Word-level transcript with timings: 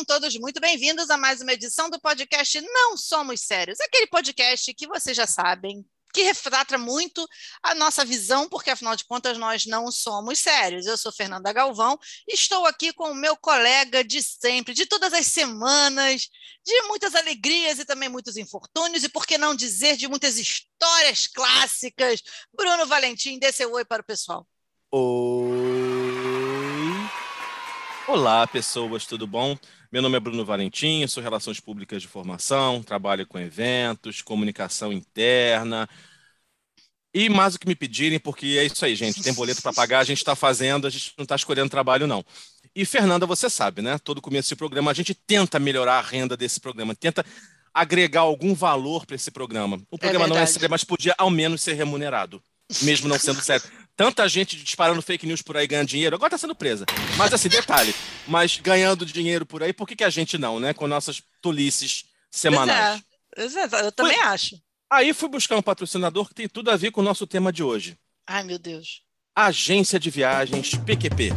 Sejam 0.00 0.04
todos 0.04 0.34
muito 0.36 0.60
bem-vindos 0.60 1.10
a 1.10 1.18
mais 1.18 1.42
uma 1.42 1.52
edição 1.52 1.90
do 1.90 2.00
podcast 2.00 2.58
Não 2.62 2.96
Somos 2.96 3.42
Sérios, 3.42 3.78
aquele 3.80 4.06
podcast 4.06 4.72
que 4.72 4.86
vocês 4.86 5.14
já 5.14 5.26
sabem, 5.26 5.84
que 6.14 6.22
retrata 6.22 6.78
muito 6.78 7.26
a 7.62 7.74
nossa 7.74 8.02
visão, 8.02 8.48
porque 8.48 8.70
afinal 8.70 8.96
de 8.96 9.04
contas 9.04 9.36
nós 9.36 9.66
não 9.66 9.92
somos 9.92 10.38
sérios. 10.38 10.86
Eu 10.86 10.96
sou 10.96 11.12
Fernanda 11.12 11.52
Galvão, 11.52 11.98
estou 12.26 12.66
aqui 12.66 12.94
com 12.94 13.10
o 13.10 13.14
meu 13.14 13.36
colega 13.36 14.02
de 14.02 14.22
sempre, 14.22 14.72
de 14.72 14.86
todas 14.86 15.12
as 15.12 15.26
semanas, 15.26 16.28
de 16.64 16.82
muitas 16.84 17.14
alegrias 17.14 17.78
e 17.78 17.84
também 17.84 18.08
muitos 18.08 18.38
infortúnios, 18.38 19.04
e 19.04 19.08
por 19.08 19.26
que 19.26 19.36
não 19.36 19.54
dizer 19.54 19.98
de 19.98 20.08
muitas 20.08 20.38
histórias 20.38 21.26
clássicas. 21.26 22.22
Bruno 22.56 22.86
Valentim, 22.86 23.38
dê 23.38 23.52
seu 23.52 23.70
oi 23.72 23.84
para 23.84 24.00
o 24.00 24.06
pessoal. 24.06 24.46
Oi. 24.90 25.60
Olá, 28.08 28.46
pessoas, 28.46 29.06
tudo 29.06 29.26
bom? 29.26 29.56
Meu 29.92 30.00
nome 30.00 30.16
é 30.16 30.20
Bruno 30.20 30.44
Valentim, 30.44 31.04
sou 31.08 31.20
Relações 31.20 31.58
Públicas 31.58 32.00
de 32.00 32.06
Formação, 32.06 32.80
trabalho 32.80 33.26
com 33.26 33.40
eventos, 33.40 34.22
comunicação 34.22 34.92
interna. 34.92 35.88
E 37.12 37.28
mais 37.28 37.56
o 37.56 37.58
que 37.58 37.66
me 37.66 37.74
pedirem, 37.74 38.20
porque 38.20 38.56
é 38.56 38.64
isso 38.66 38.84
aí, 38.84 38.94
gente. 38.94 39.20
Tem 39.20 39.34
boleto 39.34 39.60
para 39.60 39.72
pagar, 39.72 39.98
a 39.98 40.04
gente 40.04 40.18
está 40.18 40.36
fazendo, 40.36 40.86
a 40.86 40.90
gente 40.90 41.12
não 41.18 41.24
está 41.24 41.34
escolhendo 41.34 41.68
trabalho, 41.68 42.06
não. 42.06 42.24
E, 42.72 42.84
Fernanda, 42.84 43.26
você 43.26 43.50
sabe, 43.50 43.82
né? 43.82 43.98
Todo 43.98 44.22
começo 44.22 44.48
de 44.48 44.54
programa, 44.54 44.92
a 44.92 44.94
gente 44.94 45.12
tenta 45.12 45.58
melhorar 45.58 45.98
a 45.98 46.02
renda 46.02 46.36
desse 46.36 46.60
programa, 46.60 46.94
tenta 46.94 47.26
agregar 47.74 48.20
algum 48.20 48.54
valor 48.54 49.04
para 49.04 49.16
esse 49.16 49.32
programa. 49.32 49.82
O 49.90 49.98
programa 49.98 50.26
é 50.26 50.28
não 50.28 50.38
é 50.38 50.46
sério, 50.46 50.70
mas 50.70 50.84
podia 50.84 51.16
ao 51.18 51.30
menos 51.30 51.62
ser 51.62 51.72
remunerado, 51.72 52.40
mesmo 52.80 53.08
não 53.08 53.18
sendo 53.18 53.42
sério 53.42 53.68
tanta 54.00 54.26
gente 54.26 54.56
disparando 54.56 55.02
fake 55.02 55.26
news 55.26 55.42
por 55.42 55.58
aí 55.58 55.66
ganhando 55.66 55.88
dinheiro, 55.88 56.16
agora 56.16 56.28
está 56.28 56.38
sendo 56.38 56.54
presa. 56.54 56.86
Mas 57.18 57.34
assim, 57.34 57.50
detalhe, 57.50 57.94
mas 58.26 58.56
ganhando 58.56 59.04
dinheiro 59.04 59.44
por 59.44 59.62
aí, 59.62 59.74
por 59.74 59.86
que, 59.86 59.94
que 59.94 60.04
a 60.04 60.08
gente 60.08 60.38
não, 60.38 60.58
né? 60.58 60.72
Com 60.72 60.86
nossas 60.86 61.22
tolices 61.42 62.06
semanais. 62.30 63.02
Pois 63.36 63.54
é, 63.54 63.64
eu 63.64 63.92
também 63.92 64.16
Foi... 64.16 64.24
acho. 64.24 64.56
Aí 64.90 65.12
fui 65.12 65.28
buscar 65.28 65.58
um 65.58 65.62
patrocinador 65.62 66.26
que 66.28 66.34
tem 66.34 66.48
tudo 66.48 66.70
a 66.70 66.78
ver 66.78 66.90
com 66.92 67.02
o 67.02 67.04
nosso 67.04 67.26
tema 67.26 67.52
de 67.52 67.62
hoje. 67.62 67.94
Ai, 68.26 68.42
meu 68.42 68.58
Deus. 68.58 69.02
Agência 69.36 70.00
de 70.00 70.08
Viagens 70.08 70.70
PQP. 70.76 71.34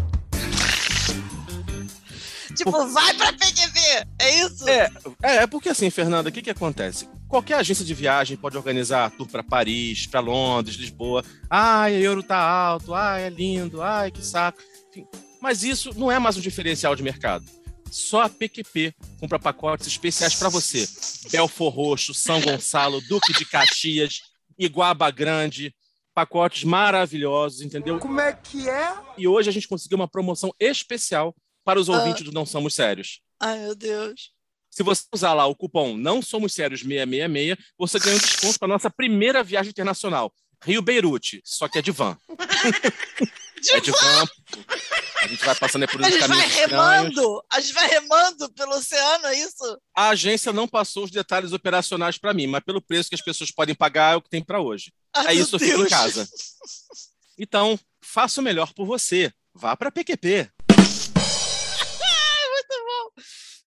Tipo, 2.55 2.71
Por... 2.71 2.87
vai 2.87 3.13
para 3.15 3.33
PQP, 3.33 3.79
é 4.19 4.39
isso? 4.39 4.69
É, 4.69 4.89
é, 5.21 5.35
é 5.35 5.47
porque 5.47 5.67
assim, 5.67 5.89
Fernanda, 5.89 6.29
o 6.29 6.31
que, 6.31 6.41
que 6.41 6.49
acontece? 6.49 7.09
Qualquer 7.33 7.55
agência 7.55 7.83
de 7.83 7.95
viagem 7.95 8.37
pode 8.37 8.55
organizar 8.55 9.09
tour 9.09 9.27
para 9.27 9.41
Paris, 9.41 10.05
para 10.05 10.19
Londres, 10.19 10.75
Lisboa. 10.75 11.25
Ai, 11.49 11.95
o 11.95 11.99
euro 11.99 12.21
tá 12.21 12.37
alto, 12.37 12.93
ai, 12.93 13.23
é 13.23 13.29
lindo, 13.31 13.81
ai, 13.81 14.11
que 14.11 14.23
saco. 14.23 14.61
Enfim, 14.91 15.07
mas 15.41 15.63
isso 15.63 15.97
não 15.97 16.11
é 16.11 16.19
mais 16.19 16.37
um 16.37 16.41
diferencial 16.41 16.95
de 16.95 17.01
mercado. 17.01 17.43
Só 17.89 18.21
a 18.21 18.29
PQP 18.29 18.93
compra 19.19 19.39
pacotes 19.39 19.87
especiais 19.87 20.35
para 20.35 20.47
você. 20.47 20.87
Belfor 21.31 21.73
Roxo, 21.73 22.13
São 22.13 22.39
Gonçalo, 22.39 23.01
Duque 23.01 23.33
de 23.33 23.45
Caxias, 23.45 24.21
Iguaba 24.55 25.09
Grande, 25.09 25.73
pacotes 26.13 26.63
maravilhosos, 26.63 27.61
entendeu? 27.61 27.97
Como 27.97 28.21
é 28.21 28.33
que 28.33 28.69
é? 28.69 28.95
E 29.17 29.27
hoje 29.27 29.49
a 29.49 29.51
gente 29.51 29.67
conseguiu 29.67 29.95
uma 29.95 30.07
promoção 30.07 30.53
especial 30.59 31.35
para 31.65 31.79
os 31.79 31.89
ouvintes 31.89 32.21
ah. 32.21 32.25
do 32.25 32.31
Não 32.31 32.45
Somos 32.45 32.75
Sérios. 32.75 33.21
Ai, 33.39 33.57
meu 33.57 33.73
Deus. 33.73 34.31
Se 34.73 34.81
você 34.81 35.03
usar 35.13 35.35
lá 35.35 35.45
o 35.45 35.55
cupom 35.55 35.95
Não 35.95 36.19
Somos 36.19 36.51
Sérios 36.51 36.81
666, 36.81 37.57
você 37.77 37.99
ganha 37.99 38.15
um 38.15 38.19
desconto 38.19 38.57
para 38.57 38.65
a 38.65 38.69
nossa 38.69 38.89
primeira 38.89 39.43
viagem 39.43 39.69
internacional. 39.69 40.33
Rio 40.65 40.81
Beirute, 40.81 41.41
só 41.45 41.67
que 41.67 41.77
é 41.77 41.81
de 41.81 41.91
van. 41.91 42.17
de 43.61 43.71
é 43.71 43.79
de 43.79 43.91
van. 43.91 44.25
A 45.21 45.27
gente 45.27 45.45
vai 45.45 45.55
passando 45.55 45.87
por 45.87 46.01
uns 46.01 46.07
A 46.07 46.09
gente 46.09 46.27
vai 46.27 46.47
remando, 46.47 47.43
a 47.51 47.59
gente 47.59 47.73
vai 47.73 47.87
remando 47.87 48.51
pelo 48.53 48.71
oceano, 48.73 49.27
é 49.27 49.39
isso? 49.39 49.79
A 49.95 50.09
agência 50.09 50.51
não 50.51 50.67
passou 50.67 51.03
os 51.03 51.11
detalhes 51.11 51.53
operacionais 51.53 52.17
para 52.17 52.33
mim, 52.33 52.47
mas 52.47 52.63
pelo 52.63 52.81
preço 52.81 53.09
que 53.09 53.15
as 53.15 53.21
pessoas 53.21 53.51
podem 53.51 53.75
pagar 53.75 54.13
é 54.13 54.15
o 54.15 54.21
que 54.23 54.29
tem 54.29 54.43
para 54.43 54.59
hoje. 54.59 54.91
Ai, 55.15 55.27
é 55.27 55.39
isso, 55.39 55.55
eu 55.55 55.59
fico 55.59 55.83
em 55.83 55.87
casa. 55.87 56.27
Então, 57.37 57.79
faça 58.03 58.41
o 58.41 58.43
melhor 58.43 58.73
por 58.73 58.87
você. 58.87 59.31
Vá 59.53 59.77
para 59.77 59.91
PQP. 59.91 60.49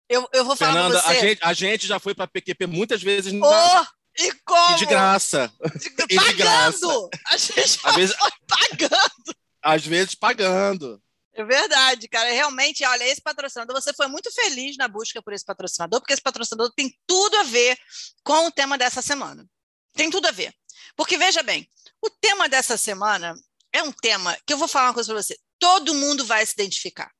Eu, 0.09 0.28
eu 0.33 0.44
vou 0.44 0.55
falar 0.55 0.72
Fernanda, 0.72 1.03
A 1.05 1.15
gente, 1.15 1.41
a 1.43 1.53
gente 1.53 1.87
já 1.87 1.99
foi 1.99 2.15
para 2.15 2.28
PQP 2.28 2.67
muitas 2.67 3.03
vezes. 3.03 3.33
Oh, 3.33 3.39
na... 3.39 3.89
E 4.19 4.33
como? 4.44 4.77
E 4.77 4.78
de 4.78 4.87
graça. 4.87 5.53
De, 5.78 5.89
e 6.11 6.17
pagando! 6.17 6.28
De 6.28 6.34
graça. 6.34 7.09
A 7.27 7.37
gente 7.37 7.81
Às 7.83 7.94
vezes, 7.97 8.16
pagando. 8.47 9.37
Às 9.62 9.87
vezes 9.87 10.15
pagando. 10.15 11.03
É 11.34 11.45
verdade, 11.45 12.09
cara. 12.09 12.31
Realmente, 12.31 12.84
olha, 12.84 13.05
esse 13.05 13.21
patrocinador, 13.21 13.81
você 13.81 13.93
foi 13.93 14.06
muito 14.06 14.33
feliz 14.33 14.77
na 14.77 14.89
busca 14.89 15.21
por 15.21 15.34
esse 15.34 15.45
patrocinador, 15.45 16.00
porque 16.00 16.15
esse 16.15 16.22
patrocinador 16.22 16.72
tem 16.75 16.97
tudo 17.06 17.37
a 17.39 17.43
ver 17.43 17.77
com 18.25 18.47
o 18.47 18.50
tema 18.50 18.78
dessa 18.78 19.03
semana. 19.03 19.45
Tem 19.93 20.09
tudo 20.09 20.28
a 20.28 20.31
ver. 20.31 20.55
Porque, 20.97 21.19
veja 21.19 21.43
bem, 21.43 21.69
o 22.03 22.09
tema 22.09 22.49
dessa 22.49 22.77
semana 22.77 23.34
é 23.72 23.83
um 23.83 23.93
tema 23.93 24.37
que 24.47 24.53
eu 24.53 24.59
vou 24.59 24.69
falar 24.69 24.89
uma 24.89 24.95
coisa 24.95 25.12
para 25.12 25.22
você. 25.22 25.37
Todo 25.59 25.95
mundo 25.95 26.25
vai 26.25 26.47
se 26.47 26.55
identificar 26.55 27.11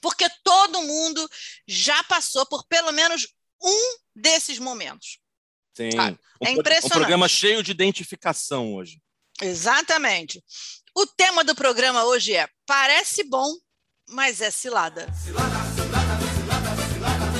porque 0.00 0.28
todo 0.44 0.82
mundo 0.82 1.28
já 1.66 2.02
passou 2.04 2.46
por 2.46 2.66
pelo 2.66 2.92
menos 2.92 3.28
um 3.62 3.96
desses 4.14 4.58
momentos. 4.58 5.18
Sim. 5.76 5.90
é 6.42 6.50
impressionante. 6.50 6.86
Um 6.86 7.00
programa 7.00 7.28
cheio 7.28 7.62
de 7.62 7.70
identificação 7.70 8.74
hoje. 8.74 9.00
Exatamente. 9.40 10.42
O 10.96 11.06
tema 11.06 11.44
do 11.44 11.54
programa 11.54 12.04
hoje 12.04 12.34
é 12.34 12.48
Parece 12.66 13.22
bom, 13.24 13.54
mas 14.08 14.40
é 14.40 14.50
cilada. 14.50 15.06
Cilada, 15.14 15.54
cilada, 15.74 16.18
cilada, 16.34 16.76
cilada. 16.92 17.38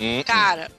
Hum, 0.00 0.18
hum. 0.18 0.22
Cara, 0.24 0.70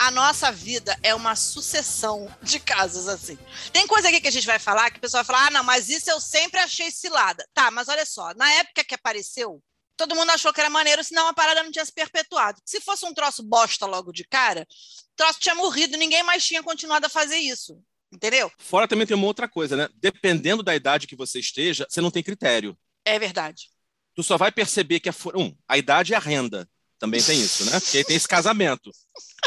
a 0.00 0.10
nossa 0.10 0.50
vida 0.50 0.98
é 1.02 1.14
uma 1.14 1.36
sucessão 1.36 2.26
de 2.42 2.58
casos 2.58 3.06
assim. 3.06 3.36
Tem 3.70 3.86
coisa 3.86 4.08
aqui 4.08 4.18
que 4.18 4.28
a 4.28 4.32
gente 4.32 4.46
vai 4.46 4.58
falar 4.58 4.90
que 4.90 4.96
o 4.96 5.00
pessoal 5.00 5.22
vai 5.22 5.36
falar: 5.36 5.48
ah, 5.48 5.50
não, 5.50 5.62
mas 5.62 5.90
isso 5.90 6.10
eu 6.10 6.18
sempre 6.18 6.58
achei 6.58 6.90
cilada. 6.90 7.46
Tá, 7.52 7.70
mas 7.70 7.86
olha 7.86 8.06
só, 8.06 8.32
na 8.34 8.50
época 8.54 8.82
que 8.82 8.94
apareceu, 8.94 9.62
todo 9.98 10.14
mundo 10.14 10.30
achou 10.30 10.54
que 10.54 10.60
era 10.60 10.70
maneiro, 10.70 11.04
senão 11.04 11.28
a 11.28 11.34
parada 11.34 11.62
não 11.62 11.70
tinha 11.70 11.84
se 11.84 11.92
perpetuado. 11.92 12.58
Se 12.64 12.80
fosse 12.80 13.04
um 13.04 13.12
troço 13.12 13.42
bosta 13.42 13.84
logo 13.84 14.10
de 14.10 14.24
cara, 14.24 14.62
o 14.62 15.16
troço 15.16 15.38
tinha 15.38 15.54
morrido, 15.54 15.98
ninguém 15.98 16.22
mais 16.22 16.46
tinha 16.46 16.62
continuado 16.62 17.04
a 17.04 17.10
fazer 17.10 17.36
isso. 17.36 17.78
Entendeu? 18.10 18.50
Fora 18.56 18.88
também 18.88 19.06
tem 19.06 19.14
uma 19.14 19.26
outra 19.26 19.46
coisa, 19.46 19.76
né? 19.76 19.88
Dependendo 19.96 20.62
da 20.62 20.74
idade 20.74 21.06
que 21.06 21.14
você 21.14 21.38
esteja, 21.38 21.86
você 21.88 22.00
não 22.00 22.10
tem 22.10 22.22
critério. 22.22 22.74
É 23.04 23.18
verdade. 23.18 23.68
Tu 24.14 24.22
só 24.22 24.38
vai 24.38 24.50
perceber 24.50 24.98
que 24.98 25.10
a, 25.10 25.14
um, 25.34 25.54
a 25.68 25.76
idade 25.76 26.14
é 26.14 26.16
a 26.16 26.20
renda. 26.20 26.66
Também 27.00 27.22
tem 27.22 27.40
isso, 27.40 27.64
né? 27.64 27.80
Porque 27.80 27.96
aí 27.96 28.04
tem 28.04 28.14
esse 28.14 28.28
casamento 28.28 28.90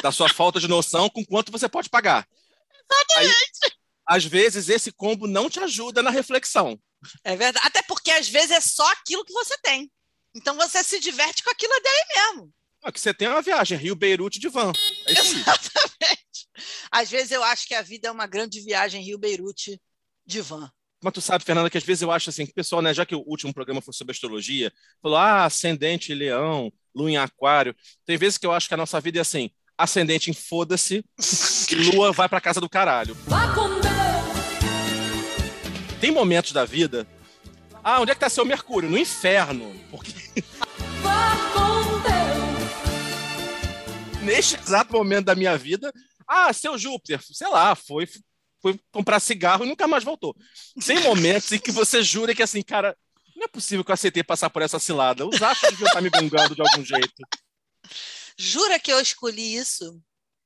da 0.02 0.12
sua 0.12 0.28
falta 0.28 0.60
de 0.60 0.68
noção 0.68 1.08
com 1.08 1.24
quanto 1.24 1.52
você 1.52 1.70
pode 1.70 1.88
pagar. 1.88 2.28
Exatamente. 2.92 3.36
Aí, 3.64 3.72
às 4.08 4.26
vezes, 4.26 4.68
esse 4.70 4.92
combo 4.92 5.28
não 5.28 5.50
te 5.50 5.60
ajuda 5.60 6.02
na 6.02 6.10
reflexão. 6.10 6.78
É 7.24 7.36
verdade. 7.36 7.66
Até 7.66 7.84
porque, 7.84 8.10
às 8.10 8.28
vezes, 8.28 8.52
é 8.52 8.60
só 8.60 8.92
aquilo 8.92 9.24
que 9.24 9.32
você 9.32 9.56
tem. 9.60 9.90
Então, 10.36 10.56
você 10.56 10.84
se 10.84 11.00
diverte 11.00 11.44
com 11.44 11.52
aquilo 11.52 11.74
dele 11.80 12.06
mesmo. 12.16 12.54
Ah, 12.84 12.92
que 12.92 13.00
você 13.00 13.14
tem 13.14 13.28
uma 13.28 13.42
viagem, 13.42 13.78
Rio 13.78 13.96
Beirute 13.96 14.40
de 14.40 14.50
van. 14.50 14.74
É 15.08 15.12
Exatamente. 15.12 16.50
Às 16.92 17.10
vezes, 17.12 17.32
eu 17.32 17.44
acho 17.44 17.68
que 17.68 17.76
a 17.76 17.84
vida 17.84 18.08
é 18.08 18.12
uma 18.12 18.26
grande 18.26 18.60
viagem 18.62 19.04
Rio 19.04 19.20
Beirute 19.20 19.80
de 20.26 20.42
van. 20.42 20.70
Mas 21.04 21.14
tu 21.14 21.20
sabe, 21.20 21.44
Fernanda, 21.44 21.70
que 21.70 21.78
às 21.78 21.84
vezes 21.84 22.02
eu 22.02 22.12
acho 22.12 22.30
assim, 22.30 22.46
que 22.46 22.54
o 22.54 22.56
pessoal, 22.56 22.82
né, 22.82 22.94
já 22.94 23.06
que 23.06 23.14
o 23.14 23.24
último 23.28 23.54
programa 23.54 23.82
foi 23.82 23.94
sobre 23.94 24.14
astrologia, 24.14 24.72
falou, 25.02 25.18
ah, 25.18 25.44
ascendente 25.44 26.14
leão, 26.14 26.72
lua 26.96 27.12
em 27.12 27.18
aquário. 27.18 27.76
Tem 28.06 28.18
vezes 28.18 28.38
que 28.38 28.46
eu 28.46 28.54
acho 28.54 28.70
que 28.70 28.74
a 28.74 28.78
nossa 28.78 29.02
vida 29.02 29.20
é 29.20 29.22
assim, 29.22 29.52
ascendente 29.78 30.32
em 30.32 30.34
foda-se, 30.34 31.04
lua 31.94 32.14
vai 32.14 32.30
pra 32.30 32.40
casa 32.40 32.62
do 32.62 32.70
caralho. 32.70 33.18
Tem 36.00 36.10
momentos 36.10 36.54
da 36.54 36.64
vida. 36.64 37.06
Ah, 37.84 38.00
onde 38.00 38.12
é 38.12 38.14
que 38.14 38.22
tá 38.22 38.30
seu 38.30 38.46
Mercúrio? 38.46 38.90
No 38.90 38.98
inferno. 38.98 39.76
Porque. 39.92 40.14
Neste 44.22 44.56
exato 44.56 44.94
momento 44.94 45.26
da 45.26 45.36
minha 45.36 45.58
vida, 45.58 45.92
ah, 46.26 46.54
seu 46.54 46.78
Júpiter, 46.78 47.22
sei 47.22 47.50
lá, 47.50 47.76
foi, 47.76 48.08
foi 48.64 48.80
comprar 48.94 49.20
cigarro 49.20 49.66
e 49.66 49.68
nunca 49.68 49.90
mais 49.90 50.06
voltou. 50.06 50.34
Tem 50.88 51.02
momentos 51.02 51.52
em 51.52 51.60
que 51.60 51.70
você 51.70 52.02
jura 52.02 52.34
que 52.34 52.42
assim, 52.42 52.62
cara, 52.62 52.98
não 53.36 53.44
é 53.44 53.48
possível 53.50 53.84
que 53.84 53.92
eu 53.92 53.94
aceitei 53.94 54.24
passar 54.24 54.50
por 54.50 54.62
essa 54.62 54.80
cilada. 54.80 55.28
Os 55.28 55.42
astros 55.42 55.72
deviam 55.72 55.88
estar 55.88 56.00
me 56.00 56.10
gongando 56.10 56.56
de 56.56 56.62
algum 56.62 56.84
jeito. 56.86 57.14
Jura 58.38 58.80
que 58.80 58.92
eu 58.92 59.02
escolhi 59.02 59.58
isso 59.58 60.02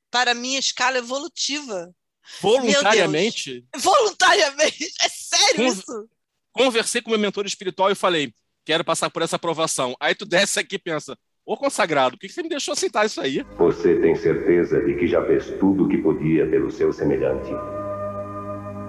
para 0.10 0.34
minha 0.34 0.58
escala 0.58 0.98
evolutiva? 0.98 1.94
Voluntariamente? 2.42 3.64
Voluntariamente? 3.78 4.92
É 5.00 5.10
sério 5.10 5.56
Con 5.56 5.66
isso? 5.68 6.10
Conversei 6.52 7.02
com 7.04 7.12
meu 7.12 7.20
mentor 7.20 7.46
espiritual 7.46 7.92
e 7.92 7.96
falei: 7.96 8.34
quero 8.66 8.84
passar 8.84 9.12
por 9.12 9.22
essa 9.22 9.36
aprovação. 9.36 9.96
Aí 10.00 10.16
tu 10.16 10.26
desce 10.26 10.60
aqui 10.60 10.76
e 10.76 10.80
pensa: 10.80 11.16
Ô 11.46 11.56
consagrado, 11.56 12.18
por 12.18 12.22
que 12.22 12.30
você 12.30 12.42
me 12.42 12.50
deixou 12.50 12.72
aceitar 12.72 13.06
isso 13.06 13.22
aí? 13.22 13.46
Você 13.60 14.02
tem 14.02 14.16
certeza 14.16 14.82
de 14.82 14.96
que 14.96 15.08
já 15.08 15.24
fez 15.24 15.46
tudo 15.60 15.86
o 15.86 15.88
que 15.88 16.00
podia 16.00 16.50
pelo 16.50 16.72
seu 16.72 16.92
semelhante? 16.92 17.52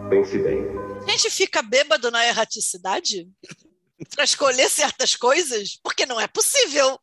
Pense 0.08 0.38
bem. 0.38 0.64
A 1.06 1.10
gente 1.10 1.31
fica 1.31 1.62
bêbado 1.62 2.10
na 2.10 2.26
erraticidade? 2.26 3.28
para 4.06 4.25
escolher 4.25 4.69
certas 4.69 5.16
coisas, 5.16 5.78
porque 5.82 6.06
não 6.06 6.20
é 6.20 6.26
possível. 6.26 6.99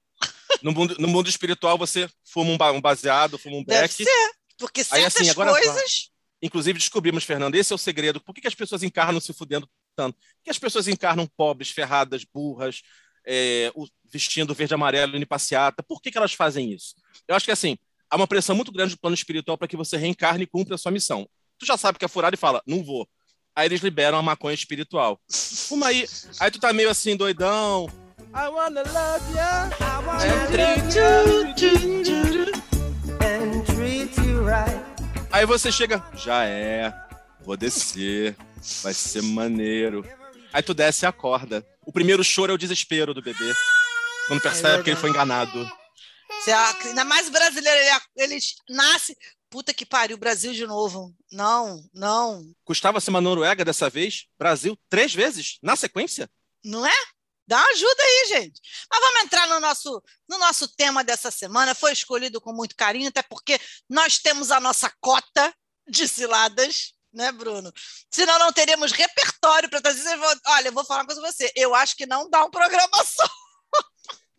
No 0.62 0.72
mundo, 0.72 0.96
no 1.00 1.08
mundo 1.08 1.30
espiritual, 1.30 1.78
você 1.78 2.10
fuma 2.24 2.52
um, 2.72 2.82
baseado, 2.82 3.38
fuma 3.38 3.58
um 3.58 3.64
Deve 3.64 3.82
beck. 3.82 4.04
Ser, 4.04 4.32
porque 4.58 4.84
certas 4.84 5.16
Aí, 5.16 5.24
assim, 5.24 5.30
agora, 5.30 5.52
coisas. 5.52 6.10
Inclusive, 6.42 6.80
descobrimos, 6.80 7.24
Fernando, 7.24 7.56
esse 7.56 7.74
é 7.74 7.76
o 7.76 7.80
segredo. 7.80 8.22
Por 8.22 8.34
que, 8.34 8.42
que 8.42 8.48
as 8.48 8.56
pessoas 8.56 8.84
encarnam 8.84 9.20
se 9.20 9.34
fudendo 9.34 9.70
tanto? 9.96 10.16
Por 10.16 10.44
que 10.44 10.50
as 10.50 10.60
pessoas 10.60 10.88
encarnam 10.88 11.28
pobres, 11.36 11.70
ferradas, 11.70 12.24
burras, 12.24 12.82
é, 13.26 13.72
vestindo 14.06 14.54
verde 14.54 14.74
amarelo 14.74 15.18
e 15.18 15.26
passeata? 15.26 15.84
Por 15.84 16.02
que, 16.02 16.12
que 16.12 16.18
elas 16.18 16.34
fazem 16.34 16.72
isso? 16.72 16.96
Eu 17.28 17.36
acho 17.36 17.46
que 17.46 17.52
assim, 17.52 17.78
há 18.10 18.16
uma 18.16 18.28
pressão 18.28 18.56
muito 18.56 18.72
grande 18.72 18.96
do 18.96 19.00
plano 19.00 19.16
espiritual 19.16 19.58
para 19.58 19.68
que 19.68 19.78
você 19.78 19.98
reencarne 19.98 20.44
e 20.44 20.48
cumpra 20.48 20.76
a 20.76 20.78
sua 20.78 20.92
missão. 20.92 21.28
Tu 21.66 21.70
já 21.70 21.78
sabe 21.78 21.98
que 21.98 22.06
é 22.06 22.08
furado 22.08 22.36
e 22.36 22.38
fala, 22.38 22.62
não 22.68 22.84
vou. 22.84 23.10
Aí 23.56 23.68
eles 23.68 23.82
liberam 23.82 24.20
a 24.20 24.22
maconha 24.22 24.54
espiritual. 24.54 25.20
Fuma 25.28 25.88
aí. 25.88 26.06
Aí 26.40 26.52
tu 26.52 26.60
tá 26.60 26.72
meio 26.72 26.92
assim, 26.92 27.18
doidão. 27.18 27.90
I 28.36 28.48
wanna 28.50 28.84
love 28.84 29.36
ya. 29.36 29.72
I 29.80 30.06
wanna 30.06 30.48
treat 30.52 30.96
you. 30.96 32.52
And 33.20 33.64
treat 33.66 34.16
you 34.22 34.46
right. 34.46 34.80
Aí 35.32 35.44
você 35.48 35.72
chega, 35.72 36.08
já 36.14 36.46
é. 36.46 36.94
Vou 37.42 37.58
descer. 37.58 38.38
Vai 38.84 38.94
ser 38.94 39.24
maneiro. 39.24 40.08
Aí 40.54 40.62
tu 40.62 40.76
desce 40.76 41.06
e 41.06 41.08
acorda. 41.08 41.66
O 41.84 41.92
primeiro 41.92 42.24
choro 42.24 42.52
é 42.52 42.56
o 42.56 42.60
desespero 42.60 43.12
do 43.12 43.24
bebê. 43.24 43.54
Quando 44.28 44.42
percebe 44.42 44.82
é 44.82 44.84
que 44.84 44.92
ele 44.92 45.00
foi 45.00 45.10
enganado. 45.10 45.68
Você, 46.30 46.52
ainda 46.52 47.04
mais 47.04 47.28
brasileiro, 47.28 47.80
ele, 47.80 48.34
ele 48.34 48.40
nasce 48.70 49.18
puta 49.56 49.74
que 49.74 49.86
pariu, 49.86 50.18
Brasil 50.18 50.52
de 50.52 50.68
novo. 50.68 51.16
Não, 51.32 51.82
não. 51.94 52.44
Custava 52.66 53.00
ser 53.00 53.10
uma 53.10 53.22
Noruega 53.22 53.64
dessa 53.64 53.90
vez? 53.90 54.26
Brasil 54.38 54.78
três 54.90 55.16
vezes 55.16 55.60
na 55.64 55.78
sequência? 55.78 56.30
Não 56.62 56.86
é? 56.86 56.94
Dá 57.48 57.56
uma 57.56 57.70
ajuda 57.70 58.04
aí, 58.04 58.26
gente. 58.34 58.60
Mas 58.92 59.00
vamos 59.00 59.22
entrar 59.22 59.48
no 59.48 59.62
nosso, 59.62 60.04
no 60.28 60.38
nosso 60.40 60.68
tema 60.76 61.06
dessa 61.06 61.32
semana. 61.32 61.74
Foi 61.74 61.94
escolhido 61.94 62.42
com 62.42 62.52
muito 62.52 62.76
carinho, 62.76 63.08
até 63.08 63.22
porque 63.24 63.58
nós 63.90 64.20
temos 64.20 64.52
a 64.52 64.60
nossa 64.60 64.92
cota 65.00 65.56
de 65.88 66.06
ciladas, 66.06 66.92
né, 67.14 67.32
Bruno? 67.32 67.72
Senão 68.12 68.38
não 68.38 68.52
teremos 68.52 68.92
repertório 68.92 69.70
para 69.70 69.80
trazer. 69.80 70.20
Olha, 70.48 70.68
eu 70.68 70.74
vou 70.74 70.84
falar 70.84 71.04
uma 71.04 71.06
coisa 71.06 71.22
com 71.22 71.32
você. 71.32 71.50
Eu 71.56 71.74
acho 71.74 71.96
que 71.96 72.06
não 72.06 72.30
dá 72.30 72.44
um 72.44 72.52
programa 72.52 73.06
só. 73.06 73.30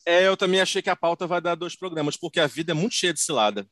É, 0.05 0.27
eu 0.27 0.37
também 0.37 0.61
achei 0.61 0.83
que 0.83 0.91
a 0.91 0.95
pauta 0.95 1.27
vai 1.27 1.41
dar 1.41 1.55
dois 1.55 1.75
programas, 1.75 2.19
porque 2.19 2.39
a 2.39 2.47
vida 2.47 2.73
é 2.73 2.75
muito 2.75 2.95
cheia 2.95 3.15
de 3.15 3.21
cilada 3.21 3.67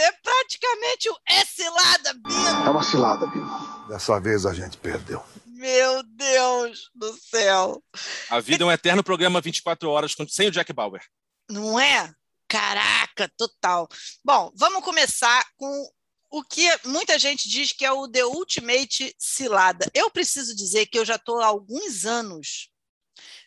é 0.00 0.12
praticamente 0.12 1.08
o 1.10 1.16
é 1.28 1.44
cilada, 1.44 2.14
Bino. 2.14 2.66
É 2.66 2.70
uma 2.70 2.82
cilada, 2.82 3.26
Bino. 3.26 3.86
Dessa 3.88 4.20
vez 4.20 4.46
a 4.46 4.52
gente 4.52 4.76
perdeu. 4.78 5.22
Meu 5.46 6.02
Deus 6.02 6.90
do 6.94 7.16
céu. 7.18 7.82
A 8.28 8.40
vida 8.40 8.62
é 8.62 8.66
um 8.66 8.72
eterno 8.72 9.02
programa 9.02 9.40
24 9.40 9.88
horas 9.88 10.14
sem 10.28 10.48
o 10.48 10.50
Jack 10.50 10.72
Bauer. 10.72 11.02
Não 11.48 11.80
é? 11.80 12.12
Caraca, 12.48 13.30
total. 13.36 13.88
Bom, 14.24 14.52
vamos 14.54 14.84
começar 14.84 15.44
com 15.56 15.90
o 16.30 16.42
que 16.44 16.68
muita 16.84 17.18
gente 17.18 17.48
diz 17.48 17.72
que 17.72 17.84
é 17.84 17.90
o 17.90 18.08
The 18.08 18.24
Ultimate 18.24 19.14
Cilada. 19.18 19.90
Eu 19.94 20.10
preciso 20.10 20.54
dizer 20.54 20.86
que 20.86 20.98
eu 20.98 21.04
já 21.04 21.16
estou 21.16 21.40
há 21.40 21.46
alguns 21.46 22.04
anos 22.04 22.68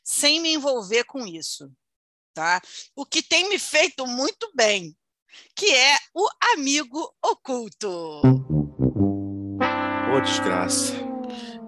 sem 0.03 0.39
me 0.39 0.53
envolver 0.53 1.03
com 1.03 1.25
isso. 1.25 1.71
Tá? 2.33 2.61
O 2.95 3.05
que 3.05 3.21
tem 3.21 3.49
me 3.49 3.59
feito 3.59 4.07
muito 4.07 4.51
bem 4.55 4.97
que 5.55 5.73
é 5.73 5.97
o 6.13 6.27
amigo 6.53 7.13
oculto. 7.23 7.89
Ô, 10.09 10.15
oh, 10.15 10.21
desgraça. 10.21 10.93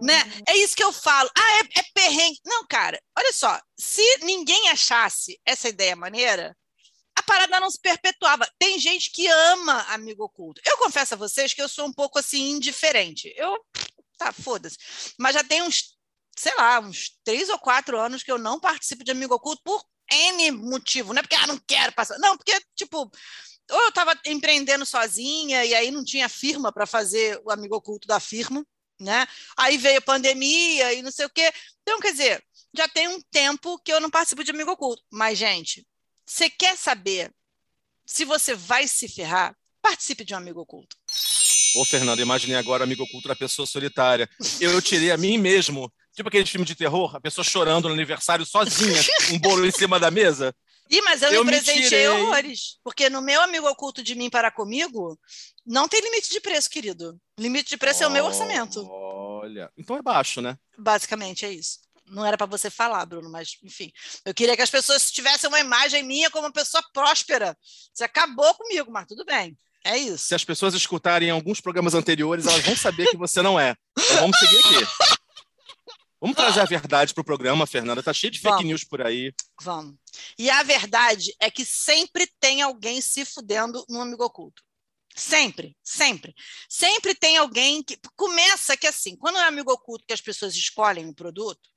Né? 0.01 0.15
É 0.47 0.57
isso 0.57 0.75
que 0.75 0.83
eu 0.83 0.91
falo. 0.91 1.29
Ah, 1.37 1.51
é, 1.59 1.79
é 1.79 1.83
perrengue. 1.93 2.39
Não, 2.45 2.65
cara, 2.67 2.99
olha 3.17 3.31
só. 3.33 3.59
Se 3.77 4.17
ninguém 4.23 4.69
achasse 4.69 5.39
essa 5.45 5.69
ideia 5.69 5.95
maneira, 5.95 6.57
a 7.15 7.23
parada 7.23 7.59
não 7.59 7.69
se 7.69 7.79
perpetuava. 7.79 8.49
Tem 8.57 8.79
gente 8.79 9.11
que 9.11 9.27
ama 9.27 9.81
amigo 9.89 10.23
oculto. 10.23 10.59
Eu 10.65 10.77
confesso 10.77 11.13
a 11.13 11.17
vocês 11.17 11.53
que 11.53 11.61
eu 11.61 11.69
sou 11.69 11.85
um 11.85 11.93
pouco 11.93 12.17
assim 12.17 12.51
indiferente. 12.51 13.31
Eu, 13.37 13.55
tá, 14.17 14.31
foda-se. 14.31 14.77
Mas 15.19 15.35
já 15.35 15.43
tem 15.43 15.61
uns, 15.61 15.95
sei 16.35 16.55
lá, 16.55 16.79
uns 16.79 17.11
três 17.23 17.49
ou 17.49 17.59
quatro 17.59 17.99
anos 17.99 18.23
que 18.23 18.31
eu 18.31 18.39
não 18.39 18.59
participo 18.59 19.03
de 19.03 19.11
amigo 19.11 19.35
oculto 19.35 19.61
por 19.63 19.83
N 20.11 20.51
motivo. 20.51 21.13
Não 21.13 21.19
é 21.19 21.21
porque, 21.21 21.35
ah, 21.35 21.47
não 21.47 21.59
quero 21.59 21.93
passar. 21.93 22.17
Não, 22.19 22.35
porque, 22.35 22.59
tipo, 22.75 23.09
ou 23.71 23.81
eu 23.81 23.89
estava 23.89 24.17
empreendendo 24.25 24.85
sozinha 24.85 25.65
e 25.65 25.73
aí 25.73 25.91
não 25.91 26.03
tinha 26.03 26.27
firma 26.29 26.71
para 26.71 26.85
fazer 26.85 27.41
o 27.43 27.51
amigo 27.51 27.75
oculto 27.75 28.07
da 28.07 28.19
firma, 28.19 28.65
né? 28.99 29.27
Aí 29.57 29.77
veio 29.77 29.97
a 29.97 30.01
pandemia 30.01 30.93
e 30.93 31.01
não 31.01 31.11
sei 31.11 31.25
o 31.25 31.29
quê. 31.29 31.51
Então, 31.81 31.99
quer 31.99 32.11
dizer, 32.11 32.43
já 32.73 32.87
tem 32.87 33.07
um 33.07 33.21
tempo 33.31 33.79
que 33.79 33.91
eu 33.91 33.99
não 33.99 34.09
participo 34.09 34.43
de 34.43 34.51
amigo 34.51 34.71
oculto. 34.71 35.01
Mas, 35.09 35.37
gente, 35.37 35.85
você 36.25 36.49
quer 36.49 36.77
saber 36.77 37.33
se 38.05 38.25
você 38.25 38.53
vai 38.53 38.87
se 38.87 39.07
ferrar? 39.07 39.55
Participe 39.81 40.23
de 40.23 40.33
um 40.33 40.37
amigo 40.37 40.61
oculto. 40.61 40.95
Ô, 41.75 41.85
Fernando, 41.85 42.19
imaginei 42.19 42.57
agora 42.57 42.83
amigo 42.83 43.03
oculto 43.03 43.27
da 43.27 43.35
pessoa 43.35 43.65
solitária. 43.65 44.29
Eu 44.59 44.81
tirei 44.81 45.11
a 45.11 45.17
mim 45.17 45.37
mesmo. 45.37 45.91
Tipo 46.13 46.27
aquele 46.27 46.45
filme 46.45 46.65
de 46.65 46.75
terror, 46.75 47.15
a 47.15 47.21
pessoa 47.21 47.43
chorando 47.43 47.87
no 47.87 47.93
aniversário 47.93 48.45
sozinha, 48.45 49.01
um 49.31 49.39
bolo 49.39 49.65
em 49.65 49.71
cima 49.71 49.97
da 49.97 50.11
mesa. 50.11 50.53
Ih, 50.91 51.01
mas 51.03 51.21
eu, 51.21 51.31
eu 51.31 51.45
me 51.45 51.51
presenteei 51.51 52.09
horrores. 52.09 52.77
Porque 52.83 53.09
no 53.09 53.21
meu 53.21 53.41
amigo 53.41 53.67
oculto 53.69 54.03
de 54.03 54.13
mim 54.13 54.29
para 54.29 54.51
comigo, 54.51 55.17
não 55.65 55.87
tem 55.87 56.01
limite 56.01 56.29
de 56.29 56.41
preço, 56.41 56.69
querido. 56.69 57.17
Limite 57.39 57.69
de 57.69 57.77
preço 57.77 58.03
é 58.03 58.07
o 58.07 58.11
meu 58.11 58.25
orçamento. 58.25 58.85
Olha, 58.89 59.71
então 59.77 59.95
é 59.95 60.01
baixo, 60.01 60.41
né? 60.41 60.57
Basicamente 60.77 61.45
é 61.45 61.51
isso. 61.51 61.79
Não 62.05 62.25
era 62.25 62.37
para 62.37 62.45
você 62.45 62.69
falar, 62.69 63.05
Bruno, 63.05 63.31
mas 63.31 63.57
enfim. 63.63 63.89
Eu 64.25 64.33
queria 64.33 64.55
que 64.57 64.61
as 64.61 64.69
pessoas 64.69 65.09
tivessem 65.09 65.47
uma 65.47 65.61
imagem 65.61 66.03
minha 66.03 66.29
como 66.29 66.45
uma 66.45 66.51
pessoa 66.51 66.83
próspera. 66.91 67.57
Você 67.93 68.03
acabou 68.03 68.53
comigo, 68.55 68.91
mas 68.91 69.07
tudo 69.07 69.23
bem. 69.23 69.57
É 69.83 69.97
isso. 69.97 70.25
Se 70.25 70.35
as 70.35 70.43
pessoas 70.43 70.73
escutarem 70.73 71.29
alguns 71.29 71.61
programas 71.61 71.93
anteriores, 71.93 72.45
elas 72.45 72.63
vão 72.63 72.75
saber 72.75 73.07
que 73.07 73.17
você 73.17 73.41
não 73.41 73.57
é. 73.57 73.75
Então 73.97 74.17
vamos 74.17 74.37
seguir 74.37 74.57
aqui. 74.59 74.87
Vamos 76.21 76.37
trazer 76.37 76.61
a 76.61 76.65
verdade 76.65 77.15
para 77.15 77.21
o 77.21 77.25
programa, 77.25 77.65
Fernanda. 77.65 78.03
Tá 78.03 78.13
cheio 78.13 78.29
de 78.29 78.37
fake 78.37 78.51
Vamos. 78.51 78.65
news 78.65 78.83
por 78.83 79.01
aí. 79.01 79.33
Vamos. 79.59 79.95
E 80.37 80.51
a 80.51 80.61
verdade 80.61 81.33
é 81.39 81.49
que 81.49 81.65
sempre 81.65 82.29
tem 82.39 82.61
alguém 82.61 83.01
se 83.01 83.25
fudendo 83.25 83.83
no 83.89 83.99
amigo 83.99 84.23
oculto. 84.23 84.61
Sempre, 85.15 85.75
sempre. 85.83 86.35
Sempre 86.69 87.15
tem 87.15 87.37
alguém 87.37 87.83
que. 87.83 87.97
Começa 88.15 88.77
que 88.77 88.85
assim, 88.85 89.15
quando 89.17 89.39
é 89.39 89.43
amigo 89.43 89.71
oculto 89.71 90.05
que 90.07 90.13
as 90.13 90.21
pessoas 90.21 90.55
escolhem 90.55 91.07
um 91.07 91.13
produto, 91.13 91.69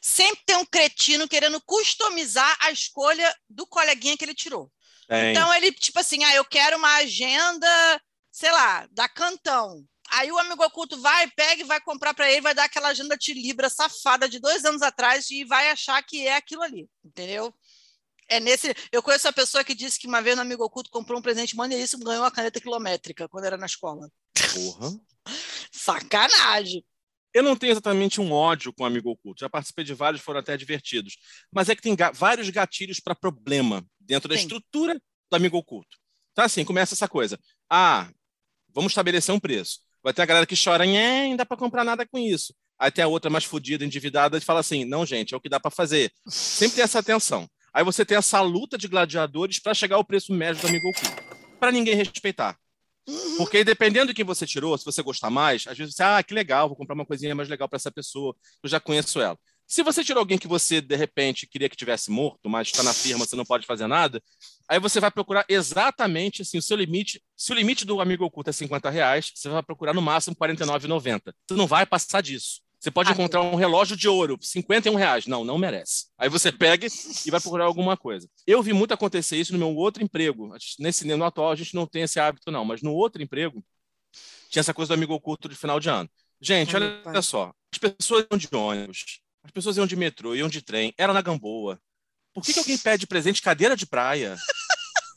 sempre 0.00 0.42
tem 0.44 0.56
um 0.56 0.66
cretino 0.66 1.26
querendo 1.26 1.60
customizar 1.62 2.56
a 2.60 2.70
escolha 2.70 3.34
do 3.48 3.66
coleguinha 3.66 4.16
que 4.16 4.24
ele 4.24 4.34
tirou. 4.34 4.70
Tem. 5.08 5.30
Então 5.30 5.52
ele, 5.54 5.72
tipo 5.72 5.98
assim, 5.98 6.22
ah, 6.22 6.34
eu 6.34 6.44
quero 6.44 6.76
uma 6.76 6.96
agenda, 6.96 8.02
sei 8.30 8.52
lá, 8.52 8.86
da 8.92 9.08
Cantão. 9.08 9.84
Aí 10.12 10.30
o 10.32 10.38
amigo 10.38 10.64
oculto 10.64 11.00
vai, 11.00 11.30
pega 11.30 11.62
e 11.62 11.66
vai 11.66 11.80
comprar 11.80 12.14
para 12.14 12.30
ele, 12.30 12.40
vai 12.40 12.54
dar 12.54 12.64
aquela 12.64 12.88
agenda 12.88 13.16
de 13.16 13.32
Libra 13.32 13.68
safada 13.70 14.28
de 14.28 14.40
dois 14.40 14.64
anos 14.64 14.82
atrás 14.82 15.30
e 15.30 15.44
vai 15.44 15.70
achar 15.70 16.02
que 16.02 16.26
é 16.26 16.36
aquilo 16.36 16.62
ali, 16.62 16.88
entendeu? 17.04 17.54
É 18.28 18.38
nesse. 18.40 18.74
Eu 18.92 19.02
conheço 19.02 19.26
uma 19.26 19.32
pessoa 19.32 19.64
que 19.64 19.74
disse 19.74 19.98
que 19.98 20.06
uma 20.06 20.22
vez 20.22 20.36
no 20.36 20.42
amigo 20.42 20.64
oculto 20.64 20.90
comprou 20.90 21.18
um 21.18 21.22
presente 21.22 21.56
maneiríssimo, 21.56 22.04
ganhou 22.04 22.22
uma 22.22 22.30
caneta 22.30 22.60
quilométrica 22.60 23.28
quando 23.28 23.44
era 23.44 23.56
na 23.56 23.66
escola. 23.66 24.08
Porra. 24.54 24.90
Sacanagem. 25.72 26.84
Eu 27.32 27.42
não 27.42 27.56
tenho 27.56 27.72
exatamente 27.72 28.20
um 28.20 28.32
ódio 28.32 28.72
com 28.72 28.82
o 28.82 28.86
amigo 28.86 29.10
oculto. 29.10 29.40
Já 29.40 29.48
participei 29.48 29.84
de 29.84 29.94
vários, 29.94 30.22
foram 30.22 30.40
até 30.40 30.56
divertidos. 30.56 31.16
Mas 31.52 31.68
é 31.68 31.76
que 31.76 31.82
tem 31.82 31.94
ga 31.94 32.10
vários 32.10 32.48
gatilhos 32.50 32.98
para 32.98 33.14
problema 33.14 33.84
dentro 33.98 34.28
da 34.28 34.36
Sim. 34.36 34.42
estrutura 34.42 34.94
do 35.30 35.36
amigo 35.36 35.56
oculto. 35.56 35.96
Então, 36.32 36.44
assim, 36.44 36.64
começa 36.64 36.94
essa 36.94 37.08
coisa. 37.08 37.38
Ah, 37.68 38.10
vamos 38.72 38.92
estabelecer 38.92 39.34
um 39.34 39.40
preço. 39.40 39.80
Vai 40.02 40.12
ter 40.12 40.22
a 40.22 40.26
galera 40.26 40.46
que 40.46 40.54
chora, 40.62 40.86
é, 40.86 41.28
não 41.28 41.36
dá 41.36 41.44
para 41.44 41.56
comprar 41.56 41.84
nada 41.84 42.06
com 42.06 42.18
isso. 42.18 42.54
Aí 42.78 42.90
tem 42.90 43.04
a 43.04 43.08
outra 43.08 43.30
mais 43.30 43.44
fodida, 43.44 43.84
endividada, 43.84 44.38
e 44.38 44.40
fala 44.40 44.60
assim: 44.60 44.84
não, 44.84 45.04
gente, 45.04 45.34
é 45.34 45.36
o 45.36 45.40
que 45.40 45.48
dá 45.48 45.60
para 45.60 45.70
fazer. 45.70 46.10
Sempre 46.26 46.76
tem 46.76 46.84
essa 46.84 47.02
tensão. 47.02 47.46
Aí 47.72 47.84
você 47.84 48.04
tem 48.04 48.16
essa 48.16 48.40
luta 48.40 48.76
de 48.78 48.88
gladiadores 48.88 49.60
para 49.60 49.74
chegar 49.74 49.96
ao 49.96 50.04
preço 50.04 50.32
médio 50.32 50.62
do 50.62 50.68
amigo. 50.68 50.90
Para 51.58 51.70
ninguém 51.70 51.94
respeitar. 51.94 52.56
Uhum. 53.06 53.36
Porque 53.36 53.62
dependendo 53.62 54.08
de 54.08 54.14
quem 54.14 54.24
você 54.24 54.46
tirou, 54.46 54.76
se 54.76 54.84
você 54.84 55.02
gostar 55.02 55.30
mais, 55.30 55.66
às 55.66 55.76
vezes 55.76 55.94
você, 55.94 56.02
ah, 56.02 56.22
que 56.22 56.34
legal, 56.34 56.68
vou 56.68 56.76
comprar 56.76 56.94
uma 56.94 57.06
coisinha 57.06 57.34
mais 57.34 57.48
legal 57.48 57.68
para 57.68 57.76
essa 57.76 57.90
pessoa, 57.90 58.34
eu 58.62 58.68
já 58.68 58.80
conheço 58.80 59.20
ela. 59.20 59.38
Se 59.70 59.84
você 59.84 60.02
tirou 60.02 60.18
alguém 60.18 60.36
que 60.36 60.48
você, 60.48 60.80
de 60.80 60.96
repente, 60.96 61.46
queria 61.46 61.68
que 61.68 61.76
tivesse 61.76 62.10
morto, 62.10 62.50
mas 62.50 62.66
está 62.66 62.82
na 62.82 62.92
firma, 62.92 63.24
você 63.24 63.36
não 63.36 63.44
pode 63.44 63.64
fazer 63.64 63.86
nada, 63.86 64.20
aí 64.68 64.80
você 64.80 64.98
vai 64.98 65.12
procurar 65.12 65.44
exatamente 65.48 66.42
assim, 66.42 66.58
o 66.58 66.62
seu 66.62 66.76
limite. 66.76 67.22
Se 67.36 67.52
o 67.52 67.54
limite 67.54 67.84
do 67.86 68.00
amigo 68.00 68.24
oculto 68.24 68.50
é 68.50 68.52
50 68.52 68.90
reais, 68.90 69.30
você 69.32 69.48
vai 69.48 69.62
procurar 69.62 69.94
no 69.94 70.02
máximo 70.02 70.36
R$ 70.40 70.54
49,90. 70.54 71.32
Você 71.46 71.54
não 71.54 71.68
vai 71.68 71.86
passar 71.86 72.20
disso. 72.20 72.62
Você 72.80 72.90
pode 72.90 73.10
ah, 73.10 73.12
encontrar 73.12 73.42
um 73.42 73.54
relógio 73.54 73.96
de 73.96 74.08
ouro, 74.08 74.36
51 74.40 74.92
reais. 74.96 75.28
Não, 75.28 75.44
não 75.44 75.56
merece. 75.56 76.06
Aí 76.18 76.28
você 76.28 76.50
pega 76.50 76.88
e 77.24 77.30
vai 77.30 77.40
procurar 77.40 77.66
alguma 77.66 77.96
coisa. 77.96 78.28
Eu 78.44 78.60
vi 78.64 78.72
muito 78.72 78.92
acontecer 78.92 79.36
isso 79.36 79.52
no 79.52 79.58
meu 79.60 79.72
outro 79.76 80.02
emprego. 80.02 80.52
Nesse 80.80 81.06
no 81.06 81.24
atual 81.24 81.52
a 81.52 81.54
gente 81.54 81.76
não 81.76 81.86
tem 81.86 82.02
esse 82.02 82.18
hábito, 82.18 82.50
não, 82.50 82.64
mas 82.64 82.82
no 82.82 82.92
outro 82.92 83.22
emprego 83.22 83.64
tinha 84.50 84.60
essa 84.60 84.74
coisa 84.74 84.88
do 84.88 84.94
amigo 84.94 85.14
oculto 85.14 85.48
de 85.48 85.54
final 85.54 85.78
de 85.78 85.88
ano. 85.88 86.10
Gente, 86.40 86.74
olha, 86.74 87.00
olha 87.04 87.22
só. 87.22 87.52
As 87.72 87.78
pessoas 87.78 88.26
de 88.36 88.48
ônibus, 88.52 89.20
As 89.42 89.50
pessoas 89.50 89.76
iam 89.76 89.86
de 89.86 89.96
metrô, 89.96 90.34
iam 90.34 90.48
de 90.48 90.62
trem, 90.62 90.92
era 90.96 91.12
na 91.12 91.22
Gamboa. 91.22 91.80
Por 92.32 92.44
que, 92.44 92.52
que 92.52 92.58
alguém 92.58 92.78
pede 92.78 93.06
presente 93.06 93.42
cadeira 93.42 93.76
de 93.76 93.86
praia? 93.86 94.36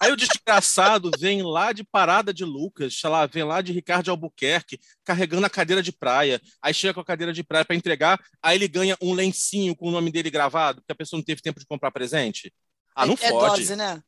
Aí 0.03 0.12
o 0.12 0.18
desgraçado 0.18 1.10
vem 1.18 1.42
lá 1.42 1.72
de 1.72 1.82
Parada 1.82 2.34
de 2.34 2.44
Lucas, 2.44 2.94
sei 3.00 3.10
lá, 3.10 3.25
vem 3.25 3.44
lá 3.44 3.62
de 3.62 3.72
Ricardo 3.72 4.12
Albuquerque, 4.12 4.77
carregando 5.01 5.46
a 5.46 5.50
cadeira 5.50 5.82
de 5.82 5.94
praia. 5.94 6.42
Aí 6.62 6.74
chega 6.74 6.94
com 6.94 7.00
a 7.00 7.06
cadeira 7.06 7.32
de 7.32 7.42
praia 7.42 7.63
para 7.63 7.75
entregar, 7.75 8.20
aí 8.42 8.58
ele 8.58 8.68
ganha 8.68 8.98
um 9.01 9.13
lencinho 9.13 9.74
com 9.74 9.88
o 9.88 9.92
nome 9.92 10.12
dele 10.12 10.30
gravado, 10.30 10.82
porque 10.82 10.92
a 10.92 10.96
pessoa 10.96 11.18
não 11.18 11.24
teve 11.24 11.42
tempo 11.42 11.60
de 11.60 11.65
comprar 11.65 11.89
presente. 11.89 12.53
Ah, 12.94 13.06
não 13.06 13.13
é, 13.13 13.30
fode. 13.30 13.62
É 13.62 13.65
dose, 13.65 13.75
né? 13.77 14.03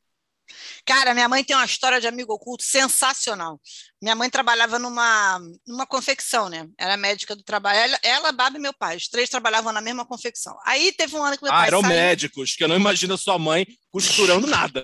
Cara, 0.86 1.14
minha 1.14 1.28
mãe 1.28 1.44
tem 1.44 1.56
uma 1.56 1.66
história 1.66 2.00
de 2.00 2.08
amigo 2.08 2.34
oculto 2.34 2.64
sensacional. 2.64 3.60
Minha 4.02 4.16
mãe 4.16 4.30
trabalhava 4.30 4.78
numa, 4.78 5.40
numa 5.66 5.86
confecção, 5.86 6.50
né? 6.50 6.68
Era 6.78 6.98
médica 6.98 7.36
do 7.36 7.44
trabalho. 7.44 7.78
Ela, 7.78 8.00
ela 8.04 8.32
Baba 8.32 8.58
e 8.58 8.62
meu 8.62 8.74
pai, 8.74 8.98
os 8.98 9.08
três 9.08 9.30
trabalhavam 9.30 9.72
na 9.72 9.82
mesma 9.82 10.06
confecção. 10.06 10.58
Aí 10.66 10.92
teve 10.92 11.16
um 11.16 11.24
ano 11.24 11.38
que 11.38 11.44
meu 11.44 11.52
ah, 11.52 11.58
pai 11.58 11.68
eram 11.68 11.82
saiu... 11.82 11.94
médicos, 11.94 12.56
que 12.56 12.64
eu 12.64 12.68
não 12.68 12.76
imagino 12.76 13.18
sua 13.18 13.38
mãe 13.40 13.66
costurando 13.92 14.48
nada. 14.48 14.84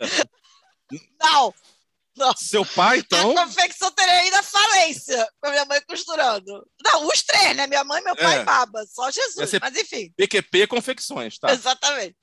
Não, 1.21 1.53
não. 2.17 2.33
Seu 2.35 2.65
pai, 2.65 2.99
então? 2.99 3.31
A 3.31 3.45
confecção 3.45 3.91
teria 3.91 4.27
ido 4.27 4.35
à 4.35 4.43
falência 4.43 5.29
com 5.39 5.47
a 5.47 5.51
minha 5.51 5.65
mãe 5.65 5.81
costurando. 5.87 6.67
Não, 6.83 7.07
os 7.07 7.23
três, 7.23 7.55
né? 7.55 7.67
Minha 7.67 7.83
mãe, 7.83 8.03
meu 8.03 8.15
pai 8.15 8.39
É. 8.39 8.41
e 8.41 8.43
Baba. 8.43 8.85
Só 8.87 9.09
Jesus, 9.09 9.51
mas 9.61 9.75
enfim. 9.75 10.11
PQP 10.17 10.67
Confecções, 10.67 11.37
tá? 11.39 11.51
Exatamente. 11.51 12.15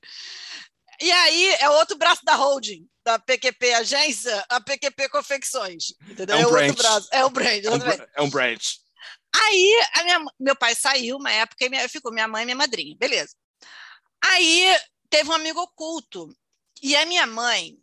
E 1.01 1.11
aí 1.11 1.55
é 1.59 1.69
outro 1.69 1.97
braço 1.97 2.23
da 2.23 2.35
holding, 2.35 2.85
da 3.09 3.19
PQP 3.19 3.73
Agência, 3.73 4.45
a 4.49 4.61
PQP 4.61 5.09
Confecções. 5.09 5.93
Entendeu? 6.07 6.35
É 6.35 6.39
um 6.39 6.43
outro 6.43 6.57
branch. 6.57 6.75
braço. 6.77 7.07
É 7.11 7.25
o 7.25 7.29
brand, 7.29 7.65
É 7.65 7.71
um, 7.71 7.79
br- 7.79 8.03
é 8.17 8.21
um 8.21 8.29
branch. 8.29 8.79
Aí 9.35 9.79
minha- 10.03 10.25
meu 10.39 10.55
pai 10.55 10.75
saiu 10.75 11.17
uma 11.17 11.31
época 11.31 11.65
e 11.65 11.69
minha, 11.69 11.87
ficou 11.89 12.11
minha 12.11 12.27
mãe 12.27 12.43
e 12.43 12.45
minha 12.45 12.55
madrinha. 12.55 12.95
Beleza. 12.97 13.35
Aí 14.23 14.77
teve 15.09 15.29
um 15.29 15.33
amigo 15.33 15.59
oculto. 15.61 16.29
E 16.81 16.95
a 16.95 17.05
minha 17.05 17.25
mãe, 17.25 17.77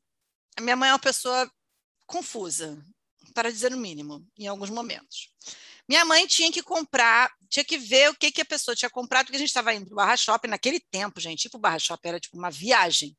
a 0.56 0.60
minha 0.60 0.76
mãe 0.76 0.88
é 0.88 0.92
uma 0.92 0.98
pessoa 0.98 1.50
confusa, 2.06 2.78
para 3.34 3.50
dizer 3.50 3.72
o 3.72 3.76
mínimo, 3.76 4.26
em 4.38 4.46
alguns 4.46 4.70
momentos. 4.70 5.28
Minha 5.88 6.04
mãe 6.04 6.26
tinha 6.26 6.50
que 6.50 6.62
comprar, 6.62 7.30
tinha 7.48 7.64
que 7.64 7.76
ver 7.78 8.10
o 8.10 8.14
que, 8.14 8.32
que 8.32 8.40
a 8.40 8.44
pessoa 8.46 8.74
tinha 8.74 8.88
comprado, 8.90 9.26
porque 9.26 9.36
a 9.36 9.38
gente 9.40 9.48
estava 9.48 9.74
indo 9.74 9.86
para 9.86 9.92
o 9.92 9.96
Barra 9.96 10.16
Shopping 10.16 10.48
naquele 10.48 10.80
tempo, 10.80 11.20
gente. 11.20 11.42
Tipo, 11.42 11.58
o 11.58 11.60
Barra 11.60 11.78
Shopping 11.78 12.08
era 12.08 12.20
tipo 12.20 12.36
uma 12.36 12.50
viagem, 12.50 13.16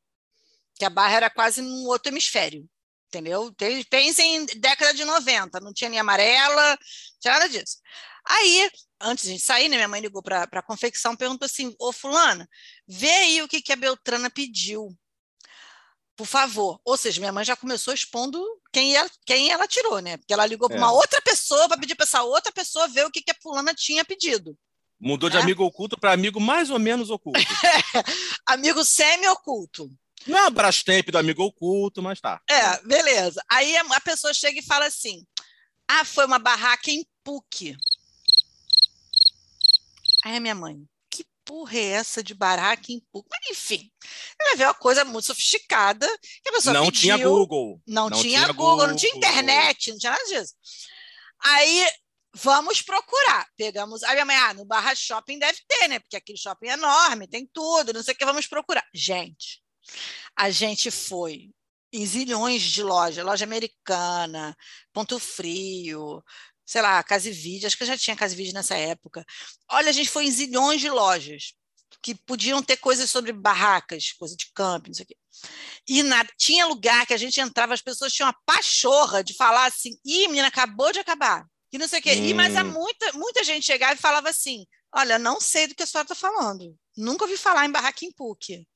que 0.78 0.84
a 0.84 0.90
Barra 0.90 1.16
era 1.16 1.30
quase 1.30 1.60
num 1.60 1.86
outro 1.86 2.10
hemisfério, 2.12 2.64
entendeu? 3.08 3.52
Pensem 3.90 4.36
em 4.36 4.46
década 4.46 4.94
de 4.94 5.04
90, 5.04 5.60
não 5.60 5.72
tinha 5.72 5.90
nem 5.90 5.98
amarela, 5.98 6.70
não 6.70 6.78
tinha 7.20 7.34
nada 7.34 7.48
disso. 7.48 7.78
Aí, 8.24 8.70
antes 9.00 9.24
de 9.24 9.30
a 9.30 9.32
gente 9.32 9.44
sair, 9.44 9.68
né, 9.68 9.76
minha 9.76 9.88
mãe 9.88 10.00
ligou 10.00 10.22
para 10.22 10.42
a 10.50 10.62
confecção, 10.62 11.16
perguntou 11.16 11.46
assim: 11.46 11.74
Ô, 11.80 11.92
Fulana, 11.92 12.48
vê 12.86 13.10
aí 13.10 13.42
o 13.42 13.48
que, 13.48 13.62
que 13.62 13.72
a 13.72 13.76
Beltrana 13.76 14.28
pediu. 14.30 14.94
Por 16.16 16.26
favor. 16.26 16.80
Ou 16.84 16.96
seja, 16.96 17.20
minha 17.20 17.32
mãe 17.32 17.44
já 17.44 17.54
começou 17.56 17.94
expondo 17.94 18.44
quem 18.72 18.96
ela, 18.96 19.08
quem 19.24 19.50
ela 19.50 19.68
tirou, 19.68 20.00
né? 20.00 20.16
Porque 20.16 20.32
ela 20.32 20.44
ligou 20.44 20.68
para 20.68 20.76
É. 20.76 20.80
uma 20.80 20.92
outra 20.92 21.22
pessoa 21.22 21.68
para 21.68 21.78
pedir 21.78 21.94
para 21.94 22.04
essa 22.04 22.22
outra 22.24 22.50
pessoa 22.52 22.88
ver 22.88 23.06
o 23.06 23.10
que, 23.10 23.22
que 23.22 23.30
a 23.30 23.36
fulana 23.40 23.72
tinha 23.72 24.04
pedido. 24.04 24.58
Mudou 25.00 25.30
de 25.30 25.36
É. 25.36 25.40
amigo 25.40 25.64
oculto 25.64 25.96
para 25.98 26.12
amigo 26.12 26.40
mais 26.40 26.70
ou 26.70 26.78
menos 26.80 27.08
oculto. 27.08 27.38
Amigo 28.46 28.84
semi-oculto. 28.84 29.88
Não 30.26 30.38
é 30.38 30.46
a 30.46 30.50
Brastemp 30.50 31.08
do 31.10 31.18
amigo 31.18 31.42
oculto, 31.42 32.02
mas 32.02 32.20
tá. 32.20 32.40
É, 32.48 32.82
beleza. 32.82 33.42
Aí 33.48 33.76
a, 33.76 34.00
pessoa 34.00 34.34
chega 34.34 34.58
e 34.58 34.64
fala 34.64 34.86
assim: 34.86 35.26
Ah, 35.86 36.04
foi 36.04 36.26
uma 36.26 36.38
barraca 36.38 36.90
em 36.90 37.06
PUC. 37.24 37.76
Aí 40.24 40.36
a 40.36 40.40
minha 40.40 40.54
mãe, 40.54 40.76
que 41.10 41.24
porra 41.44 41.78
é 41.78 41.84
essa 41.84 42.22
de 42.22 42.34
barraca 42.34 42.92
em 42.92 43.00
PUC? 43.12 43.26
Mas 43.30 43.50
enfim, 43.50 43.90
ela 44.40 44.56
vê 44.56 44.64
uma 44.64 44.74
coisa 44.74 45.04
muito 45.04 45.26
sofisticada 45.26 46.06
que 46.42 46.48
a 46.48 46.52
pessoa 46.52 46.74
Não 46.74 46.86
pediu, 46.86 47.00
tinha 47.00 47.16
Google. 47.18 47.80
Não, 47.86 48.10
Não 48.10 48.20
tinha, 48.20 48.40
tinha 48.40 48.52
Google, 48.52 48.86
não 48.88 48.96
tinha 48.96 49.12
Google. 49.12 49.30
internet, 49.30 49.90
não 49.92 49.98
tinha 49.98 50.12
nada 50.12 50.24
disso. 50.24 50.54
Aí 51.40 51.86
vamos 52.34 52.82
procurar. 52.82 53.46
Pegamos. 53.56 54.02
Aí 54.02 54.12
minha 54.14 54.24
mãe, 54.24 54.36
ah, 54.36 54.54
no 54.54 54.64
Barra 54.64 54.94
Shopping 54.94 55.38
deve 55.38 55.58
ter, 55.66 55.88
né? 55.88 55.98
Porque 56.00 56.16
aquele 56.16 56.38
shopping 56.38 56.68
é 56.68 56.72
enorme, 56.72 57.28
tem 57.28 57.48
tudo, 57.52 57.92
não 57.92 58.02
sei 58.02 58.14
o 58.14 58.16
que, 58.16 58.24
vamos 58.24 58.46
procurar. 58.46 58.84
Gente, 58.92 59.62
a 60.36 60.50
gente 60.50 60.90
foi 60.90 61.50
em 61.92 62.04
zilhões 62.06 62.62
de 62.62 62.82
lojas, 62.82 63.24
loja 63.24 63.44
americana, 63.44 64.56
Ponto 64.92 65.18
Frio, 65.18 66.22
sei 66.66 66.82
lá, 66.82 67.02
Casa 67.02 67.28
e 67.30 67.32
Vídeo, 67.32 67.66
acho 67.66 67.76
que 67.76 67.82
eu 67.82 67.86
já 67.86 67.96
tinha 67.96 68.16
Casa 68.16 68.34
e 68.34 68.36
Vídeo 68.36 68.52
nessa 68.52 68.76
época. 68.76 69.24
Olha, 69.70 69.88
a 69.88 69.92
gente 69.92 70.10
foi 70.10 70.26
em 70.26 70.30
zilhões 70.30 70.80
de 70.80 70.90
lojas 70.90 71.54
que 72.02 72.14
podiam 72.14 72.62
ter 72.62 72.76
coisas 72.76 73.10
sobre 73.10 73.32
barracas, 73.32 74.12
coisa 74.12 74.36
de 74.36 74.50
camping, 74.54 74.90
não 74.90 74.94
sei 74.94 75.04
o 75.04 75.08
quê. 75.08 75.16
E 75.88 76.02
nada, 76.02 76.28
tinha 76.36 76.66
lugar 76.66 77.06
que 77.06 77.14
a 77.14 77.16
gente 77.16 77.40
entrava, 77.40 77.72
as 77.74 77.80
pessoas 77.80 78.12
tinham 78.12 78.26
uma 78.28 78.36
pachorra 78.44 79.24
de 79.24 79.34
falar 79.34 79.66
assim, 79.66 79.98
ih, 80.04 80.28
menina, 80.28 80.48
acabou 80.48 80.92
de 80.92 80.98
acabar. 81.00 81.46
E 81.72 81.78
não 81.78 81.88
sei 81.88 82.00
o 82.00 82.02
quê. 82.02 82.14
E, 82.24 82.34
mas 82.34 82.54
a 82.56 82.62
Hum. 82.64 82.72
muita, 82.72 83.12
muita 83.14 83.44
gente 83.44 83.64
chegava 83.66 83.94
e 83.94 83.98
falava 83.98 84.28
assim, 84.28 84.66
olha, 84.94 85.18
não 85.18 85.40
sei 85.40 85.66
do 85.66 85.74
que 85.74 85.82
a 85.82 85.86
senhora 85.86 86.04
está 86.04 86.14
falando. 86.14 86.76
Nunca 86.96 87.24
ouvi 87.24 87.36
falar 87.36 87.66
em 87.66 87.70
barraca 87.72 88.04
em 88.04 88.12
PUC. 88.12 88.66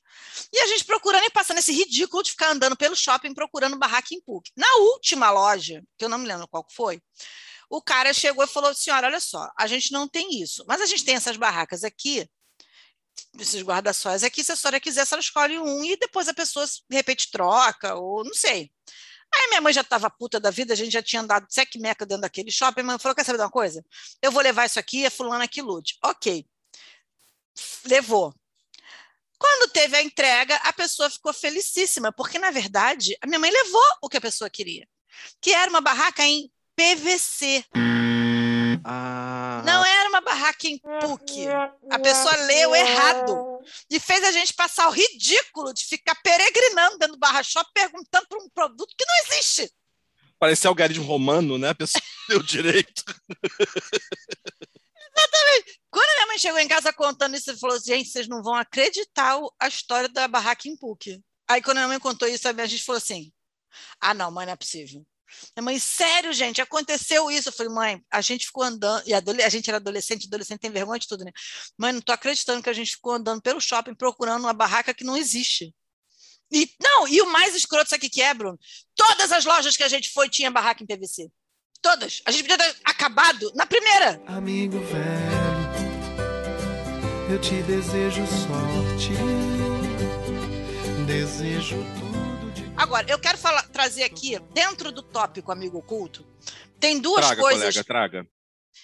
E 0.53 0.59
a 0.61 0.67
gente 0.67 0.85
procurando 0.85 1.25
e 1.25 1.31
passando 1.31 1.59
esse 1.59 1.73
ridículo 1.73 2.23
de 2.23 2.31
ficar 2.31 2.51
andando 2.51 2.77
pelo 2.77 2.97
shopping 2.97 3.35
procurando 3.35 3.79
barraca 3.79 4.15
em 4.15 4.21
PUC. 4.21 4.51
Na 4.57 4.73
última 4.77 5.31
loja, 5.31 5.83
que 5.97 6.05
eu 6.05 6.09
não 6.09 6.19
me 6.19 6.27
lembro 6.27 6.49
qual 6.49 6.67
foi, 6.71 7.01
o 7.71 7.81
cara 7.81 8.13
chegou 8.13 8.45
e 8.45 8.49
falou: 8.49 8.75
senhora, 8.75 9.07
olha 9.07 9.21
só, 9.21 9.51
a 9.59 9.67
gente 9.67 9.93
não 9.93 10.09
tem 10.09 10.43
isso, 10.43 10.65
mas 10.69 10.81
a 10.81 10.87
gente 10.87 11.05
tem 11.05 11.15
essas 11.15 11.37
barracas 11.37 11.85
aqui, 11.85 12.29
esses 13.39 13.63
guarda-sóis 13.63 14.23
aqui, 14.23 14.45
se 14.45 14.53
a 14.53 14.57
senhora 14.57 14.81
quiser, 14.81 15.03
a 15.03 15.07
senhora 15.07 15.23
escolhe 15.23 15.59
um 15.59 15.85
e 15.85 15.97
depois 15.97 16.29
a 16.29 16.35
pessoa, 16.35 16.67
de 16.67 16.97
repente, 16.97 17.31
troca, 17.31 17.95
ou 17.95 18.25
não 18.25 18.35
sei. 18.35 18.71
Aí 19.35 19.49
minha 19.49 19.61
mãe 19.63 19.73
já 19.73 19.81
estava 19.81 20.11
puta 20.11 20.39
da 20.39 20.51
vida, 20.51 20.75
a 20.75 20.77
gente 20.77 20.93
já 20.93 21.03
tinha 21.03 21.23
andado 21.23 21.47
sec-meca 21.49 22.05
dentro 22.05 22.23
daquele 22.23 22.51
shopping, 22.51 22.83
mãe 22.83 22.99
falou, 22.99 23.17
quer 23.17 23.25
saber 23.25 23.39
de 23.39 23.45
uma 23.45 23.51
coisa? 23.51 23.83
Eu 24.21 24.31
vou 24.31 24.43
levar 24.43 24.67
isso 24.67 24.79
aqui, 24.79 25.07
é 25.07 25.11
fulana 25.11 25.49
que 25.49 25.63
lute. 25.63 25.97
Ok. 26.05 26.47
Levou. 27.87 28.35
Quando 29.43 29.73
teve 29.73 29.97
a 29.97 30.03
entrega, 30.03 30.55
a 30.63 30.73
pessoa 30.73 31.11
ficou 31.11 31.33
felicíssima, 31.33 32.13
porque, 32.13 32.39
na 32.39 32.53
verdade, 32.53 33.17
a 33.21 33.27
minha 33.27 33.41
mãe 33.41 33.51
levou 33.51 33.83
o 34.01 34.09
que 34.09 34.17
a 34.17 34.21
pessoa 34.21 34.49
queria, 34.49 34.87
que 35.41 35.53
era 35.53 35.69
uma 35.69 35.81
barraca 35.81 36.25
em 36.25 36.49
PVC. 36.77 37.65
Ah, 38.85 39.63
Não 39.65 39.85
era 39.85 40.09
uma 40.09 40.21
barraca 40.21 40.69
em 40.69 40.79
PUC. 40.79 41.47
A 41.91 41.99
pessoa 41.99 42.37
leu 42.37 42.73
errado 42.75 43.61
e 43.91 43.99
fez 43.99 44.23
a 44.23 44.31
gente 44.31 44.55
passar 44.55 44.87
o 44.89 44.93
ridículo 44.93 45.75
de 45.75 45.85
ficar 45.87 46.15
peregrinando 46.23 46.99
dentro 46.99 47.15
do 47.17 47.19
barra 47.19 47.43
shop 47.43 47.69
perguntando 47.75 48.27
por 48.29 48.39
um 48.39 48.49
produto 48.49 48.95
que 48.97 49.05
não 49.05 49.15
existe. 49.27 49.73
Parecia 50.39 50.69
algarismo 50.69 51.05
romano, 51.05 51.59
né? 51.59 51.71
A 51.71 51.75
pessoa 51.75 52.01
deu 52.29 52.41
direito. 52.45 53.03
Quando 55.91 56.09
a 56.09 56.15
minha 56.15 56.27
mãe 56.27 56.39
chegou 56.39 56.59
em 56.59 56.69
casa 56.69 56.93
contando 56.93 57.37
isso, 57.37 57.51
ela 57.51 57.59
falou: 57.59 57.79
gente, 57.81 58.09
vocês 58.09 58.29
não 58.29 58.43
vão 58.43 58.55
acreditar 58.55 59.39
a 59.59 59.69
história 59.69 60.09
da 60.09 60.27
barraca 60.27 60.69
em 60.69 60.77
PUC. 60.77 61.23
Aí, 61.49 61.61
quando 61.61 61.79
a 61.79 61.81
minha 61.81 61.89
mãe 61.89 61.99
contou 61.99 62.29
isso, 62.29 62.49
a 62.49 62.67
gente 62.67 62.85
falou 62.85 62.99
assim: 62.99 63.33
ah, 64.01 64.15
não, 64.15 64.31
mãe, 64.31 64.47
não 64.47 64.53
é 64.53 64.57
possível. 64.57 65.05
Minha 65.57 65.65
mãe, 65.65 65.79
sério, 65.79 66.33
gente, 66.33 66.61
aconteceu 66.61 67.31
isso. 67.31 67.49
Eu 67.49 67.53
falei, 67.53 67.73
mãe, 67.73 68.05
a 68.11 68.21
gente 68.21 68.47
ficou 68.47 68.63
andando, 68.63 69.07
e 69.07 69.15
a 69.15 69.49
gente 69.49 69.69
era 69.69 69.79
adolescente, 69.79 70.27
adolescente 70.27 70.61
tem 70.61 70.71
vergonha 70.71 71.01
de 71.01 71.09
tudo, 71.09 71.25
né? 71.25 71.33
Mãe, 71.79 71.93
não 71.93 72.01
tô 72.01 72.13
acreditando 72.13 72.63
que 72.63 72.71
a 72.71 72.73
gente 72.73 72.93
ficou 72.93 73.13
andando 73.15 73.41
pelo 73.41 73.61
shopping 73.61 73.95
procurando 73.95 74.43
uma 74.43 74.53
barraca 74.53 74.95
que 74.95 75.05
não 75.05 75.17
existe. 75.17 75.75
E, 76.51 76.71
não, 76.83 77.09
e 77.09 77.21
o 77.23 77.33
mais 77.33 77.55
escroto, 77.55 77.89
sabe 77.89 78.07
o 78.07 78.11
que 78.11 78.21
é, 78.21 78.35
Bruno? 78.35 78.59
Todas 78.95 79.33
as 79.33 79.45
lojas 79.45 79.77
que 79.77 79.83
a 79.83 79.89
gente 79.89 80.11
foi 80.11 80.29
tinha 80.29 80.51
barraca 80.51 80.83
em 80.83 80.87
PVC. 80.87 81.31
Todas. 81.83 82.23
A 82.25 82.31
gente 82.31 82.43
podia 82.49 82.57
ter 82.59 82.77
acabado 82.85 83.51
na 83.57 83.67
primeira. 83.67 84.23
Amigo 84.29 84.79
velho, 84.79 85.03
eu 87.33 87.41
te 87.41 87.61
desejo 87.63 88.25
sorte. 88.27 89.11
Desejo 91.07 91.77
tudo 91.99 92.51
de 92.53 92.73
Agora, 92.77 93.05
eu 93.11 93.19
quero 93.19 93.37
falar, 93.37 93.65
trazer 93.69 94.05
aqui, 94.05 94.39
dentro 94.55 94.93
do 94.93 95.03
tópico 95.03 95.51
amigo 95.51 95.79
oculto, 95.79 96.25
tem 96.79 97.01
duas 97.01 97.27
Traga, 97.27 97.41
coisas. 97.43 97.61
colega, 97.63 97.85
traga. 97.85 98.27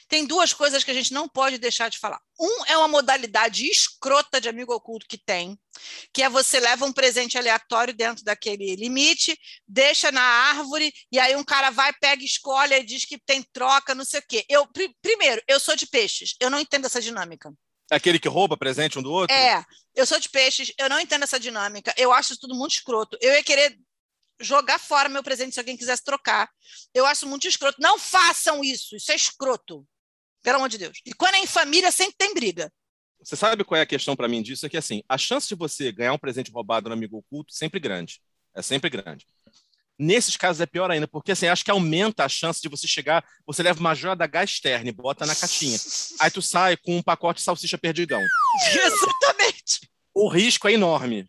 Tem 0.08 0.26
duas 0.26 0.52
coisas 0.52 0.82
que 0.84 0.90
a 0.90 0.94
gente 0.94 1.12
não 1.12 1.28
pode 1.28 1.58
deixar 1.58 1.88
de 1.88 1.98
falar. 1.98 2.20
Um 2.38 2.64
é 2.66 2.76
uma 2.76 2.88
modalidade 2.88 3.66
escrota 3.66 4.40
de 4.40 4.48
amigo 4.48 4.72
oculto 4.72 5.06
que 5.08 5.18
tem, 5.18 5.58
que 6.12 6.22
é 6.22 6.28
você 6.28 6.60
leva 6.60 6.84
um 6.84 6.92
presente 6.92 7.36
aleatório 7.36 7.94
dentro 7.94 8.24
daquele 8.24 8.76
limite, 8.76 9.38
deixa 9.66 10.12
na 10.12 10.22
árvore, 10.22 10.92
e 11.10 11.18
aí 11.18 11.34
um 11.36 11.44
cara 11.44 11.70
vai, 11.70 11.92
pega, 11.92 12.22
escolhe 12.24 12.74
e 12.74 12.84
diz 12.84 13.04
que 13.04 13.18
tem 13.18 13.42
troca, 13.52 13.94
não 13.94 14.04
sei 14.04 14.20
o 14.20 14.24
quê. 14.28 14.44
Eu, 14.48 14.66
pri- 14.66 14.94
primeiro, 15.02 15.42
eu 15.48 15.58
sou 15.58 15.74
de 15.74 15.86
peixes, 15.86 16.34
eu 16.40 16.50
não 16.50 16.60
entendo 16.60 16.86
essa 16.86 17.00
dinâmica. 17.00 17.52
É 17.90 17.96
aquele 17.96 18.18
que 18.18 18.28
rouba 18.28 18.56
presente 18.56 18.98
um 18.98 19.02
do 19.02 19.10
outro? 19.10 19.34
É, 19.34 19.64
eu 19.94 20.06
sou 20.06 20.20
de 20.20 20.28
peixes, 20.28 20.72
eu 20.78 20.90
não 20.90 21.00
entendo 21.00 21.22
essa 21.22 21.40
dinâmica, 21.40 21.94
eu 21.96 22.12
acho 22.12 22.32
isso 22.32 22.40
tudo 22.42 22.54
muito 22.54 22.72
escroto. 22.72 23.16
Eu 23.20 23.32
ia 23.32 23.42
querer 23.42 23.78
jogar 24.40 24.78
fora 24.78 25.08
meu 25.08 25.22
presente 25.22 25.54
se 25.54 25.60
alguém 25.60 25.76
quisesse 25.76 26.04
trocar. 26.04 26.48
Eu 26.94 27.06
acho 27.06 27.26
muito 27.26 27.46
escroto. 27.46 27.80
Não 27.80 27.98
façam 27.98 28.62
isso, 28.62 28.96
isso 28.96 29.12
é 29.12 29.14
escroto. 29.16 29.86
Pelo 30.42 30.56
amor 30.56 30.68
de 30.68 30.78
Deus. 30.78 30.98
E 31.04 31.12
quando 31.12 31.34
é 31.34 31.38
em 31.38 31.46
família, 31.46 31.90
sempre 31.90 32.14
tem 32.16 32.32
briga. 32.32 32.72
você 33.22 33.36
sabe 33.36 33.64
qual 33.64 33.78
é 33.78 33.82
a 33.82 33.86
questão 33.86 34.14
para 34.14 34.28
mim 34.28 34.42
disso? 34.42 34.64
É 34.66 34.68
que 34.68 34.76
assim, 34.76 35.02
a 35.08 35.18
chance 35.18 35.48
de 35.48 35.54
você 35.54 35.90
ganhar 35.90 36.12
um 36.12 36.18
presente 36.18 36.50
roubado 36.50 36.88
no 36.88 36.94
amigo 36.94 37.18
oculto 37.18 37.52
é 37.52 37.56
sempre 37.56 37.80
grande. 37.80 38.20
É 38.54 38.62
sempre 38.62 38.88
grande. 38.88 39.26
Nesses 39.98 40.36
casos 40.36 40.60
é 40.60 40.66
pior 40.66 40.90
ainda, 40.92 41.08
porque 41.08 41.32
assim, 41.32 41.48
acho 41.48 41.64
que 41.64 41.72
aumenta 41.72 42.24
a 42.24 42.28
chance 42.28 42.62
de 42.62 42.68
você 42.68 42.86
chegar, 42.86 43.24
você 43.44 43.64
leva 43.64 43.80
uma 43.80 43.96
joia 43.96 44.14
da 44.14 44.26
externa 44.44 44.88
e 44.88 44.92
bota 44.92 45.26
na 45.26 45.34
caixinha. 45.34 45.76
Aí 46.20 46.30
tu 46.30 46.40
sai 46.40 46.76
com 46.76 46.96
um 46.96 47.02
pacote 47.02 47.38
de 47.38 47.44
salsicha 47.44 47.76
perdigão. 47.76 48.22
Exatamente. 48.72 49.90
O 50.14 50.28
risco 50.28 50.68
é 50.68 50.72
enorme. 50.72 51.28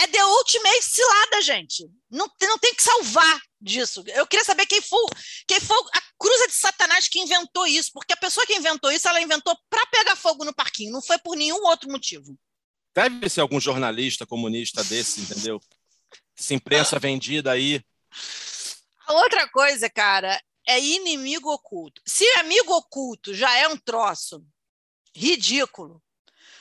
É 0.00 0.06
The 0.06 0.24
Ultimate 0.24 0.82
cilada, 0.82 1.42
gente. 1.42 1.86
Não, 2.10 2.26
não 2.42 2.58
tem 2.58 2.74
que 2.74 2.82
salvar 2.82 3.40
disso. 3.60 4.02
Eu 4.06 4.26
queria 4.26 4.44
saber 4.44 4.64
quem 4.64 4.80
foi, 4.80 5.04
quem 5.46 5.60
foi 5.60 5.76
a 5.92 6.02
cruza 6.18 6.48
de 6.48 6.54
Satanás 6.54 7.06
que 7.06 7.20
inventou 7.20 7.66
isso, 7.66 7.90
porque 7.92 8.14
a 8.14 8.16
pessoa 8.16 8.46
que 8.46 8.54
inventou 8.54 8.90
isso, 8.90 9.06
ela 9.06 9.20
inventou 9.20 9.54
para 9.68 9.84
pegar 9.86 10.16
fogo 10.16 10.42
no 10.42 10.54
parquinho, 10.54 10.90
não 10.90 11.02
foi 11.02 11.18
por 11.18 11.36
nenhum 11.36 11.62
outro 11.66 11.90
motivo. 11.90 12.34
Deve 12.94 13.28
ser 13.28 13.42
algum 13.42 13.60
jornalista 13.60 14.26
comunista 14.26 14.82
desse, 14.82 15.20
entendeu? 15.20 15.60
Essa 16.36 16.54
imprensa 16.54 16.98
vendida 16.98 17.52
aí. 17.52 17.84
A 19.06 19.12
outra 19.12 19.46
coisa, 19.50 19.90
cara, 19.90 20.42
é 20.66 20.80
inimigo 20.80 21.52
oculto. 21.52 22.00
Se 22.06 22.24
amigo 22.38 22.72
oculto 22.72 23.34
já 23.34 23.54
é 23.58 23.68
um 23.68 23.76
troço 23.76 24.42
ridículo, 25.14 26.02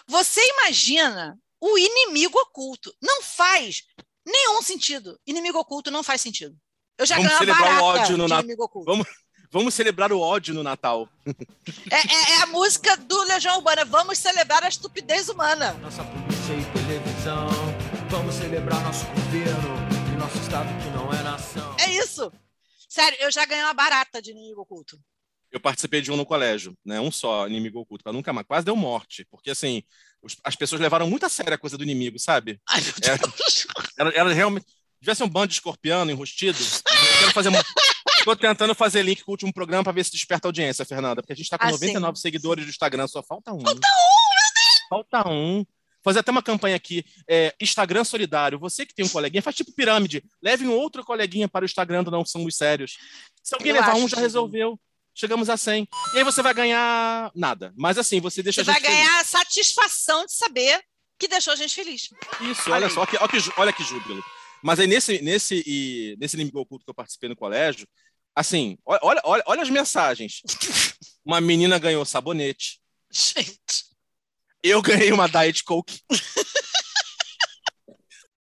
você 0.06 0.42
imagina 0.58 1.40
o 1.62 1.78
inimigo 1.78 2.38
oculto. 2.40 2.94
Não 3.02 3.22
faz 3.22 3.84
nenhum 4.26 4.62
sentido. 4.62 5.20
Inimigo 5.26 5.58
oculto 5.60 5.90
não 5.92 6.04
faz 6.04 6.22
sentido. 6.22 6.56
Eu 6.98 7.06
já 7.06 7.16
Vamos 7.16 7.32
ganhei 7.32 7.46
uma 7.50 7.56
celebrar 7.56 7.78
o 7.82 7.86
barata 7.86 8.02
ódio 8.04 8.18
no 8.18 8.24
de 8.26 8.30
Natal. 8.30 8.40
inimigo 8.44 8.64
oculto. 8.64 8.92
Vamos, 8.92 9.08
vamos 9.52 9.74
celebrar 9.74 10.12
o 10.12 10.20
ódio 10.20 10.54
no 10.54 10.64
Natal. 10.64 11.08
É, 11.26 11.96
é- 11.96 12.32
é 12.34 12.42
a 12.42 12.48
música 12.48 12.96
do 12.98 13.24
Legião 13.24 13.58
Urbana. 13.58 13.86
Vamos 13.86 14.18
celebrar 14.20 14.64
a 14.64 14.68
estupidez 14.70 15.30
humana. 15.30 15.74
Nossa 15.74 16.04
polícia 16.04 16.54
e 16.54 16.66
televisão. 16.74 17.48
Vamos 18.10 18.36
celebrar 18.36 18.82
nosso 18.84 19.06
governo 19.06 19.76
e 20.14 20.18
nosso 20.18 20.38
estado 20.40 20.68
que 20.84 20.90
não 20.90 21.12
é 21.14 21.22
nação. 21.24 21.76
É 21.80 21.92
isso. 21.94 22.32
Sério, 22.90 23.18
eu 23.22 23.32
já 23.32 23.46
ganhei 23.46 23.64
uma 23.64 23.74
barata 23.74 24.22
de 24.22 24.32
inimigo 24.32 24.62
oculto. 24.62 25.00
Eu 25.52 25.60
participei 25.60 26.02
de 26.02 26.12
um 26.12 26.16
no 26.18 26.26
colégio, 26.26 26.78
né? 26.86 27.00
Um 27.00 27.12
só, 27.12 27.48
inimigo 27.48 27.80
oculto, 27.80 28.04
para 28.04 28.14
nunca 28.14 28.32
mais. 28.34 28.46
Quase 28.46 28.66
deu 28.66 28.76
morte, 28.76 29.26
porque 29.32 29.50
assim, 29.52 29.84
as 30.44 30.56
pessoas 30.56 30.82
levaram 30.82 31.10
muito 31.10 31.26
a 31.26 31.30
sério 31.30 31.54
a 31.54 31.58
coisa 31.58 31.78
do 31.78 31.84
inimigo, 31.84 32.20
sabe? 32.20 32.60
Ai, 32.68 32.82
meu. 32.82 32.94
Deus. 32.94 33.68
Ela, 33.98 34.10
ela 34.12 34.34
realmente. 34.34 34.66
Tivesse 35.02 35.24
um 35.24 35.30
bando 35.30 35.48
de 35.48 35.54
escorpiano 35.54 36.12
enrustido. 36.12 36.58
Fazer. 37.34 37.50
Tô 38.26 38.36
tentando 38.36 38.76
fazer 38.76 39.02
link 39.02 39.24
com 39.24 39.32
o 39.32 39.34
último 39.34 39.54
programa 39.54 39.82
para 39.82 39.94
ver 39.94 40.04
se 40.04 40.12
desperta 40.12 40.48
audiência, 40.48 40.84
Fernanda. 40.84 41.22
Porque 41.22 41.32
a 41.32 41.36
gente 41.36 41.50
tá 41.50 41.58
com 41.58 41.68
Ah, 41.68 41.72
99 41.72 42.18
sim. 42.18 42.22
seguidores 42.22 42.66
do 42.66 42.70
Instagram, 42.70 43.08
só 43.08 43.24
falta 43.24 43.54
um. 43.54 43.62
Falta 43.62 43.70
um, 43.70 43.74
meu 43.74 43.80
Deus! 43.80 44.88
Falta 44.90 45.30
um. 45.30 45.66
Fazer 46.04 46.20
até 46.20 46.32
uma 46.32 46.44
campanha 46.44 46.76
aqui. 46.76 47.06
é, 47.30 47.56
Instagram 47.62 48.04
solidário. 48.04 48.60
Você 48.60 48.86
que 48.86 48.94
tem 48.94 49.06
um 49.06 49.10
coleguinha, 49.10 49.42
faz 49.42 49.56
tipo 49.56 49.72
pirâmide. 49.74 50.22
Leve 50.42 50.68
um 50.68 50.74
outro 50.74 51.04
coleguinha 51.04 51.48
para 51.48 51.64
o 51.64 51.66
Instagram 51.66 52.04
do 52.04 52.12
Não 52.12 52.26
Somos 52.26 52.58
Sérios. 52.58 52.98
Se 53.42 53.56
alguém 53.56 53.72
Eu 53.72 53.80
levar 53.80 53.96
um, 53.96 54.08
já 54.08 54.18
resolveu. 54.18 54.78
Chegamos 55.14 55.50
a 55.50 55.58
100. 55.58 55.88
E 56.14 56.18
aí 56.18 56.24
você 56.24 56.42
vai 56.42 56.54
ganhar 56.54 57.32
nada. 57.36 57.74
Mas 57.78 57.98
assim, 57.98 58.22
você 58.22 58.42
deixa 58.42 58.64
Você 58.64 58.70
a 58.70 58.74
vai 58.74 58.82
gente 58.82 58.90
feliz. 58.92 59.06
ganhar 59.06 59.20
a 59.20 59.24
satisfação 59.26 60.26
de 60.26 60.34
saber 60.34 60.82
que 61.18 61.28
deixou 61.28 61.54
a 61.54 61.56
gente 61.56 61.76
feliz. 61.76 62.10
Isso, 62.42 62.72
Olha 62.72 62.86
olha, 62.86 62.90
só, 62.90 63.02
olha, 63.02 63.08
que, 63.08 63.18
olha 63.58 63.74
que 63.74 63.84
júbilo. 63.84 64.24
Mas 64.64 64.80
aí 64.80 64.88
nesse, 64.88 65.22
nesse, 65.22 65.64
e, 65.66 66.16
nesse 66.20 66.36
inimigo 66.36 66.60
oculto 66.60 66.86
que 66.86 66.90
eu 66.90 66.94
participei 66.96 67.30
no 67.30 67.36
colégio, 67.36 67.88
assim, 68.36 68.78
olha, 68.86 69.22
olha, 69.24 69.44
olha, 69.46 69.62
as 69.62 69.70
mensagens. 69.70 70.42
Uma 71.26 71.42
menina 71.42 71.78
ganhou 71.78 72.06
sabonete, 72.06 72.80
Gente. 73.12 73.86
eu 74.64 74.82
ganhei 74.82 75.12
uma 75.12 75.28
Diet 75.28 75.64
Coke. 75.64 76.00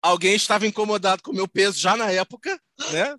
Alguém 0.00 0.34
estava 0.36 0.66
incomodado 0.66 1.22
com 1.22 1.32
o 1.32 1.34
meu 1.34 1.48
peso 1.48 1.78
já 1.78 1.96
na 1.96 2.10
época, 2.10 2.58
né? 2.92 3.14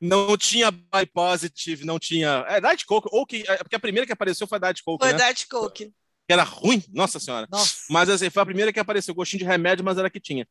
Não 0.00 0.36
tinha 0.36 0.70
Buy 0.70 1.06
Positive, 1.12 1.84
não 1.84 1.98
tinha. 1.98 2.44
É 2.48 2.60
Diet 2.60 2.84
Coke, 2.84 3.08
ou 3.10 3.24
que. 3.24 3.44
é, 3.48 3.56
Porque 3.58 3.76
a 3.76 3.80
primeira 3.80 4.06
que 4.06 4.12
apareceu 4.12 4.46
foi 4.46 4.56
a 4.56 4.60
Diet 4.60 4.82
Coke, 4.84 5.04
Foi 5.04 5.12
né? 5.14 5.24
Diet 5.24 5.46
Coke. 5.48 5.86
Que 6.26 6.32
era 6.32 6.42
ruim, 6.42 6.82
nossa 6.92 7.20
senhora. 7.20 7.46
Nossa. 7.50 7.76
Mas 7.88 8.08
assim, 8.10 8.28
foi 8.28 8.42
a 8.42 8.46
primeira 8.46 8.72
que 8.72 8.80
apareceu, 8.80 9.14
gostinho 9.14 9.38
de 9.38 9.44
remédio, 9.44 9.84
mas 9.84 9.96
era 9.96 10.10
que 10.10 10.18
tinha. 10.20 10.46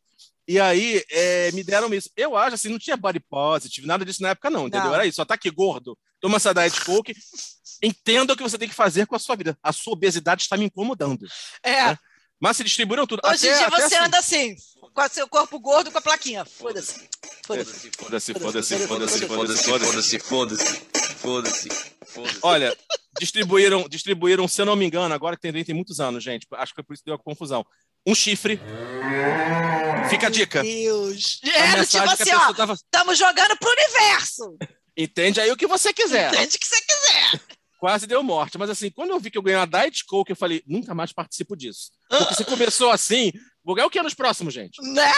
E 0.48 0.60
aí, 0.60 1.04
é, 1.12 1.52
me 1.52 1.64
deram 1.64 1.94
isso. 1.94 2.10
Eu 2.16 2.36
acho 2.38 2.56
assim, 2.56 2.70
não 2.70 2.80
tinha 2.80 2.96
body 2.96 3.20
positive, 3.20 3.86
nada 3.86 4.06
disso 4.06 4.22
na 4.22 4.30
época, 4.30 4.50
não, 4.50 4.68
entendeu? 4.68 4.88
Não. 4.88 4.96
Era 4.96 5.06
isso, 5.06 5.18
só 5.18 5.26
tá 5.26 5.34
aqui 5.34 5.52
gordo, 5.52 5.98
toma 6.22 6.38
essa 6.38 6.54
diet 6.54 6.80
coke, 6.86 7.14
entenda 7.84 8.34
o 8.34 8.38
que 8.38 8.44
você 8.44 8.58
tem 8.58 8.70
que 8.70 8.74
fazer 8.76 9.06
com 9.06 9.16
a 9.16 9.20
sua 9.20 9.36
vida. 9.36 9.58
A 9.62 9.74
sua 9.74 9.94
obesidade 9.94 10.44
está 10.44 10.56
me 10.56 10.66
incomodando. 10.66 11.28
É. 11.62 11.72
É. 11.92 11.98
Mas 12.40 12.58
se 12.58 12.64
distribuíram 12.64 13.06
tudo. 13.08 13.22
Hoje 13.26 13.48
em 13.48 13.50
Até- 13.50 13.58
dia 13.58 13.68
até 13.68 13.76
você 13.76 13.96
assim- 13.96 14.06
anda 14.06 14.20
assim, 14.20 14.56
com 14.96 15.02
o 15.02 15.10
seu 15.10 15.28
corpo 15.28 15.60
gordo 15.60 15.92
com 15.92 15.98
a 15.98 16.02
plaquinha. 16.02 16.46
Foda-se. 16.46 17.08
Foda-se. 17.46 17.92
Foda-se, 17.92 18.34
foda-se, 18.34 18.88
foda-se, 18.88 19.28
foda-se, 19.28 20.20
foda-se. 20.20 20.20
foda-se, 20.20 21.70
foda-se. 22.06 22.40
Olha, 22.42 22.76
distribuíram, 23.20 23.88
distribuíram, 23.90 24.48
se 24.48 24.62
eu 24.62 24.66
não 24.66 24.76
me 24.76 24.86
engano, 24.86 25.14
agora 25.14 25.36
que 25.36 25.42
tem, 25.42 25.64
tem 25.66 25.76
muitos 25.76 26.00
anos, 26.00 26.24
gente. 26.24 26.48
Acho 26.54 26.72
que 26.72 26.78
foi 26.78 26.84
por 26.86 26.94
isso 26.94 27.04
que 27.04 27.10
deu 27.10 27.16
a 27.16 27.20
confusão. 27.20 27.66
Um 28.08 28.16
chifre. 28.16 28.60
Fica 30.10 30.28
a 30.28 30.30
dica. 30.30 30.64
Meu 30.64 31.08
Deus. 31.08 31.42
A 31.44 31.50
É, 31.50 31.86
tipo 31.86 32.10
assim, 32.10 32.34
ó, 32.34 32.54
tava. 32.54 32.74
estamos 32.74 33.18
jogando 33.18 33.58
pro 33.58 33.70
universo. 33.70 34.58
Entende 34.96 35.42
aí 35.42 35.52
o 35.52 35.58
que 35.58 35.68
você 35.68 35.92
quiser. 35.92 36.34
Entende 36.34 36.56
o 36.56 36.60
que 36.60 36.68
você 36.68 36.82
quiser. 36.82 37.42
quase 37.80 38.08
deu 38.08 38.24
morte. 38.24 38.58
Mas 38.58 38.70
assim, 38.70 38.90
quando 38.90 39.10
eu 39.10 39.20
vi 39.20 39.30
que 39.30 39.38
eu 39.38 39.42
ganhei 39.42 39.60
uma 39.60 39.68
Diet 39.68 40.06
Coke, 40.06 40.32
eu 40.32 40.36
falei, 40.36 40.64
nunca 40.66 40.96
mais 40.96 41.12
participo 41.12 41.56
disso. 41.56 41.92
Porque 42.08 42.36
se 42.36 42.46
começou 42.46 42.92
assim, 42.92 43.32
vou 43.66 43.76
ganhar 43.76 43.88
o 43.88 43.90
que 43.90 44.02
nos 44.02 44.14
próximos, 44.14 44.54
gente? 44.54 44.82
Né? 44.94 45.12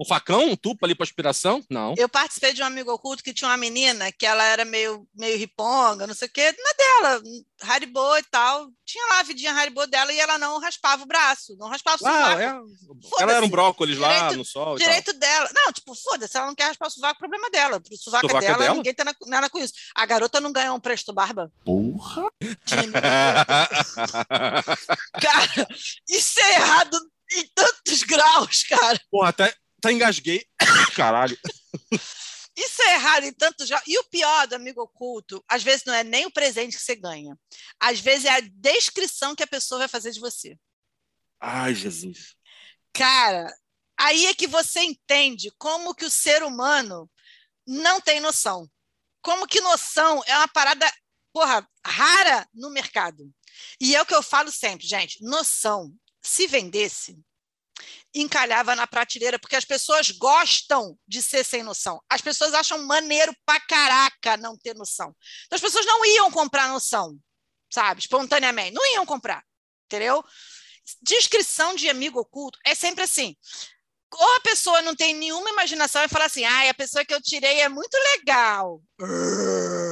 Um 0.00 0.04
facão, 0.04 0.48
um 0.50 0.56
tubo 0.56 0.80
ali 0.84 0.92
para 0.92 1.04
aspiração? 1.04 1.62
Não. 1.70 1.94
Eu 1.96 2.08
participei 2.08 2.52
de 2.52 2.60
um 2.60 2.64
amigo 2.66 2.90
oculto 2.92 3.22
que 3.22 3.32
tinha 3.32 3.48
uma 3.48 3.56
menina 3.56 4.10
que 4.10 4.26
ela 4.26 4.42
era 4.42 4.64
meio, 4.64 5.06
meio 5.14 5.38
riponga, 5.38 6.04
não 6.04 6.14
sei 6.14 6.26
o 6.26 6.32
quê, 6.32 6.52
na 6.52 6.72
dela, 7.08 7.22
Haribo 7.62 8.16
e 8.18 8.22
tal. 8.24 8.66
Tinha 8.84 9.06
lá 9.06 9.20
a 9.20 9.22
vidinha 9.22 9.52
Haribo 9.52 9.86
dela 9.86 10.12
e 10.12 10.18
ela 10.18 10.36
não 10.36 10.58
raspava 10.58 11.04
o 11.04 11.06
braço, 11.06 11.56
não 11.58 11.68
raspava 11.68 12.02
o 12.02 12.06
Ah, 12.08 12.42
é. 12.42 12.46
Ela 13.22 13.34
era 13.34 13.46
um 13.46 13.48
brócolis 13.48 13.96
lá 13.96 14.12
Direito- 14.14 14.36
no 14.38 14.44
sol. 14.44 14.76
Direito 14.76 15.12
dela. 15.12 15.48
Não, 15.54 15.72
tipo, 15.72 15.94
foda-se, 15.94 16.36
ela 16.36 16.46
não 16.48 16.56
quer 16.56 16.64
raspar 16.64 16.88
o 16.88 16.90
sovaco, 16.90 17.20
problema 17.20 17.48
dela. 17.50 17.76
O 17.78 17.96
sovaco, 17.96 18.26
Sovaco 18.26 18.44
é 18.44 18.48
é 18.48 18.50
dela, 18.50 18.62
dela? 18.64 18.74
ninguém 18.74 18.94
tem 18.94 19.04
na- 19.04 19.14
nada 19.28 19.48
com 19.48 19.60
isso. 19.60 19.74
A 19.94 20.04
garota 20.04 20.40
não 20.40 20.52
ganhou 20.52 20.74
um 20.76 20.80
presto 20.80 21.12
barba. 21.12 21.52
Porra! 21.64 22.24
Cara, 25.20 25.68
isso 26.08 26.40
é 26.40 26.54
errado 26.56 26.98
em 27.36 27.46
tantos 27.54 28.02
graus, 28.02 28.62
cara. 28.64 29.00
Porra, 29.10 29.28
até, 29.30 29.54
até 29.78 29.92
engasguei. 29.92 30.46
Caralho. 30.94 31.38
Isso 32.56 32.82
é 32.82 32.94
errado 32.94 33.24
em 33.24 33.32
tantos 33.32 33.68
graus. 33.68 33.84
E 33.86 33.98
o 33.98 34.04
pior 34.04 34.46
do 34.46 34.54
amigo 34.54 34.80
oculto, 34.82 35.44
às 35.48 35.62
vezes 35.62 35.84
não 35.84 35.94
é 35.94 36.04
nem 36.04 36.26
o 36.26 36.32
presente 36.32 36.76
que 36.76 36.82
você 36.82 36.94
ganha. 36.94 37.36
Às 37.80 38.00
vezes 38.00 38.26
é 38.26 38.30
a 38.30 38.40
descrição 38.40 39.34
que 39.34 39.42
a 39.42 39.46
pessoa 39.46 39.80
vai 39.80 39.88
fazer 39.88 40.12
de 40.12 40.20
você. 40.20 40.56
Ai, 41.40 41.74
Jesus. 41.74 42.36
Cara, 42.92 43.52
aí 43.98 44.26
é 44.26 44.34
que 44.34 44.46
você 44.46 44.80
entende 44.80 45.52
como 45.58 45.94
que 45.94 46.04
o 46.04 46.10
ser 46.10 46.42
humano 46.42 47.10
não 47.66 48.00
tem 48.00 48.20
noção. 48.20 48.70
Como 49.20 49.46
que 49.46 49.60
noção 49.60 50.22
é 50.26 50.36
uma 50.36 50.48
parada, 50.48 50.90
porra, 51.32 51.68
rara 51.84 52.46
no 52.54 52.70
mercado. 52.70 53.32
E 53.80 53.96
é 53.96 54.02
o 54.02 54.06
que 54.06 54.14
eu 54.14 54.22
falo 54.22 54.50
sempre, 54.52 54.86
gente, 54.86 55.22
noção, 55.22 55.92
se 56.24 56.46
vendesse, 56.46 57.16
encalhava 58.14 58.74
na 58.74 58.86
prateleira, 58.86 59.38
porque 59.38 59.56
as 59.56 59.64
pessoas 59.64 60.10
gostam 60.10 60.96
de 61.06 61.20
ser 61.20 61.44
sem 61.44 61.62
noção. 61.62 62.00
As 62.08 62.20
pessoas 62.20 62.54
acham 62.54 62.84
maneiro 62.84 63.34
pra 63.44 63.60
caraca 63.60 64.36
não 64.36 64.56
ter 64.56 64.74
noção. 64.74 65.14
Então 65.46 65.56
as 65.56 65.60
pessoas 65.60 65.84
não 65.84 66.04
iam 66.06 66.30
comprar 66.30 66.68
noção, 66.68 67.18
sabe? 67.72 68.00
Espontaneamente, 68.00 68.72
não 68.72 68.94
iam 68.94 69.04
comprar, 69.04 69.42
entendeu? 69.86 70.24
Descrição 71.02 71.74
de 71.74 71.88
amigo 71.88 72.20
oculto 72.20 72.58
é 72.64 72.74
sempre 72.74 73.04
assim. 73.04 73.36
Ou 74.16 74.36
a 74.36 74.40
pessoa 74.40 74.80
não 74.80 74.94
tem 74.94 75.12
nenhuma 75.12 75.50
imaginação 75.50 76.04
e 76.04 76.08
fala 76.08 76.26
assim: 76.26 76.44
ah, 76.44 76.70
a 76.70 76.74
pessoa 76.74 77.04
que 77.04 77.12
eu 77.12 77.20
tirei 77.20 77.60
é 77.60 77.68
muito 77.68 77.96
legal. 78.12 78.80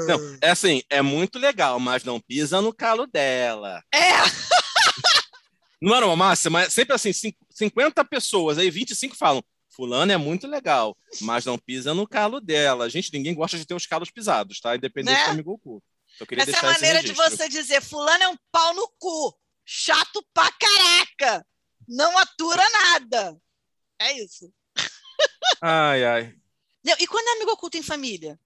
Não, 0.07 0.39
é 0.41 0.51
assim, 0.51 0.83
é 0.89 1.03
muito 1.03 1.41
legal, 1.41 1.81
mas 1.81 2.05
não 2.05 2.21
pisa 2.21 2.61
no 2.61 2.73
calo 2.73 3.07
dela. 3.07 3.83
É, 3.93 4.13
Não 5.83 5.95
era 5.97 6.07
uma 6.07 6.15
massa, 6.17 6.49
mas 6.49 6.73
sempre 6.73 6.95
assim, 6.95 7.13
cin- 7.13 7.35
50 7.51 8.05
pessoas, 8.05 8.57
aí 8.59 8.71
25 8.71 9.17
falam. 9.17 9.43
Fulano 9.75 10.13
é 10.13 10.17
muito 10.19 10.47
legal, 10.47 10.95
mas 11.23 11.47
não 11.47 11.59
pisa 11.59 11.95
no 11.95 12.07
calo 12.07 12.41
dela. 12.41 12.91
Gente, 12.91 13.11
ninguém 13.13 13.35
gosta 13.35 13.57
de 13.59 13.65
ter 13.65 13.73
os 13.75 13.87
calos 13.87 14.11
pisados, 14.11 14.61
tá? 14.61 14.77
Independente 14.77 15.17
Né? 15.19 15.25
do 15.25 15.31
amigo 15.31 15.53
oculto. 15.53 15.87
Eu 16.21 16.27
queria 16.27 16.43
essa 16.45 16.55
é 16.55 16.59
a 16.61 16.73
maneira 16.73 17.03
de 17.03 17.13
você 17.15 17.49
dizer: 17.49 17.81
Fulano 17.83 18.23
é 18.23 18.29
um 18.29 18.37
pau 18.53 18.75
no 18.75 18.87
cu, 18.99 19.35
chato 19.65 20.23
pra 20.35 20.51
caraca, 20.53 21.47
não 21.89 22.17
atura 22.19 22.63
nada. 22.71 23.35
É 23.99 24.13
isso. 24.23 24.53
Ai, 25.61 26.05
ai. 26.05 26.35
Não, 26.85 26.95
E 26.99 27.07
quando 27.07 27.27
é 27.29 27.33
amigo 27.33 27.53
oculto 27.53 27.77
em 27.79 27.83
família? 27.83 28.39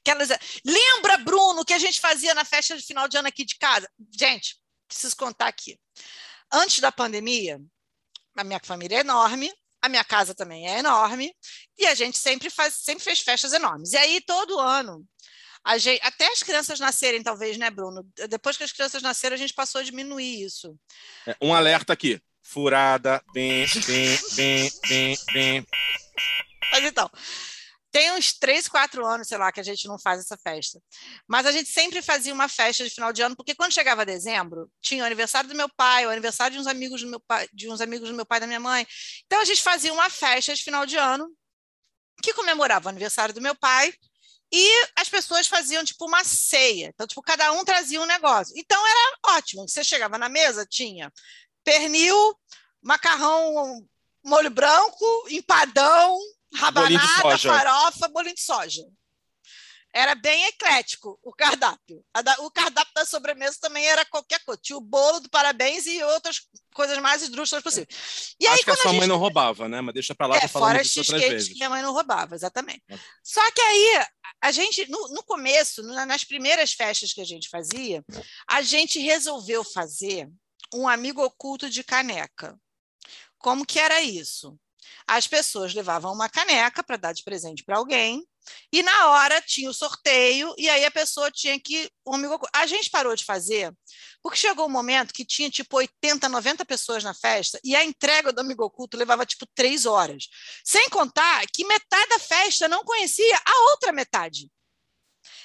Aquelas... 0.00 0.28
Lembra, 0.64 1.18
Bruno, 1.18 1.64
que 1.64 1.72
a 1.72 1.78
gente 1.78 2.00
fazia 2.00 2.34
na 2.34 2.44
festa 2.44 2.76
de 2.76 2.84
final 2.84 3.08
de 3.08 3.16
ano 3.16 3.28
aqui 3.28 3.44
de 3.44 3.56
casa? 3.58 3.90
Gente, 4.16 4.56
preciso 4.86 5.16
contar 5.16 5.48
aqui. 5.48 5.78
Antes 6.52 6.80
da 6.80 6.90
pandemia, 6.90 7.60
a 8.36 8.44
minha 8.44 8.60
família 8.62 8.98
é 8.98 9.00
enorme, 9.00 9.52
a 9.82 9.88
minha 9.88 10.04
casa 10.04 10.34
também 10.34 10.68
é 10.68 10.78
enorme, 10.78 11.32
e 11.76 11.86
a 11.86 11.94
gente 11.94 12.18
sempre, 12.18 12.50
faz, 12.50 12.74
sempre 12.74 13.04
fez 13.04 13.20
festas 13.20 13.52
enormes. 13.52 13.92
E 13.92 13.96
aí, 13.96 14.20
todo 14.20 14.58
ano, 14.58 15.06
Gente, 15.76 16.00
até 16.02 16.26
as 16.32 16.42
crianças 16.42 16.80
nascerem, 16.80 17.22
talvez, 17.22 17.58
né, 17.58 17.68
Bruno? 17.68 18.06
Depois 18.28 18.56
que 18.56 18.64
as 18.64 18.72
crianças 18.72 19.02
nasceram, 19.02 19.34
a 19.34 19.38
gente 19.38 19.52
passou 19.52 19.80
a 19.80 19.84
diminuir 19.84 20.42
isso. 20.42 20.74
É, 21.26 21.36
um 21.42 21.52
alerta 21.52 21.92
aqui. 21.92 22.20
Furada, 22.42 23.22
bem, 23.34 23.66
bem, 23.86 24.18
bem, 24.34 24.70
bem, 24.88 25.18
bem. 25.34 25.66
Mas 26.72 26.84
então, 26.84 27.10
tem 27.98 28.12
uns 28.12 28.32
três, 28.32 28.68
quatro 28.68 29.04
anos, 29.04 29.26
sei 29.26 29.36
lá, 29.36 29.50
que 29.50 29.58
a 29.58 29.62
gente 29.64 29.88
não 29.88 29.98
faz 29.98 30.20
essa 30.20 30.38
festa. 30.38 30.80
Mas 31.26 31.44
a 31.46 31.50
gente 31.50 31.68
sempre 31.68 32.00
fazia 32.00 32.32
uma 32.32 32.48
festa 32.48 32.84
de 32.84 32.90
final 32.90 33.12
de 33.12 33.22
ano, 33.22 33.34
porque 33.34 33.56
quando 33.56 33.72
chegava 33.72 34.06
dezembro, 34.06 34.70
tinha 34.80 35.02
o 35.02 35.06
aniversário 35.06 35.48
do 35.48 35.56
meu 35.56 35.68
pai, 35.68 36.06
o 36.06 36.10
aniversário 36.10 36.54
de 36.54 36.60
uns 36.60 36.68
amigos 36.68 37.02
do 37.02 37.08
meu 37.08 37.18
pai, 37.18 37.48
de 37.52 37.68
uns 37.68 37.80
amigos 37.80 38.08
do 38.08 38.14
meu 38.14 38.24
pai 38.24 38.38
e 38.38 38.40
da 38.42 38.46
minha 38.46 38.60
mãe. 38.60 38.86
Então 39.26 39.40
a 39.40 39.44
gente 39.44 39.60
fazia 39.60 39.92
uma 39.92 40.08
festa 40.08 40.54
de 40.54 40.62
final 40.62 40.86
de 40.86 40.96
ano 40.96 41.28
que 42.22 42.32
comemorava 42.32 42.86
o 42.86 42.88
aniversário 42.88 43.34
do 43.34 43.40
meu 43.40 43.56
pai 43.56 43.92
e 44.52 44.86
as 44.94 45.08
pessoas 45.08 45.48
faziam 45.48 45.84
tipo 45.84 46.06
uma 46.06 46.22
ceia. 46.22 46.92
Então, 46.94 47.04
tipo, 47.04 47.20
cada 47.20 47.50
um 47.50 47.64
trazia 47.64 48.00
um 48.00 48.06
negócio. 48.06 48.54
Então 48.56 48.80
era 48.86 49.18
ótimo. 49.38 49.68
Você 49.68 49.82
chegava 49.82 50.16
na 50.16 50.28
mesa, 50.28 50.64
tinha 50.64 51.12
pernil, 51.64 52.38
macarrão, 52.80 53.84
molho 54.24 54.50
branco, 54.50 55.26
empadão, 55.30 56.16
rabanada, 56.54 57.38
farofa, 57.38 58.08
bolinho 58.08 58.34
de 58.34 58.40
soja. 58.40 58.82
Era 59.92 60.14
bem 60.14 60.44
eclético 60.44 61.18
o 61.22 61.32
cardápio. 61.32 62.04
O 62.40 62.50
cardápio 62.50 62.92
da 62.94 63.06
sobremesa 63.06 63.56
também 63.60 63.86
era 63.86 64.04
qualquer 64.04 64.38
coisa. 64.44 64.60
Tinha 64.62 64.76
o 64.76 64.82
bolo 64.82 65.18
do 65.20 65.30
parabéns 65.30 65.86
e 65.86 66.02
outras 66.02 66.42
coisas 66.74 66.98
mais 66.98 67.22
esdrúxulas 67.22 67.64
possíveis. 67.64 68.34
E 68.38 68.46
Acho 68.46 68.58
aí, 68.58 68.64
que 68.64 68.70
a 68.70 68.76
sua 68.76 68.84
a 68.84 68.92
gente... 68.92 69.00
mãe 69.00 69.08
não 69.08 69.16
roubava, 69.16 69.66
né? 69.68 69.80
Mas 69.80 69.94
deixa 69.94 70.14
para 70.14 70.26
lá, 70.26 70.36
é, 70.36 70.40
tô 70.42 70.48
falando 70.48 70.72
fora 70.72 70.82
disso 70.82 71.00
outras 71.00 71.22
vezes. 71.22 71.48
que 71.48 71.54
minha 71.54 71.70
mãe 71.70 71.82
não 71.82 71.92
roubava, 71.94 72.34
exatamente. 72.34 72.82
Só 73.24 73.40
que 73.50 73.60
aí, 73.60 74.04
a 74.42 74.52
gente, 74.52 74.88
no, 74.90 75.08
no 75.08 75.22
começo, 75.22 75.82
nas 75.82 76.22
primeiras 76.22 76.72
festas 76.72 77.12
que 77.12 77.22
a 77.22 77.26
gente 77.26 77.48
fazia, 77.48 78.04
a 78.46 78.60
gente 78.60 78.98
resolveu 78.98 79.64
fazer 79.64 80.28
um 80.74 80.86
amigo 80.86 81.24
oculto 81.24 81.70
de 81.70 81.82
caneca. 81.82 82.58
Como 83.38 83.64
que 83.64 83.78
era 83.78 84.02
isso? 84.02 84.58
As 85.08 85.26
pessoas 85.26 85.74
levavam 85.74 86.12
uma 86.12 86.28
caneca 86.28 86.84
para 86.84 86.98
dar 86.98 87.12
de 87.12 87.24
presente 87.24 87.64
para 87.64 87.78
alguém, 87.78 88.22
e 88.72 88.82
na 88.82 89.08
hora 89.08 89.40
tinha 89.40 89.70
o 89.70 89.74
sorteio, 89.74 90.54
e 90.58 90.68
aí 90.68 90.84
a 90.84 90.90
pessoa 90.90 91.30
tinha 91.30 91.58
que. 91.58 91.90
A 92.54 92.66
gente 92.66 92.90
parou 92.90 93.14
de 93.14 93.24
fazer, 93.24 93.72
porque 94.22 94.38
chegou 94.38 94.66
um 94.66 94.70
momento 94.70 95.12
que 95.12 95.24
tinha 95.24 95.50
tipo 95.50 95.76
80, 95.76 96.28
90 96.28 96.64
pessoas 96.64 97.02
na 97.02 97.14
festa, 97.14 97.58
e 97.64 97.74
a 97.74 97.84
entrega 97.84 98.32
do 98.32 98.40
amigo 98.40 98.64
oculto 98.64 98.96
levava 98.96 99.26
tipo 99.26 99.46
três 99.54 99.86
horas. 99.86 100.28
Sem 100.64 100.88
contar 100.90 101.44
que 101.52 101.66
metade 101.66 102.08
da 102.08 102.18
festa 102.18 102.68
não 102.68 102.84
conhecia 102.84 103.36
a 103.44 103.70
outra 103.70 103.92
metade. 103.92 104.50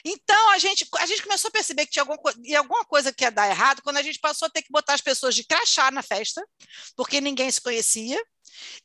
Então, 0.06 0.50
a 0.52 0.58
gente, 0.58 0.86
a 1.00 1.06
gente 1.06 1.24
começou 1.24 1.48
a 1.48 1.52
perceber 1.52 1.86
que 1.86 1.92
tinha 1.92 2.04
alguma, 2.04 2.20
alguma 2.58 2.86
coisa 2.86 3.13
que 3.13 3.24
ia 3.24 3.32
dar 3.32 3.50
errado 3.50 3.82
quando 3.82 3.98
a 3.98 4.02
gente 4.02 4.20
passou 4.20 4.48
a 4.48 4.50
ter 4.50 4.62
que 4.62 4.72
botar 4.72 4.94
as 4.94 5.02
pessoas 5.02 5.34
de 5.34 5.46
crachá 5.46 5.89
na 5.92 6.02
festa, 6.02 6.46
porque 6.96 7.22
ninguém 7.22 7.50
se 7.50 7.62
conhecia. 7.62 8.22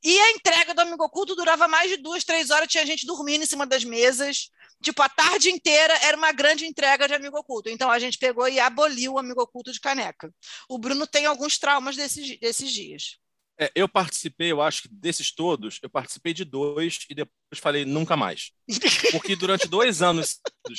E 0.02 0.18
a 0.18 0.30
entrega 0.30 0.72
do 0.74 0.80
Amigo 0.80 1.04
Oculto 1.04 1.34
durava 1.34 1.66
mais 1.68 1.90
de 1.90 1.96
duas, 1.96 2.24
três 2.24 2.50
horas, 2.50 2.68
tinha 2.68 2.86
gente 2.86 3.04
dormindo 3.06 3.42
em 3.42 3.46
cima 3.46 3.66
das 3.66 3.84
mesas. 3.84 4.50
Tipo, 4.82 5.02
a 5.02 5.08
tarde 5.08 5.50
inteira 5.50 5.92
era 6.04 6.16
uma 6.16 6.30
grande 6.30 6.64
entrega 6.64 7.08
de 7.08 7.14
Amigo 7.14 7.36
Oculto. 7.36 7.68
Então, 7.68 7.90
a 7.90 7.98
gente 7.98 8.16
pegou 8.16 8.48
e 8.48 8.60
aboliu 8.60 9.14
o 9.14 9.18
Amigo 9.18 9.42
Oculto 9.42 9.72
de 9.72 9.80
caneca. 9.80 10.32
O 10.68 10.78
Bruno 10.78 11.06
tem 11.06 11.26
alguns 11.26 11.58
traumas 11.58 11.96
desses, 11.96 12.38
desses 12.38 12.70
dias. 12.70 13.18
É, 13.60 13.72
eu 13.74 13.88
participei, 13.88 14.52
eu 14.52 14.62
acho 14.62 14.82
que 14.82 14.88
desses 14.88 15.32
todos, 15.32 15.80
eu 15.82 15.90
participei 15.90 16.32
de 16.32 16.44
dois 16.44 17.00
e 17.10 17.14
depois 17.14 17.58
falei 17.60 17.84
nunca 17.84 18.16
mais. 18.16 18.52
Porque 19.10 19.34
durante 19.34 19.66
dois 19.66 20.00
anos, 20.00 20.38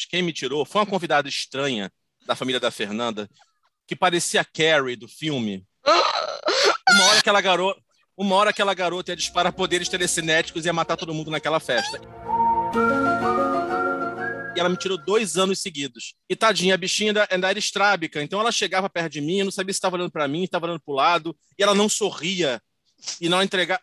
quem 0.09 0.21
me 0.21 0.31
tirou 0.31 0.63
foi 0.63 0.79
uma 0.79 0.87
convidada 0.87 1.27
estranha 1.27 1.91
da 2.25 2.35
família 2.35 2.59
da 2.59 2.71
Fernanda, 2.71 3.29
que 3.85 3.97
parecia 3.97 4.39
a 4.39 4.45
Carrie 4.45 4.95
do 4.95 5.09
filme. 5.09 5.65
Uma 6.89 7.03
hora 7.05 7.19
aquela 7.19 7.41
garota, 7.41 7.81
uma 8.15 8.35
hora 8.35 8.49
aquela 8.51 8.73
garota 8.73 9.11
ia 9.11 9.15
disparar 9.15 9.51
poderes 9.51 9.89
telecinéticos 9.89 10.63
e 10.63 10.69
ia 10.69 10.73
matar 10.73 10.95
todo 10.95 11.13
mundo 11.13 11.29
naquela 11.29 11.59
festa. 11.59 11.99
E 14.55 14.59
ela 14.59 14.69
me 14.69 14.77
tirou 14.77 14.97
dois 14.97 15.35
anos 15.35 15.61
seguidos. 15.61 16.15
E 16.29 16.35
tadinha, 16.35 16.75
a 16.75 16.77
bichinha 16.77 17.09
ainda, 17.09 17.27
ainda 17.29 17.49
era 17.49 17.59
estrábica. 17.59 18.23
Então 18.23 18.39
ela 18.39 18.51
chegava 18.53 18.89
perto 18.89 19.13
de 19.13 19.21
mim, 19.21 19.39
eu 19.39 19.45
não 19.45 19.51
sabia 19.51 19.73
se 19.73 19.77
estava 19.77 19.97
olhando 19.97 20.11
para 20.11 20.27
mim, 20.29 20.43
estava 20.43 20.65
olhando 20.65 20.81
para 20.81 20.91
o 20.91 20.95
lado, 20.95 21.35
e 21.57 21.63
ela 21.63 21.75
não 21.75 21.89
sorria 21.89 22.61
e 23.19 23.29
não 23.29 23.41
entregar. 23.41 23.81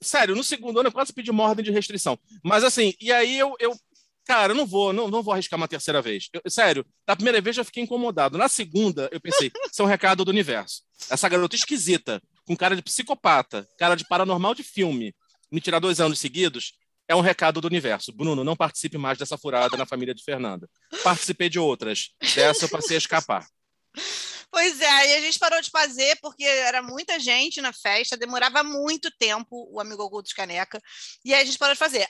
Sério, 0.00 0.36
no 0.36 0.44
segundo 0.44 0.78
ano 0.78 0.88
eu 0.88 0.92
quase 0.92 1.12
pedi 1.12 1.30
uma 1.30 1.44
ordem 1.44 1.64
de 1.64 1.72
restrição. 1.72 2.18
Mas 2.42 2.62
assim, 2.62 2.94
e 3.00 3.12
aí 3.12 3.38
eu, 3.38 3.56
eu 3.58 3.76
cara, 4.24 4.52
eu 4.52 4.56
não 4.56 4.66
vou, 4.66 4.92
não, 4.92 5.08
não 5.08 5.22
vou 5.22 5.32
arriscar 5.32 5.56
uma 5.56 5.66
terceira 5.66 6.02
vez. 6.02 6.28
Eu, 6.32 6.42
sério, 6.50 6.84
na 7.06 7.16
primeira 7.16 7.40
vez 7.40 7.56
eu 7.56 7.64
fiquei 7.64 7.82
incomodado. 7.82 8.36
Na 8.36 8.48
segunda, 8.48 9.08
eu 9.10 9.20
pensei, 9.20 9.50
isso 9.72 9.80
é 9.80 9.84
um 9.84 9.88
recado 9.88 10.24
do 10.24 10.30
universo. 10.30 10.82
Essa 11.10 11.28
garota 11.28 11.56
esquisita, 11.56 12.22
com 12.46 12.54
cara 12.54 12.76
de 12.76 12.82
psicopata, 12.82 13.66
cara 13.78 13.94
de 13.94 14.06
paranormal 14.06 14.54
de 14.54 14.62
filme, 14.62 15.14
me 15.50 15.60
tirar 15.60 15.78
dois 15.78 15.98
anos 15.98 16.18
seguidos, 16.18 16.74
é 17.08 17.16
um 17.16 17.22
recado 17.22 17.58
do 17.60 17.66
universo. 17.66 18.12
Bruno, 18.12 18.44
não 18.44 18.54
participe 18.54 18.98
mais 18.98 19.16
dessa 19.16 19.38
furada 19.38 19.76
na 19.78 19.86
família 19.86 20.14
de 20.14 20.22
Fernanda. 20.22 20.68
Participei 21.02 21.48
de 21.48 21.58
outras. 21.58 22.10
Dessa 22.34 22.66
eu 22.66 22.68
passei 22.68 22.96
a 22.96 22.98
escapar. 22.98 23.46
Pois 24.50 24.80
é, 24.80 25.10
e 25.10 25.14
a 25.16 25.20
gente 25.20 25.38
parou 25.38 25.60
de 25.60 25.70
fazer 25.70 26.18
porque 26.20 26.44
era 26.44 26.82
muita 26.82 27.20
gente 27.20 27.60
na 27.60 27.72
festa, 27.72 28.16
demorava 28.16 28.62
muito 28.62 29.10
tempo 29.18 29.68
o 29.70 29.80
Amigo 29.80 30.02
Oculto 30.02 30.28
de 30.28 30.34
Caneca, 30.34 30.80
e 31.24 31.34
aí 31.34 31.42
a 31.42 31.44
gente 31.44 31.58
parou 31.58 31.74
de 31.74 31.78
fazer. 31.78 32.08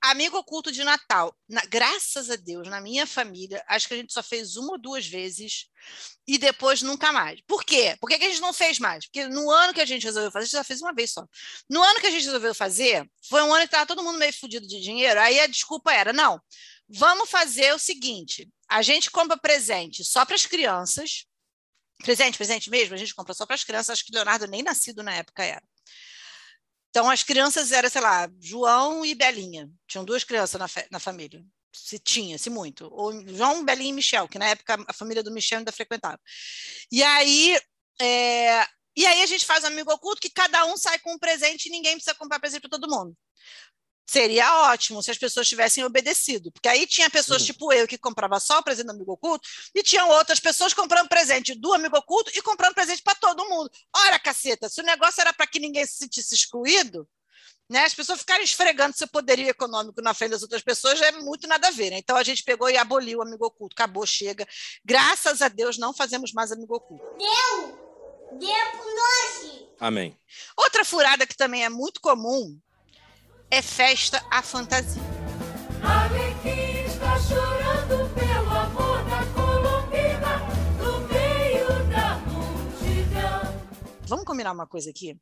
Amigo 0.00 0.38
Oculto 0.38 0.70
de 0.70 0.84
Natal, 0.84 1.34
na, 1.48 1.62
graças 1.62 2.30
a 2.30 2.36
Deus, 2.36 2.68
na 2.68 2.80
minha 2.80 3.06
família, 3.06 3.62
acho 3.66 3.88
que 3.88 3.94
a 3.94 3.96
gente 3.96 4.12
só 4.12 4.22
fez 4.22 4.56
uma 4.56 4.72
ou 4.72 4.78
duas 4.78 5.06
vezes 5.06 5.66
e 6.26 6.38
depois 6.38 6.82
nunca 6.82 7.12
mais. 7.12 7.40
Por 7.46 7.64
quê? 7.64 7.96
Por 8.00 8.08
que, 8.08 8.18
que 8.18 8.24
a 8.24 8.28
gente 8.28 8.40
não 8.40 8.52
fez 8.52 8.78
mais? 8.78 9.06
Porque 9.06 9.26
no 9.26 9.50
ano 9.50 9.74
que 9.74 9.80
a 9.80 9.86
gente 9.86 10.04
resolveu 10.04 10.30
fazer, 10.30 10.44
a 10.44 10.46
gente 10.46 10.56
só 10.56 10.64
fez 10.64 10.80
uma 10.80 10.94
vez 10.94 11.12
só. 11.12 11.26
No 11.68 11.82
ano 11.82 11.98
que 11.98 12.06
a 12.06 12.10
gente 12.10 12.24
resolveu 12.24 12.54
fazer, 12.54 13.08
foi 13.28 13.42
um 13.42 13.52
ano 13.52 13.62
que 13.62 13.66
estava 13.66 13.86
todo 13.86 14.02
mundo 14.02 14.18
meio 14.18 14.32
fodido 14.32 14.66
de 14.66 14.80
dinheiro, 14.80 15.18
aí 15.18 15.40
a 15.40 15.46
desculpa 15.46 15.92
era, 15.92 16.12
não, 16.12 16.40
vamos 16.88 17.28
fazer 17.28 17.74
o 17.74 17.78
seguinte, 17.78 18.48
a 18.68 18.82
gente 18.82 19.10
compra 19.10 19.36
presente 19.36 20.04
só 20.04 20.24
para 20.24 20.36
as 20.36 20.46
crianças, 20.46 21.26
Presente, 22.02 22.36
presente 22.36 22.70
mesmo, 22.70 22.94
a 22.94 22.98
gente 22.98 23.14
compra 23.14 23.34
só 23.34 23.46
para 23.46 23.54
as 23.54 23.64
crianças, 23.64 23.90
acho 23.90 24.04
que 24.04 24.14
Leonardo 24.14 24.46
nem 24.46 24.62
nascido 24.62 25.02
na 25.02 25.14
época 25.14 25.42
era. 25.44 25.62
Então, 26.90 27.10
as 27.10 27.22
crianças 27.22 27.72
eram, 27.72 27.90
sei 27.90 28.00
lá, 28.00 28.28
João 28.40 29.04
e 29.04 29.14
Belinha. 29.14 29.68
Tinham 29.86 30.04
duas 30.04 30.24
crianças 30.24 30.58
na, 30.58 30.66
na 30.90 30.98
família. 30.98 31.44
Se 31.74 31.98
tinha, 31.98 32.38
se 32.38 32.48
muito. 32.48 32.88
Ou 32.90 33.12
João, 33.28 33.64
Belinha 33.64 33.90
e 33.90 33.92
Michel, 33.92 34.26
que 34.28 34.38
na 34.38 34.48
época 34.48 34.82
a 34.88 34.92
família 34.94 35.22
do 35.22 35.30
Michel 35.30 35.58
ainda 35.58 35.72
frequentava. 35.72 36.18
E 36.90 37.02
aí, 37.02 37.58
é, 38.00 38.66
e 38.96 39.04
aí 39.04 39.22
a 39.22 39.26
gente 39.26 39.44
faz 39.44 39.62
um 39.64 39.66
amigo 39.66 39.92
oculto 39.92 40.22
que 40.22 40.30
cada 40.30 40.64
um 40.64 40.76
sai 40.78 40.98
com 41.00 41.12
um 41.12 41.18
presente 41.18 41.66
e 41.66 41.70
ninguém 41.70 41.96
precisa 41.96 42.14
comprar 42.14 42.40
presente 42.40 42.62
para 42.62 42.70
todo 42.70 42.90
mundo. 42.90 43.14
Seria 44.08 44.70
ótimo 44.70 45.02
se 45.02 45.10
as 45.10 45.18
pessoas 45.18 45.48
tivessem 45.48 45.82
obedecido, 45.84 46.52
porque 46.52 46.68
aí 46.68 46.86
tinha 46.86 47.10
pessoas 47.10 47.40
uhum. 47.40 47.46
tipo 47.46 47.72
eu 47.72 47.88
que 47.88 47.98
comprava 47.98 48.38
só 48.38 48.60
o 48.60 48.62
presente 48.62 48.86
do 48.86 48.92
amigo 48.92 49.12
oculto 49.12 49.48
e 49.74 49.82
tinham 49.82 50.08
outras 50.10 50.38
pessoas 50.38 50.72
comprando 50.72 51.08
presente 51.08 51.56
do 51.56 51.74
amigo 51.74 51.96
oculto 51.96 52.30
e 52.32 52.40
comprando 52.40 52.74
presente 52.74 53.02
para 53.02 53.16
todo 53.16 53.48
mundo. 53.48 53.68
Ora, 53.96 54.18
caceta, 54.18 54.68
se 54.68 54.80
o 54.80 54.84
negócio 54.84 55.20
era 55.20 55.32
para 55.32 55.46
que 55.46 55.58
ninguém 55.58 55.84
se 55.84 55.96
sentisse 55.96 56.36
excluído, 56.36 57.08
né, 57.68 57.84
as 57.84 57.94
pessoas 57.94 58.20
ficarem 58.20 58.44
esfregando 58.44 58.96
seu 58.96 59.08
poderio 59.08 59.48
econômico 59.48 60.00
na 60.00 60.14
frente 60.14 60.30
das 60.30 60.42
outras 60.42 60.62
pessoas 60.62 61.00
já 61.00 61.06
é 61.06 61.12
muito 61.12 61.48
nada 61.48 61.66
a 61.66 61.72
ver. 61.72 61.90
Né? 61.90 61.98
Então 61.98 62.16
a 62.16 62.22
gente 62.22 62.44
pegou 62.44 62.70
e 62.70 62.76
aboliu 62.76 63.18
o 63.18 63.22
amigo 63.22 63.44
oculto. 63.44 63.74
Acabou, 63.74 64.06
chega. 64.06 64.46
Graças 64.84 65.42
a 65.42 65.48
Deus 65.48 65.76
não 65.78 65.92
fazemos 65.92 66.32
mais 66.32 66.52
amigo 66.52 66.76
oculto. 66.76 67.04
Deu! 67.18 67.86
Deu 68.38 68.70
por 68.72 68.86
nós! 68.86 69.64
Amém. 69.80 70.16
Outra 70.56 70.84
furada 70.84 71.26
que 71.26 71.36
também 71.36 71.64
é 71.64 71.68
muito 71.68 72.00
comum 72.00 72.56
é 73.50 73.62
festa 73.62 74.24
à 74.30 74.42
fantasia. 74.42 75.02
Está 76.86 77.18
chorando 77.20 78.14
pelo 78.14 78.50
amor 78.50 79.04
da 79.04 79.24
Colombina 79.32 80.38
no 80.78 81.00
meio 81.08 81.90
da 81.90 82.16
multidão. 82.18 83.68
Vamos 84.06 84.24
combinar 84.24 84.52
uma 84.52 84.66
coisa 84.66 84.90
aqui? 84.90 85.16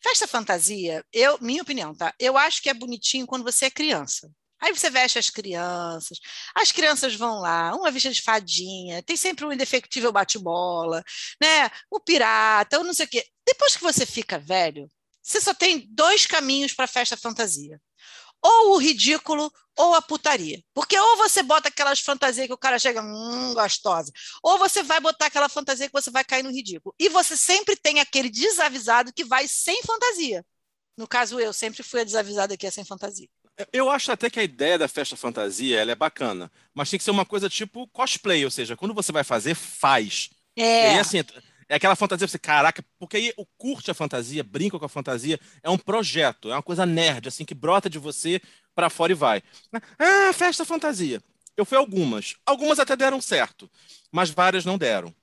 Festa 0.00 0.28
fantasia, 0.28 1.04
eu, 1.12 1.38
minha 1.40 1.62
opinião, 1.62 1.94
tá? 1.94 2.14
Eu 2.18 2.36
acho 2.36 2.62
que 2.62 2.70
é 2.70 2.74
bonitinho 2.74 3.26
quando 3.26 3.42
você 3.42 3.66
é 3.66 3.70
criança. 3.70 4.30
Aí 4.60 4.74
você 4.74 4.90
veste 4.90 5.18
as 5.18 5.30
crianças, 5.30 6.18
as 6.54 6.72
crianças 6.72 7.14
vão 7.14 7.38
lá, 7.40 7.74
uma 7.74 7.90
vista 7.92 8.10
de 8.10 8.20
fadinha, 8.20 9.02
tem 9.04 9.16
sempre 9.16 9.44
um 9.44 9.52
indefectível 9.52 10.10
bate-bola, 10.12 11.02
né? 11.40 11.70
O 11.90 12.00
pirata, 12.00 12.78
ou 12.78 12.84
não 12.84 12.92
sei 12.92 13.06
o 13.06 13.08
quê. 13.08 13.24
Depois 13.46 13.76
que 13.76 13.82
você 13.82 14.04
fica 14.04 14.38
velho, 14.38 14.88
você 15.28 15.40
só 15.40 15.54
tem 15.54 15.86
dois 15.90 16.26
caminhos 16.26 16.72
para 16.72 16.86
festa 16.86 17.16
fantasia. 17.16 17.80
ou 18.42 18.74
o 18.76 18.78
ridículo 18.78 19.52
ou 19.76 19.94
a 19.94 20.02
putaria. 20.02 20.62
Porque 20.74 20.98
ou 20.98 21.16
você 21.18 21.42
bota 21.42 21.68
aquelas 21.68 22.00
fantasias 22.00 22.46
que 22.46 22.52
o 22.52 22.58
cara 22.58 22.78
chega, 22.78 23.02
hum, 23.02 23.54
gostosa, 23.54 24.12
ou 24.42 24.58
você 24.58 24.82
vai 24.82 25.00
botar 25.00 25.26
aquela 25.26 25.48
fantasia 25.48 25.86
que 25.88 25.92
você 25.92 26.10
vai 26.10 26.24
cair 26.24 26.42
no 26.42 26.50
ridículo. 26.50 26.94
E 26.98 27.08
você 27.08 27.36
sempre 27.36 27.76
tem 27.76 28.00
aquele 28.00 28.30
desavisado 28.30 29.12
que 29.12 29.24
vai 29.24 29.46
sem 29.48 29.82
fantasia. 29.82 30.44
No 30.96 31.08
caso, 31.08 31.40
eu 31.40 31.52
sempre 31.52 31.82
fui 31.82 32.00
a 32.00 32.04
desavisada 32.04 32.56
que 32.56 32.66
é 32.66 32.70
sem 32.70 32.84
fantasia. 32.84 33.28
Eu 33.72 33.90
acho 33.90 34.12
até 34.12 34.30
que 34.30 34.38
a 34.38 34.42
ideia 34.44 34.78
da 34.78 34.86
festa 34.88 35.16
fantasia 35.16 35.80
ela 35.80 35.90
é 35.90 35.94
bacana, 35.94 36.50
mas 36.72 36.90
tem 36.90 36.98
que 36.98 37.04
ser 37.04 37.10
uma 37.10 37.26
coisa 37.26 37.48
tipo 37.48 37.88
cosplay, 37.88 38.44
ou 38.44 38.50
seja, 38.50 38.76
quando 38.76 38.94
você 38.94 39.10
vai 39.10 39.24
fazer, 39.24 39.54
faz. 39.54 40.30
E 40.80 40.86
É, 40.86 40.86
aí, 40.86 40.98
assim, 40.98 41.18
é 41.68 41.74
aquela 41.74 41.94
fantasia, 41.94 42.26
você, 42.26 42.38
caraca, 42.38 42.82
porque 42.98 43.16
aí 43.18 43.32
o 43.36 43.44
curte 43.44 43.90
a 43.90 43.94
fantasia, 43.94 44.42
brinca 44.42 44.78
com 44.78 44.84
a 44.84 44.88
fantasia, 44.88 45.38
é 45.62 45.68
um 45.68 45.76
projeto, 45.76 46.50
é 46.50 46.54
uma 46.54 46.62
coisa 46.62 46.86
nerd, 46.86 47.28
assim, 47.28 47.44
que 47.44 47.54
brota 47.54 47.90
de 47.90 47.98
você 47.98 48.40
pra 48.74 48.88
fora 48.88 49.12
e 49.12 49.14
vai. 49.14 49.42
Ah, 49.98 50.32
festa 50.32 50.64
fantasia. 50.64 51.22
Eu 51.56 51.64
fui 51.64 51.76
algumas. 51.76 52.36
Algumas 52.46 52.78
até 52.78 52.96
deram 52.96 53.20
certo, 53.20 53.70
mas 54.10 54.30
várias 54.30 54.64
não 54.64 54.78
deram. 54.78 55.14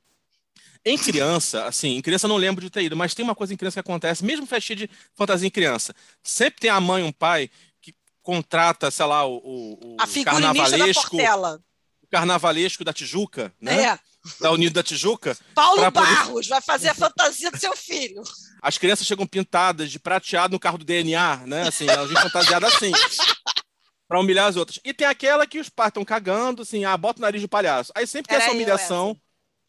Em 0.83 0.97
criança, 0.99 1.65
assim, 1.65 1.97
em 1.97 2.01
criança 2.01 2.27
eu 2.27 2.29
não 2.29 2.37
lembro 2.37 2.63
de 2.63 2.69
ter 2.69 2.83
ido, 2.83 2.95
mas 2.95 3.15
tem 3.15 3.23
uma 3.25 3.33
coisa 3.33 3.51
em 3.51 3.57
criança 3.57 3.81
que 3.81 3.89
acontece, 3.89 4.23
mesmo 4.23 4.45
festinha 4.45 4.75
de 4.75 4.89
fantasia 5.15 5.47
em 5.47 5.51
criança. 5.51 5.95
Sempre 6.21 6.59
tem 6.59 6.69
a 6.69 6.79
mãe, 6.79 7.01
um 7.01 7.11
pai, 7.11 7.49
que 7.81 7.95
contrata, 8.21 8.91
sei 8.91 9.05
lá, 9.07 9.25
o, 9.25 9.37
o, 9.37 9.95
o 9.95 9.97
a 9.99 10.05
da 10.05 10.23
carnavalesco, 10.23 11.09
Portela. 11.09 11.59
o 12.03 12.07
carnavalesco 12.07 12.83
da 12.83 12.93
Tijuca, 12.93 13.51
né? 13.59 13.83
É. 13.83 13.99
Da 14.39 14.51
Unido 14.51 14.73
da 14.73 14.83
Tijuca. 14.83 15.37
Paulo 15.53 15.77
poder- 15.91 15.91
Barros 15.91 16.47
vai 16.47 16.61
fazer 16.61 16.89
a 16.89 16.95
fantasia 16.95 17.51
do 17.51 17.57
seu 17.59 17.75
filho. 17.75 18.21
As 18.61 18.77
crianças 18.77 19.05
chegam 19.05 19.27
pintadas 19.27 19.91
de 19.91 19.99
prateado 19.99 20.53
no 20.53 20.59
carro 20.59 20.77
do 20.77 20.85
DNA, 20.85 21.43
né? 21.45 21.67
Assim, 21.67 21.87
elas 21.87 22.09
vêm 22.09 22.21
fantasiadas 22.21 22.73
assim. 22.73 22.91
Pra 24.07 24.19
humilhar 24.19 24.47
as 24.47 24.55
outras. 24.55 24.79
E 24.83 24.93
tem 24.93 25.07
aquela 25.07 25.47
que 25.47 25.59
os 25.59 25.67
pais 25.69 25.87
estão 25.89 26.05
cagando, 26.05 26.61
assim, 26.61 26.85
ah, 26.85 26.95
bota 26.95 27.19
o 27.19 27.21
nariz 27.21 27.41
de 27.41 27.47
palhaço. 27.47 27.91
Aí 27.95 28.05
sempre 28.05 28.29
tem 28.29 28.37
essa 28.37 28.51
humilhação. 28.51 29.19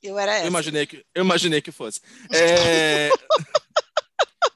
Eu 0.03 0.19
era 0.19 0.35
essa. 0.35 0.45
Eu 0.45 0.49
imaginei 0.49 0.87
que, 0.87 1.05
eu 1.15 1.25
imaginei 1.25 1.63
que 1.63 1.73
fosse. 1.73 2.01
É, 2.31 3.11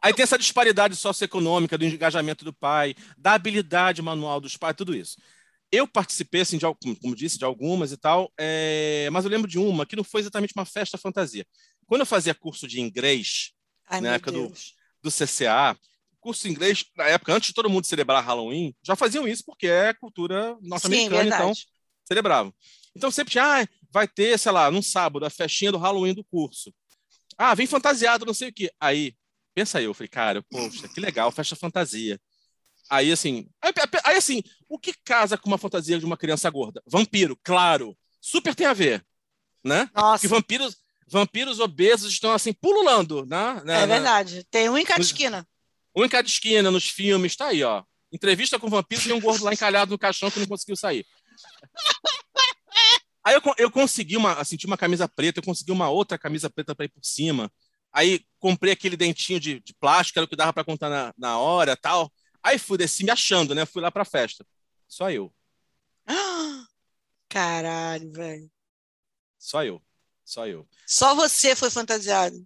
Aí 0.03 0.15
tem 0.15 0.23
essa 0.23 0.39
disparidade 0.39 0.97
socioeconômica 0.97 1.77
do 1.77 1.85
engajamento 1.85 2.45
do 2.45 2.53
pai, 2.53 2.95
da 3.19 3.33
habilidade 3.33 4.01
manual 4.01 4.41
dos 4.41 4.57
pais, 4.57 4.75
tudo 4.77 4.95
isso. 4.95 5.17
Eu 5.73 5.87
participei, 5.87 6.41
assim, 6.41 6.59
de, 6.59 6.65
como 7.01 7.15
disse, 7.15 7.39
de 7.39 7.45
algumas 7.45 7.93
e 7.93 7.97
tal, 7.97 8.33
é, 8.39 9.09
mas 9.13 9.25
eu 9.25 9.31
lembro 9.31 9.49
de 9.49 9.59
uma 9.59 9.87
que 9.87 9.95
não 9.95 10.03
foi 10.03 10.21
exatamente 10.21 10.53
uma 10.57 10.65
festa 10.65 10.99
fantasia. 10.99 11.47
Quando 11.87 12.01
eu 12.01 12.07
fazia 12.07 12.35
curso 12.35 12.67
de 12.67 12.81
inglês 12.81 13.53
Ai, 13.89 14.01
na 14.01 14.15
época 14.15 14.33
do- 14.33 14.53
do 15.03 15.11
CCA, 15.11 15.77
curso 16.19 16.43
de 16.43 16.51
inglês, 16.51 16.85
na 16.97 17.05
época, 17.05 17.33
antes 17.33 17.49
de 17.49 17.55
todo 17.55 17.71
mundo 17.71 17.87
celebrar 17.87 18.23
Halloween, 18.25 18.75
já 18.83 18.97
faziam 18.97 19.27
isso 19.29 19.45
porque 19.45 19.67
é 19.69 19.95
cultura 19.95 20.57
norte-americana, 20.61 21.23
então 21.37 21.53
celebravam. 22.05 22.53
Então 22.95 23.11
sempre 23.11 23.31
tinha, 23.33 23.63
ah, 23.63 23.69
vai 23.93 24.09
ter, 24.09 24.39
sei 24.39 24.51
lá, 24.53 24.71
num 24.71 24.83
sábado, 24.83 25.25
a 25.25 25.31
festinha 25.31 25.71
do 25.73 25.79
Halloween 25.79 26.15
do 26.15 26.25
curso. 26.25 26.75
Ah, 27.39 27.55
vem 27.55 27.67
fantasiado, 27.67 28.27
não 28.27 28.35
sei 28.35 28.49
o 28.49 28.53
quê. 28.53 28.71
Aí, 28.79 29.15
pensa 29.55 29.79
aí, 29.79 29.85
eu 29.85 29.95
falei, 29.95 30.09
cara, 30.09 30.43
poxa, 30.43 30.89
que 30.89 31.01
legal, 31.01 31.31
festa 31.33 31.55
fantasia. 31.57 32.21
Aí, 32.91 33.13
assim, 33.13 33.49
aí, 33.63 33.73
aí, 34.05 34.17
assim, 34.17 34.43
o 34.69 34.77
que 34.77 34.93
casa 35.05 35.39
com 35.39 35.47
uma 35.49 35.57
fantasia 35.59 35.97
de 35.97 36.05
uma 36.05 36.17
criança 36.17 36.51
gorda? 36.51 36.83
Vampiro, 36.85 37.39
claro, 37.43 37.97
super 38.21 38.53
tem 38.53 38.67
a 38.67 38.73
ver, 38.73 39.07
né? 39.65 39.89
Nossa, 39.95 40.23
Porque 40.23 40.27
vampiros, 40.27 40.77
vampiros 41.07 41.61
obesos 41.61 42.13
estão, 42.13 42.33
assim, 42.33 42.53
pululando, 42.53 43.25
né? 43.27 43.63
Na- 43.65 43.77
é 43.79 43.87
na- 43.87 43.95
verdade. 43.95 44.45
Tem 44.51 44.69
um 44.69 44.77
em 44.77 44.85
cada 44.85 45.01
esquina. 45.01 45.47
um 45.97 46.05
em 46.05 46.09
cada 46.09 46.27
esquina, 46.27 46.69
nos 46.69 46.89
filmes, 46.89 47.37
tá 47.37 47.47
aí, 47.47 47.63
ó. 47.63 47.85
Entrevista 48.13 48.59
com 48.59 48.69
vampiro, 48.69 49.01
tem 49.03 49.13
um 49.13 49.21
gordo 49.21 49.45
lá 49.45 49.53
encalhado 49.53 49.93
no 49.93 49.99
caixão 49.99 50.29
que 50.29 50.41
não 50.41 50.47
conseguiu 50.49 50.75
sair. 50.77 51.07
Aí 53.23 53.35
eu, 53.35 53.43
eu 53.59 53.71
consegui 53.71 54.17
uma, 54.17 54.33
assim, 54.33 54.57
uma 54.65 54.79
camisa 54.79 55.07
preta, 55.07 55.41
eu 55.41 55.45
consegui 55.45 55.71
uma 55.71 55.91
outra 55.91 56.19
camisa 56.19 56.49
preta 56.49 56.75
para 56.75 56.87
ir 56.87 56.89
por 56.89 57.05
cima. 57.05 57.53
Aí 57.93 58.25
comprei 58.39 58.73
aquele 58.73 58.97
dentinho 58.97 59.39
de, 59.39 59.61
de 59.61 59.75
plástico, 59.75 60.19
era 60.19 60.25
o 60.25 60.29
que 60.29 60.35
dava 60.35 60.53
para 60.55 60.65
contar 60.65 60.89
na, 60.89 61.13
na 61.19 61.39
hora 61.39 61.77
tal. 61.77 62.11
Aí 62.43 62.59
fui, 62.59 62.79
desci 62.79 63.05
me 63.05 63.11
achando, 63.11 63.55
né? 63.55 63.67
Fui 63.67 63.83
lá 63.83 63.91
pra 63.91 64.05
festa. 64.05 64.47
Só 64.89 65.11
eu. 65.11 65.33
Caralho, 67.29 68.11
velho. 68.13 68.51
Só 69.39 69.65
eu. 69.65 69.83
Só 70.25 70.47
eu. 70.47 70.69
Só 70.87 71.15
você 71.15 71.55
foi 71.55 71.71
fantasiado. 71.71 72.37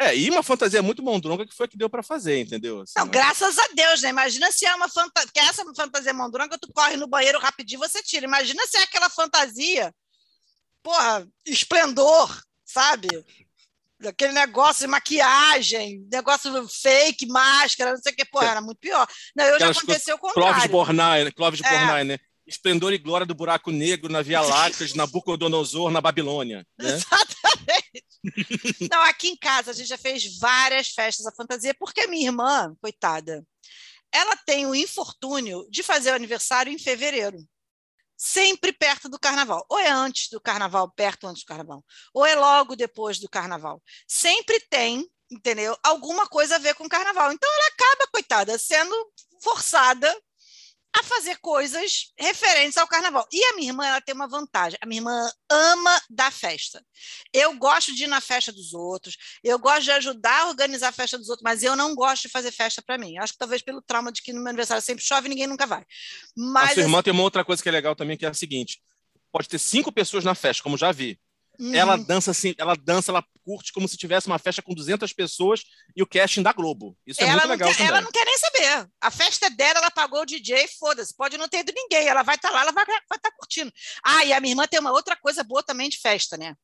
É, 0.00 0.16
e 0.16 0.28
uma 0.28 0.42
fantasia 0.42 0.82
muito 0.82 1.02
mondronga 1.02 1.46
que 1.46 1.54
foi 1.54 1.66
a 1.66 1.68
que 1.68 1.76
deu 1.76 1.88
para 1.88 2.02
fazer, 2.02 2.40
entendeu? 2.40 2.80
Assim, 2.80 2.94
Não, 2.96 3.06
né? 3.06 3.12
graças 3.12 3.56
a 3.58 3.68
Deus, 3.68 4.02
né? 4.02 4.08
Imagina 4.08 4.50
se 4.50 4.66
é 4.66 4.74
uma 4.74 4.88
fantasia. 4.88 5.26
Porque 5.26 5.40
essa 5.40 5.64
fantasia 5.74 6.12
mondronga, 6.12 6.58
tu 6.58 6.72
corre 6.72 6.96
no 6.96 7.06
banheiro 7.06 7.38
rapidinho 7.38 7.78
você 7.80 8.02
tira. 8.02 8.26
Imagina 8.26 8.66
se 8.66 8.76
é 8.76 8.82
aquela 8.82 9.08
fantasia, 9.08 9.94
porra, 10.82 11.26
esplendor, 11.46 12.42
sabe? 12.64 13.08
Aquele 14.08 14.32
negócio 14.32 14.82
de 14.82 14.86
maquiagem, 14.86 16.06
negócio 16.10 16.68
fake, 16.68 17.26
máscara, 17.26 17.92
não 17.92 18.02
sei 18.02 18.12
o 18.12 18.16
que, 18.16 18.24
porra, 18.24 18.50
era 18.50 18.60
muito 18.60 18.78
pior. 18.78 19.06
Não, 19.36 19.44
eu 19.44 19.58
já 19.58 19.70
aconteceu 19.70 20.16
o 20.16 20.18
Clóvis. 20.18 20.66
Bornai? 20.66 21.32
Clóvis 21.32 21.60
É. 21.62 21.70
Bornai, 21.70 22.04
né? 22.04 22.18
Esplendor 22.46 22.92
e 22.92 22.98
glória 22.98 23.26
do 23.26 23.34
buraco 23.34 23.70
negro 23.70 24.12
na 24.12 24.20
Via 24.22 24.40
Láctea 24.42 24.86
de 24.86 24.96
Nabucodonosor, 24.96 25.90
na 25.90 26.00
Babilônia. 26.00 26.66
Né? 26.78 26.90
Exatamente. 26.90 28.88
Não, 28.90 29.02
aqui 29.02 29.28
em 29.28 29.36
casa 29.36 29.70
a 29.70 29.74
gente 29.74 29.88
já 29.88 29.98
fez 29.98 30.38
várias 30.38 30.88
festas 30.88 31.26
à 31.26 31.32
fantasia, 31.32 31.74
porque 31.74 32.02
a 32.02 32.08
minha 32.08 32.26
irmã, 32.26 32.74
coitada, 32.80 33.44
ela 34.12 34.36
tem 34.36 34.66
o 34.66 34.74
infortúnio 34.74 35.66
de 35.70 35.82
fazer 35.82 36.12
o 36.12 36.14
aniversário 36.14 36.72
em 36.72 36.78
fevereiro. 36.78 37.38
Sempre 38.16 38.72
perto 38.72 39.08
do 39.08 39.18
carnaval. 39.18 39.64
Ou 39.68 39.78
é 39.78 39.90
antes 39.90 40.28
do 40.30 40.40
carnaval, 40.40 40.90
perto 40.90 41.26
antes 41.26 41.42
do 41.42 41.46
carnaval, 41.46 41.84
ou 42.12 42.24
é 42.24 42.34
logo 42.34 42.76
depois 42.76 43.18
do 43.18 43.28
carnaval. 43.28 43.82
Sempre 44.06 44.60
tem, 44.70 45.06
entendeu? 45.30 45.76
Alguma 45.82 46.26
coisa 46.26 46.56
a 46.56 46.58
ver 46.58 46.74
com 46.74 46.84
o 46.84 46.88
carnaval. 46.88 47.32
Então 47.32 47.50
ela 47.52 47.68
acaba, 47.68 48.10
coitada, 48.12 48.58
sendo 48.58 48.94
forçada 49.42 50.14
a 50.96 51.02
fazer 51.02 51.36
coisas 51.38 52.12
referentes 52.18 52.76
ao 52.76 52.86
carnaval. 52.86 53.26
E 53.32 53.44
a 53.44 53.56
minha 53.56 53.70
irmã, 53.70 53.84
ela 53.84 54.00
tem 54.00 54.14
uma 54.14 54.28
vantagem. 54.28 54.78
A 54.80 54.86
minha 54.86 55.00
irmã 55.00 55.30
ama 55.50 56.00
dar 56.08 56.32
festa. 56.32 56.84
Eu 57.32 57.54
gosto 57.56 57.94
de 57.94 58.04
ir 58.04 58.06
na 58.06 58.20
festa 58.20 58.52
dos 58.52 58.72
outros, 58.72 59.16
eu 59.42 59.58
gosto 59.58 59.84
de 59.84 59.90
ajudar 59.92 60.42
a 60.42 60.48
organizar 60.48 60.88
a 60.88 60.92
festa 60.92 61.18
dos 61.18 61.28
outros, 61.28 61.42
mas 61.42 61.62
eu 61.62 61.74
não 61.74 61.94
gosto 61.94 62.22
de 62.22 62.28
fazer 62.28 62.52
festa 62.52 62.80
para 62.80 62.96
mim. 62.96 63.18
Acho 63.18 63.32
que 63.32 63.38
talvez 63.38 63.60
pelo 63.60 63.82
trauma 63.82 64.12
de 64.12 64.22
que 64.22 64.32
no 64.32 64.40
meu 64.40 64.48
aniversário 64.48 64.82
sempre 64.82 65.04
chove 65.04 65.26
e 65.26 65.30
ninguém 65.30 65.46
nunca 65.46 65.66
vai. 65.66 65.80
A 65.80 65.84
Mas 66.36 66.74
sua 66.74 66.82
irmã 66.82 67.02
tem 67.02 67.12
uma 67.12 67.22
outra 67.22 67.44
coisa 67.44 67.62
que 67.62 67.68
é 67.68 67.72
legal 67.72 67.96
também, 67.96 68.16
que 68.16 68.24
é 68.24 68.28
a 68.28 68.34
seguinte: 68.34 68.80
pode 69.32 69.48
ter 69.48 69.58
cinco 69.58 69.90
pessoas 69.90 70.24
na 70.24 70.34
festa, 70.34 70.62
como 70.62 70.76
já 70.78 70.92
vi. 70.92 71.18
assim, 71.58 71.76
Ela 71.76 71.96
uhum. 71.96 72.04
dança 72.04 72.30
assim, 72.30 72.54
ela 72.56 72.76
dança, 72.76 73.10
ela 73.10 73.24
curte 73.44 73.72
como 73.72 73.86
se 73.86 73.96
tivesse 73.96 74.26
uma 74.26 74.38
festa 74.38 74.62
com 74.62 74.74
200 74.74 75.12
pessoas 75.12 75.62
e 75.94 76.02
o 76.02 76.06
casting 76.06 76.42
da 76.42 76.52
Globo. 76.52 76.96
Isso 77.06 77.20
é 77.20 77.24
ela, 77.24 77.32
muito 77.34 77.48
legal 77.48 77.74
quer, 77.74 77.86
ela 77.86 78.00
não 78.00 78.10
quer 78.10 78.24
nem 78.24 78.33
saber. 78.54 78.88
A 79.00 79.10
festa 79.10 79.46
é 79.46 79.50
dela, 79.50 79.78
ela 79.80 79.90
pagou 79.90 80.20
o 80.20 80.26
DJ, 80.26 80.68
foda-se. 80.68 81.14
Pode 81.14 81.36
não 81.36 81.48
ter 81.48 81.58
ido 81.58 81.72
ninguém. 81.74 82.06
Ela 82.06 82.22
vai 82.22 82.36
estar 82.36 82.50
lá, 82.50 82.62
ela 82.62 82.72
vai 82.72 82.84
estar 82.84 83.30
curtindo. 83.32 83.72
Ah, 84.04 84.24
e 84.24 84.32
a 84.32 84.40
minha 84.40 84.52
irmã 84.52 84.66
tem 84.66 84.80
uma 84.80 84.92
outra 84.92 85.16
coisa 85.16 85.42
boa 85.42 85.62
também 85.62 85.88
de 85.88 85.98
festa, 85.98 86.36
né? 86.36 86.54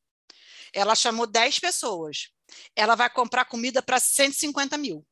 Ela 0.73 0.95
chamou 0.95 1.27
10 1.27 1.59
pessoas. 1.59 2.29
Ela 2.77 2.95
vai 2.95 3.11
comprar 3.11 3.45
comida 3.45 3.83
para 3.83 3.99
150 3.99 4.79
mil. 4.79 5.05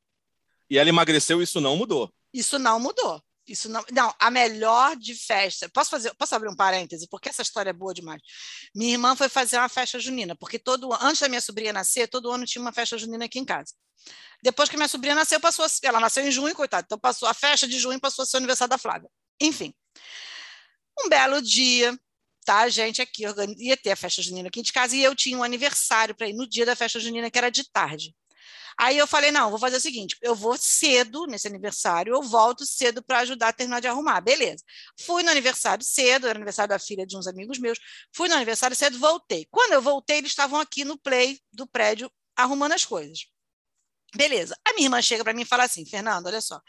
E 0.71 0.79
ela 0.79 0.89
emagreceu 0.89 1.43
isso 1.43 1.61
não 1.61 1.77
mudou. 1.77 2.13
Isso 2.33 2.59
não 2.59 2.79
mudou. 2.79 3.23
Isso 3.49 3.69
não, 3.69 3.83
não, 3.91 4.15
a 4.19 4.31
melhor 4.31 4.95
de 4.97 5.15
festa. 5.15 5.69
Posso 5.71 5.91
fazer, 5.91 6.15
posso 6.15 6.35
abrir 6.35 6.51
um 6.51 6.55
parêntese, 6.55 7.09
porque 7.09 7.31
essa 7.31 7.43
história 7.43 7.71
é 7.71 7.73
boa 7.73 7.95
demais. 7.95 8.21
Minha 8.75 8.93
irmã 8.93 9.17
foi 9.17 9.29
fazer 9.29 9.57
uma 9.57 9.69
festa 9.69 9.99
junina, 9.99 10.37
porque 10.37 10.59
todo 10.59 10.93
antes 11.01 11.21
da 11.21 11.29
minha 11.29 11.41
sobrinha 11.41 11.73
nascer, 11.73 12.09
todo 12.09 12.31
ano 12.31 12.45
tinha 12.45 12.61
uma 12.61 12.73
festa 12.73 12.99
junina 12.99 13.25
aqui 13.25 13.39
em 13.39 13.45
casa. 13.45 13.73
Depois 14.43 14.69
que 14.69 14.77
minha 14.77 14.89
sobrinha 14.89 15.15
nasceu, 15.15 15.41
passou, 15.41 15.67
ela 15.83 15.99
nasceu 15.99 16.25
em 16.27 16.31
junho, 16.31 16.55
coitada. 16.55 16.85
Então 16.85 16.99
passou 16.99 17.29
a 17.29 17.35
festa 17.35 17.67
de 17.67 17.79
junho, 17.79 17.99
passou 17.99 18.23
a 18.23 18.27
ser 18.27 18.37
o 18.37 18.39
aniversário 18.39 18.71
da 18.71 18.79
Flávia. 18.79 19.09
Enfim. 19.41 19.75
Um 21.01 21.09
belo 21.09 21.41
dia, 21.41 21.99
tá? 22.45 22.61
A 22.61 22.69
gente 22.69 23.01
aqui 23.01 23.27
organi- 23.27 23.57
ia 23.59 23.77
ter 23.77 23.93
a 23.93 23.97
festa 23.97 24.23
junina 24.23 24.49
aqui 24.49 24.63
de 24.63 24.73
casa 24.73 24.95
e 24.95 25.03
eu 25.03 25.15
tinha 25.15 25.37
um 25.39 25.43
aniversário 25.43 26.15
para 26.15 26.29
ir 26.29 26.35
no 26.35 26.47
dia 26.47 26.67
da 26.67 26.77
festa 26.77 27.01
junina, 27.01 27.31
que 27.31 27.39
era 27.39 27.51
de 27.51 27.65
tarde. 27.71 28.15
Aí 28.79 28.97
eu 28.97 29.07
falei: 29.07 29.31
não, 29.31 29.51
vou 29.51 29.59
fazer 29.59 29.77
o 29.77 29.81
seguinte: 29.81 30.17
eu 30.23 30.35
vou 30.35 30.57
cedo 30.57 31.27
nesse 31.27 31.49
aniversário, 31.49 32.15
eu 32.15 32.23
volto 32.23 32.65
cedo 32.65 33.03
para 33.03 33.21
ajudar 33.21 33.49
a 33.49 33.53
terminar 33.53 33.81
de 33.81 33.89
arrumar. 33.89 34.21
Beleza. 34.21 34.63
Fui 35.01 35.23
no 35.23 35.31
aniversário 35.31 35.85
cedo, 35.85 36.27
era 36.27 36.39
aniversário 36.39 36.69
da 36.71 36.79
filha 36.79 37.07
de 37.07 37.17
uns 37.17 37.27
amigos 37.27 37.59
meus. 37.59 37.79
Fui 38.15 38.29
no 38.29 38.35
aniversário 38.35 38.77
cedo, 38.77 38.99
voltei. 38.99 39.47
Quando 39.51 39.73
eu 39.73 39.83
voltei, 39.83 40.19
eles 40.19 40.31
estavam 40.31 40.61
aqui 40.61 40.85
no 40.85 40.99
play 40.99 41.41
do 41.53 41.67
prédio 41.67 42.11
arrumando 42.37 42.73
as 42.73 42.85
coisas. 42.85 43.27
Beleza. 44.15 44.57
A 44.67 44.73
minha 44.73 44.87
irmã 44.87 45.03
chega 45.03 45.23
para 45.23 45.35
mim 45.35 45.43
e 45.43 45.45
fala 45.45 45.65
assim: 45.65 45.85
Fernando, 45.85 46.27
olha 46.27 46.41
só, 46.41 46.61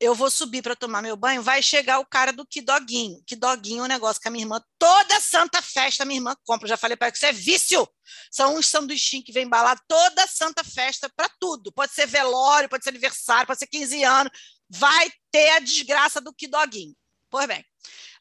eu 0.00 0.14
vou 0.14 0.30
subir 0.30 0.62
para 0.62 0.74
tomar 0.74 1.02
meu 1.02 1.14
banho, 1.14 1.42
vai 1.42 1.62
chegar 1.62 1.98
o 1.98 2.06
cara 2.06 2.32
do 2.32 2.46
que 2.46 2.62
doguinho. 2.62 3.22
Que 3.26 3.36
doguinho 3.36 3.82
é 3.82 3.84
um 3.84 3.88
negócio 3.88 4.20
que 4.20 4.28
a 4.28 4.30
minha 4.30 4.44
irmã, 4.44 4.62
toda 4.78 5.20
santa 5.20 5.60
festa, 5.60 6.06
minha 6.06 6.18
irmã 6.18 6.34
compra. 6.44 6.66
Já 6.66 6.76
falei 6.76 6.96
para 6.96 7.08
ela 7.08 7.12
que 7.12 7.18
isso 7.18 7.26
é 7.26 7.32
vício. 7.32 7.86
São 8.30 8.56
uns 8.56 8.66
sanduichinhos 8.66 9.26
que 9.26 9.32
vem 9.32 9.44
embalar 9.44 9.78
toda 9.86 10.26
santa 10.26 10.64
festa 10.64 11.10
para 11.14 11.28
tudo. 11.38 11.70
Pode 11.70 11.92
ser 11.92 12.06
velório, 12.06 12.68
pode 12.68 12.82
ser 12.82 12.90
aniversário, 12.90 13.46
pode 13.46 13.58
ser 13.58 13.66
15 13.66 14.02
anos. 14.02 14.32
vai 14.68 15.10
ter 15.30 15.50
a 15.50 15.58
desgraça 15.58 16.18
do 16.18 16.32
Kidoguinho. 16.32 16.96
Pois 17.28 17.46
bem. 17.46 17.62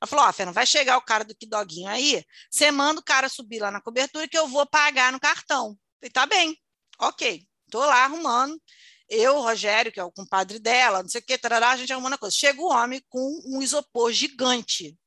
Ela 0.01 0.07
falou: 0.07 0.25
Ó, 0.25 0.33
Fernanda, 0.33 0.53
vai 0.55 0.65
chegar 0.65 0.97
o 0.97 1.01
cara 1.01 1.23
do 1.23 1.33
Kidoguinho 1.33 1.87
aí, 1.87 2.25
você 2.51 2.71
manda 2.71 2.99
o 2.99 3.03
cara 3.03 3.29
subir 3.29 3.59
lá 3.59 3.71
na 3.71 3.81
cobertura 3.81 4.27
que 4.27 4.37
eu 4.37 4.49
vou 4.49 4.65
pagar 4.65 5.13
no 5.13 5.19
cartão. 5.19 5.77
Falei, 5.99 6.11
tá 6.11 6.25
bem, 6.25 6.57
ok. 6.99 7.47
Tô 7.69 7.79
lá 7.79 8.03
arrumando. 8.05 8.59
Eu, 9.07 9.39
Rogério, 9.39 9.91
que 9.91 9.99
é 9.99 10.03
o 10.03 10.11
compadre 10.11 10.57
dela, 10.57 11.03
não 11.03 11.09
sei 11.09 11.21
o 11.21 11.23
que, 11.23 11.37
tarará, 11.37 11.71
a 11.71 11.77
gente 11.77 11.93
arrumando 11.93 12.13
a 12.13 12.17
coisa. 12.17 12.35
Chega 12.35 12.59
o 12.59 12.71
homem 12.71 13.01
com 13.07 13.41
um 13.45 13.61
isopor 13.61 14.11
gigante 14.11 14.97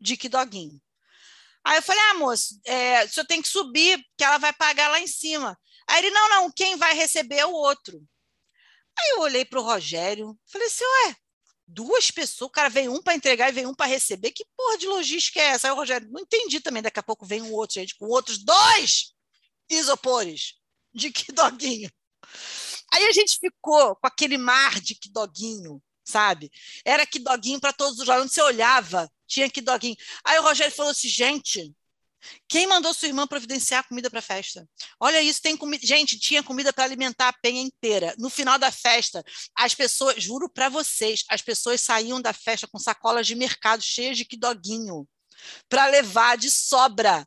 de 0.00 0.16
Kidoguinho. 0.16 0.80
Aí 1.64 1.78
eu 1.78 1.82
falei, 1.82 2.02
ah, 2.10 2.14
moço, 2.14 2.60
é, 2.64 3.04
o 3.04 3.08
senhor 3.08 3.26
tem 3.26 3.42
que 3.42 3.48
subir, 3.48 4.02
que 4.16 4.24
ela 4.24 4.38
vai 4.38 4.52
pagar 4.52 4.88
lá 4.88 5.00
em 5.00 5.06
cima. 5.06 5.58
Aí 5.88 5.98
ele, 5.98 6.10
não, 6.10 6.28
não, 6.28 6.52
quem 6.52 6.76
vai 6.76 6.94
receber 6.94 7.36
é 7.36 7.46
o 7.46 7.52
outro. 7.52 8.00
Aí 8.98 9.10
eu 9.10 9.20
olhei 9.20 9.44
para 9.44 9.60
o 9.60 9.64
Rogério, 9.64 10.38
falei 10.46 10.68
assim, 10.68 10.84
ué, 10.84 11.16
duas 11.66 12.10
pessoas, 12.10 12.48
o 12.48 12.52
cara 12.52 12.68
veio 12.68 12.92
um 12.92 13.02
para 13.02 13.14
entregar 13.14 13.48
e 13.48 13.52
veio 13.52 13.68
um 13.68 13.74
para 13.74 13.86
receber, 13.86 14.32
que 14.32 14.46
porra 14.56 14.78
de 14.78 14.86
logística 14.86 15.40
é 15.40 15.46
essa? 15.46 15.68
Aí 15.68 15.72
o 15.72 15.76
Rogério, 15.76 16.08
não 16.10 16.20
entendi 16.20 16.60
também, 16.60 16.82
daqui 16.82 16.98
a 16.98 17.02
pouco 17.02 17.26
vem 17.26 17.42
um 17.42 17.52
outro, 17.52 17.74
gente, 17.74 17.96
com 17.96 18.06
outros 18.06 18.38
dois 18.38 19.12
isopores 19.68 20.57
de 20.98 21.10
que 21.10 21.32
doguinho. 21.32 21.90
Aí 22.92 23.06
a 23.06 23.12
gente 23.12 23.38
ficou 23.38 23.96
com 23.96 24.06
aquele 24.06 24.36
mar 24.36 24.80
de 24.80 24.94
que 24.94 25.10
doguinho, 25.10 25.82
sabe? 26.04 26.50
Era 26.84 27.06
que 27.06 27.18
doguinho 27.18 27.60
para 27.60 27.72
todos 27.72 27.98
os 27.98 28.06
lados, 28.06 28.24
onde 28.24 28.34
você 28.34 28.42
olhava, 28.42 29.10
tinha 29.26 29.48
que 29.48 29.60
doguinho. 29.60 29.96
Aí 30.24 30.38
o 30.38 30.42
Rogério 30.42 30.74
falou 30.74 30.92
assim, 30.92 31.08
gente, 31.08 31.74
quem 32.48 32.66
mandou 32.66 32.92
sua 32.92 33.08
irmã 33.08 33.26
providenciar 33.26 33.86
comida 33.86 34.10
para 34.10 34.18
a 34.18 34.22
festa? 34.22 34.68
Olha 34.98 35.22
isso, 35.22 35.40
tem 35.40 35.56
comida. 35.56 35.86
Gente, 35.86 36.18
tinha 36.18 36.42
comida 36.42 36.72
para 36.72 36.84
alimentar 36.84 37.28
a 37.28 37.32
penha 37.32 37.62
inteira. 37.62 38.14
No 38.18 38.28
final 38.28 38.58
da 38.58 38.72
festa, 38.72 39.22
as 39.54 39.74
pessoas, 39.74 40.22
juro 40.22 40.48
para 40.48 40.68
vocês, 40.68 41.24
as 41.28 41.42
pessoas 41.42 41.80
saíam 41.80 42.20
da 42.20 42.32
festa 42.32 42.66
com 42.66 42.78
sacolas 42.78 43.26
de 43.26 43.34
mercado 43.34 43.82
cheias 43.82 44.16
de 44.16 44.24
quidoguinho 44.24 45.06
para 45.68 45.86
levar 45.86 46.36
de 46.36 46.50
sobra. 46.50 47.26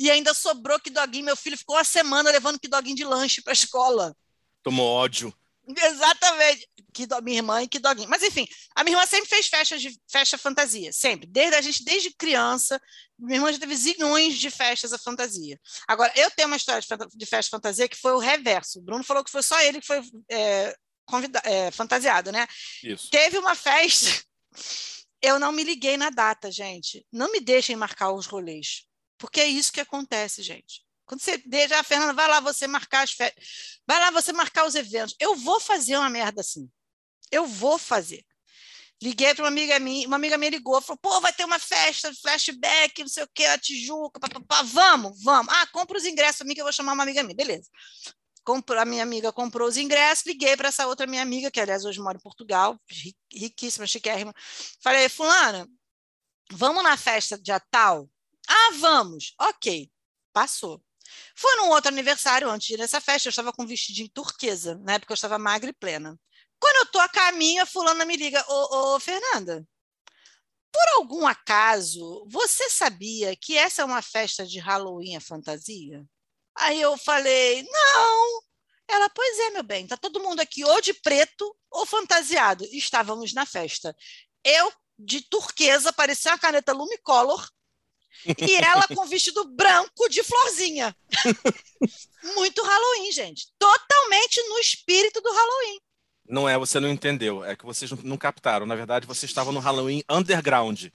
E 0.00 0.10
ainda 0.10 0.32
sobrou 0.32 0.80
quidoguinho. 0.80 1.26
Meu 1.26 1.36
filho 1.36 1.58
ficou 1.58 1.76
uma 1.76 1.84
semana 1.84 2.30
levando 2.30 2.58
quidoguinho 2.58 2.96
de 2.96 3.04
lanche 3.04 3.42
para 3.42 3.52
a 3.52 3.60
escola. 3.60 4.16
Tomou 4.62 4.86
ódio. 4.88 5.30
Exatamente. 5.68 6.66
Que 6.92 7.06
do, 7.06 7.20
minha 7.22 7.36
irmã 7.36 7.62
e 7.62 7.68
que 7.68 7.78
doguinho. 7.78 8.08
Mas, 8.08 8.22
enfim, 8.22 8.48
a 8.74 8.82
minha 8.82 8.96
irmã 8.96 9.06
sempre 9.06 9.28
fez 9.28 9.46
festas 9.46 9.82
de 9.82 9.94
festa 10.10 10.38
fantasia, 10.38 10.90
sempre. 10.90 11.26
Desde 11.26 11.54
a 11.54 11.60
gente, 11.60 11.84
desde 11.84 12.14
criança, 12.14 12.80
minha 13.18 13.36
irmã 13.36 13.52
já 13.52 13.58
teve 13.58 13.76
zilhões 13.76 14.38
de 14.38 14.50
festas 14.50 14.94
a 14.94 14.98
fantasia. 14.98 15.60
Agora, 15.86 16.10
eu 16.16 16.30
tenho 16.30 16.48
uma 16.48 16.56
história 16.56 16.82
de 17.14 17.26
festa 17.26 17.50
fantasia 17.50 17.86
que 17.86 17.96
foi 17.96 18.12
o 18.12 18.18
reverso. 18.18 18.78
O 18.78 18.82
Bruno 18.82 19.04
falou 19.04 19.22
que 19.22 19.30
foi 19.30 19.42
só 19.42 19.60
ele 19.60 19.82
que 19.82 19.86
foi 19.86 20.00
é, 20.30 20.74
convida- 21.04 21.42
é, 21.44 21.70
fantasiado, 21.70 22.32
né? 22.32 22.46
Isso. 22.82 23.10
Teve 23.10 23.36
uma 23.36 23.54
festa. 23.54 24.08
Eu 25.22 25.38
não 25.38 25.52
me 25.52 25.62
liguei 25.62 25.98
na 25.98 26.08
data, 26.08 26.50
gente. 26.50 27.06
Não 27.12 27.30
me 27.30 27.40
deixem 27.40 27.76
marcar 27.76 28.10
os 28.10 28.24
rolês. 28.24 28.86
Porque 29.20 29.40
é 29.40 29.46
isso 29.46 29.72
que 29.72 29.80
acontece, 29.80 30.42
gente. 30.42 30.82
Quando 31.04 31.20
você 31.20 31.36
deixa, 31.38 31.78
a 31.78 31.84
Fernanda, 31.84 32.14
vai 32.14 32.26
lá 32.26 32.40
você 32.40 32.66
marcar 32.66 33.02
as 33.02 33.12
festas. 33.12 33.44
Vai 33.86 34.00
lá 34.00 34.10
você 34.10 34.32
marcar 34.32 34.66
os 34.66 34.74
eventos. 34.74 35.14
Eu 35.20 35.36
vou 35.36 35.60
fazer 35.60 35.96
uma 35.96 36.08
merda 36.08 36.40
assim. 36.40 36.70
Eu 37.30 37.46
vou 37.46 37.78
fazer. 37.78 38.24
Liguei 39.02 39.34
para 39.34 39.44
uma 39.44 39.48
amiga 39.48 39.78
minha, 39.78 40.06
uma 40.06 40.16
amiga 40.16 40.38
minha 40.38 40.50
ligou, 40.50 40.80
falou: 40.80 40.98
pô, 41.00 41.20
vai 41.20 41.32
ter 41.32 41.44
uma 41.44 41.58
festa, 41.58 42.12
flashback, 42.14 43.00
não 43.00 43.08
sei 43.08 43.24
o 43.24 43.28
que, 43.34 43.44
a 43.44 43.58
Tijuca, 43.58 44.20
vamos, 44.64 45.22
vamos. 45.22 45.52
Ah, 45.54 45.66
compra 45.68 45.96
os 45.96 46.04
ingressos 46.04 46.38
para 46.38 46.46
mim 46.46 46.54
que 46.54 46.60
eu 46.60 46.64
vou 46.64 46.72
chamar 46.72 46.92
uma 46.92 47.02
amiga 47.02 47.22
minha. 47.22 47.34
Beleza. 47.36 47.68
Comprou, 48.44 48.78
a 48.80 48.84
minha 48.84 49.02
amiga 49.02 49.32
comprou 49.32 49.68
os 49.68 49.76
ingressos, 49.76 50.24
liguei 50.26 50.56
para 50.56 50.68
essa 50.68 50.86
outra 50.86 51.06
minha 51.06 51.22
amiga, 51.22 51.50
que 51.50 51.60
aliás 51.60 51.84
hoje 51.84 52.00
mora 52.00 52.16
em 52.18 52.20
Portugal, 52.22 52.78
ri- 52.90 53.16
riquíssima, 53.32 53.86
chiquérrima. 53.86 54.34
Falei, 54.82 55.08
Fulana, 55.08 55.68
vamos 56.52 56.82
na 56.82 56.96
festa 56.96 57.38
dia 57.38 57.60
tal? 57.70 58.08
Ah, 58.50 58.70
vamos. 58.80 59.32
Ok, 59.38 59.88
passou. 60.32 60.82
Foi 61.36 61.54
num 61.56 61.68
outro 61.70 61.88
aniversário 61.88 62.50
antes 62.50 62.66
de 62.68 62.74
ir 62.74 62.78
nessa 62.78 63.00
festa, 63.00 63.28
eu 63.28 63.30
estava 63.30 63.52
com 63.52 63.62
um 63.62 63.66
vestidinho 63.66 64.08
turquesa, 64.08 64.76
na 64.84 64.94
época 64.94 65.12
eu 65.12 65.14
estava 65.14 65.38
magra 65.38 65.70
e 65.70 65.72
plena. 65.72 66.18
Quando 66.58 66.76
eu 66.76 66.82
estou 66.82 67.00
a 67.00 67.08
caminho, 67.08 67.62
a 67.62 67.66
fulana 67.66 68.04
me 68.04 68.16
liga, 68.16 68.44
ô, 68.48 68.94
ô 68.94 69.00
Fernanda, 69.00 69.66
por 70.72 70.88
algum 70.96 71.26
acaso, 71.26 72.26
você 72.28 72.68
sabia 72.70 73.34
que 73.36 73.56
essa 73.56 73.82
é 73.82 73.84
uma 73.84 74.02
festa 74.02 74.46
de 74.46 74.58
Halloween 74.58 75.16
a 75.16 75.20
fantasia? 75.20 76.04
Aí 76.56 76.80
eu 76.80 76.96
falei, 76.98 77.62
não. 77.62 78.42
Ela, 78.88 79.08
pois 79.10 79.38
é, 79.38 79.50
meu 79.50 79.62
bem, 79.62 79.86
tá 79.86 79.96
todo 79.96 80.20
mundo 80.20 80.40
aqui 80.40 80.64
ou 80.64 80.80
de 80.80 80.92
preto 80.92 81.56
ou 81.70 81.86
fantasiado. 81.86 82.64
Estávamos 82.72 83.32
na 83.32 83.46
festa. 83.46 83.96
Eu, 84.44 84.72
de 84.98 85.22
turquesa, 85.22 85.92
parecia 85.92 86.32
uma 86.32 86.38
caneta 86.38 86.72
Lumicolor, 86.72 87.48
e 88.38 88.56
ela 88.56 88.86
com 88.88 89.06
vestido 89.06 89.44
branco 89.44 90.08
de 90.08 90.22
florzinha. 90.22 90.94
Muito 92.36 92.62
Halloween, 92.62 93.12
gente. 93.12 93.48
Totalmente 93.58 94.42
no 94.48 94.58
espírito 94.58 95.20
do 95.20 95.32
Halloween. 95.32 95.80
Não 96.28 96.48
é, 96.48 96.56
você 96.56 96.78
não 96.78 96.88
entendeu. 96.88 97.44
É 97.44 97.56
que 97.56 97.64
vocês 97.64 97.90
não, 98.04 98.16
captaram. 98.16 98.64
Na 98.64 98.76
verdade, 98.76 99.06
você 99.06 99.26
estava 99.26 99.50
no 99.50 99.58
Halloween 99.58 100.02
underground. 100.08 100.86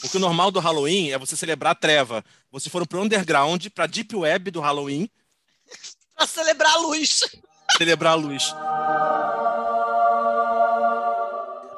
Porque 0.00 0.18
o 0.18 0.20
normal 0.20 0.50
do 0.50 0.60
Halloween 0.60 1.10
é 1.10 1.18
você 1.18 1.34
celebrar 1.36 1.72
a 1.72 1.76
treva. 1.76 2.22
Vocês 2.50 2.70
foram 2.70 2.84
pro 2.84 3.00
underground, 3.00 3.66
pra 3.68 3.86
deep 3.86 4.14
web 4.14 4.50
do 4.50 4.60
Halloween, 4.60 5.08
Para 6.14 6.26
celebrar 6.26 6.74
a 6.74 6.78
luz. 6.78 7.20
celebrar 7.78 8.12
a 8.12 8.16
luz. 8.16 8.52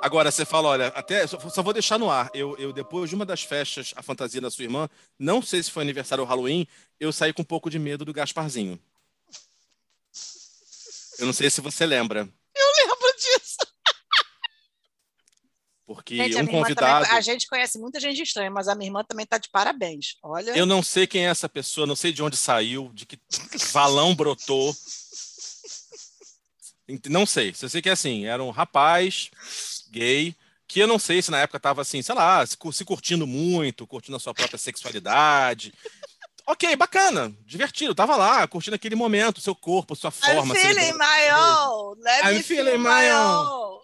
Agora, 0.07 0.31
você 0.31 0.45
fala, 0.45 0.69
olha, 0.69 0.87
até 0.95 1.27
só, 1.27 1.37
só 1.51 1.65
vou 1.65 1.73
deixar 1.73 1.99
no 1.99 2.09
ar. 2.09 2.31
Eu, 2.33 2.57
eu, 2.59 2.73
depois 2.73 3.11
de 3.11 3.17
uma 3.17 3.27
das 3.27 3.43
festas, 3.43 3.93
a 3.97 4.03
fantasia 4.05 4.41
da 4.41 4.49
sua 4.49 4.63
irmã, 4.63 4.89
não 5.19 5.43
sei 5.43 5.61
se 5.61 5.69
foi 5.69 5.83
aniversário 5.83 6.23
ou 6.23 6.31
Halloween, 6.31 6.65
eu 7.01 7.13
saí 7.13 7.33
com 7.33 7.43
um 7.43 7.45
pouco 7.45 7.69
de 7.69 7.77
medo 7.77 8.05
do 8.05 8.13
Gasparzinho. 8.13 8.81
Eu 11.19 11.27
não 11.27 11.33
sei 11.33 11.51
se 11.51 11.61
você 11.61 11.85
lembra, 11.85 12.21
Eu 12.21 12.87
lembro 12.87 13.17
disso. 13.17 13.57
porque 15.85 16.15
Gente, 16.19 16.39
a, 16.39 16.43
um 16.43 16.47
convidado. 16.47 17.05
também, 17.05 17.19
a 17.19 17.21
gente 17.21 17.49
conhece 17.49 17.77
muita 17.77 17.99
gente 17.99 18.23
estranha, 18.23 18.49
mas 18.53 18.69
a 18.69 18.77
minha 18.77 18.87
irmã 18.87 19.03
também 19.03 19.25
está 19.25 19.39
de 19.39 19.49
parabéns. 19.49 20.19
Olha. 20.23 20.57
Eu 20.57 20.67
não 20.67 20.85
sei 20.85 21.09
quem 21.09 21.27
é 21.27 21.31
essa 21.31 21.49
pessoa, 21.49 21.85
não 21.85 21.97
sei 21.97 22.13
de 22.13 22.23
onde 22.23 22.37
saiu, 22.37 22.93
de 22.95 23.07
que 23.07 23.19
valão 23.73 24.15
brotou. 24.15 24.73
Não 27.11 27.27
sei. 27.27 27.53
Só 27.53 27.67
sei 27.67 27.83
que 27.83 27.89
é 27.89 27.93
assim, 27.93 28.27
era 28.27 28.41
um 28.41 28.51
rapaz 28.51 29.29
gay, 29.91 30.35
que 30.69 30.81
eu 30.81 30.87
não 30.87 30.99
sei 30.99 31.23
se 31.23 31.31
na 31.31 31.39
época 31.41 31.57
estava 31.59 31.83
assim, 31.83 32.03
sei 32.03 32.15
lá, 32.15 32.45
se 32.45 32.57
cu- 32.57 32.73
se 32.73 32.85
curtindo 32.85 33.27
muito, 33.27 33.87
curtindo 33.87 34.17
a 34.17 34.21
sua 34.21 34.35
própria 34.35 34.59
sexualidade. 34.59 35.73
Ok, 36.49 36.77
bacana, 36.77 37.37
divertido, 37.45 37.93
tava 37.93 38.15
lá, 38.15 38.47
curtindo 38.47 38.77
aquele 38.77 38.95
momento, 38.95 39.41
seu 39.41 39.53
corpo, 39.53 39.97
sua 39.97 40.11
I'm 40.11 40.13
forma. 40.37 40.55
feeling 40.55 40.75
celebrando- 40.75 40.99
my 40.99 41.33
own. 41.35 41.95
Let 41.99 42.25
I'm 42.25 42.35
me 42.37 42.43
feeling 42.45 42.71
feel 42.71 42.79
my 42.79 43.11
own. 43.11 43.81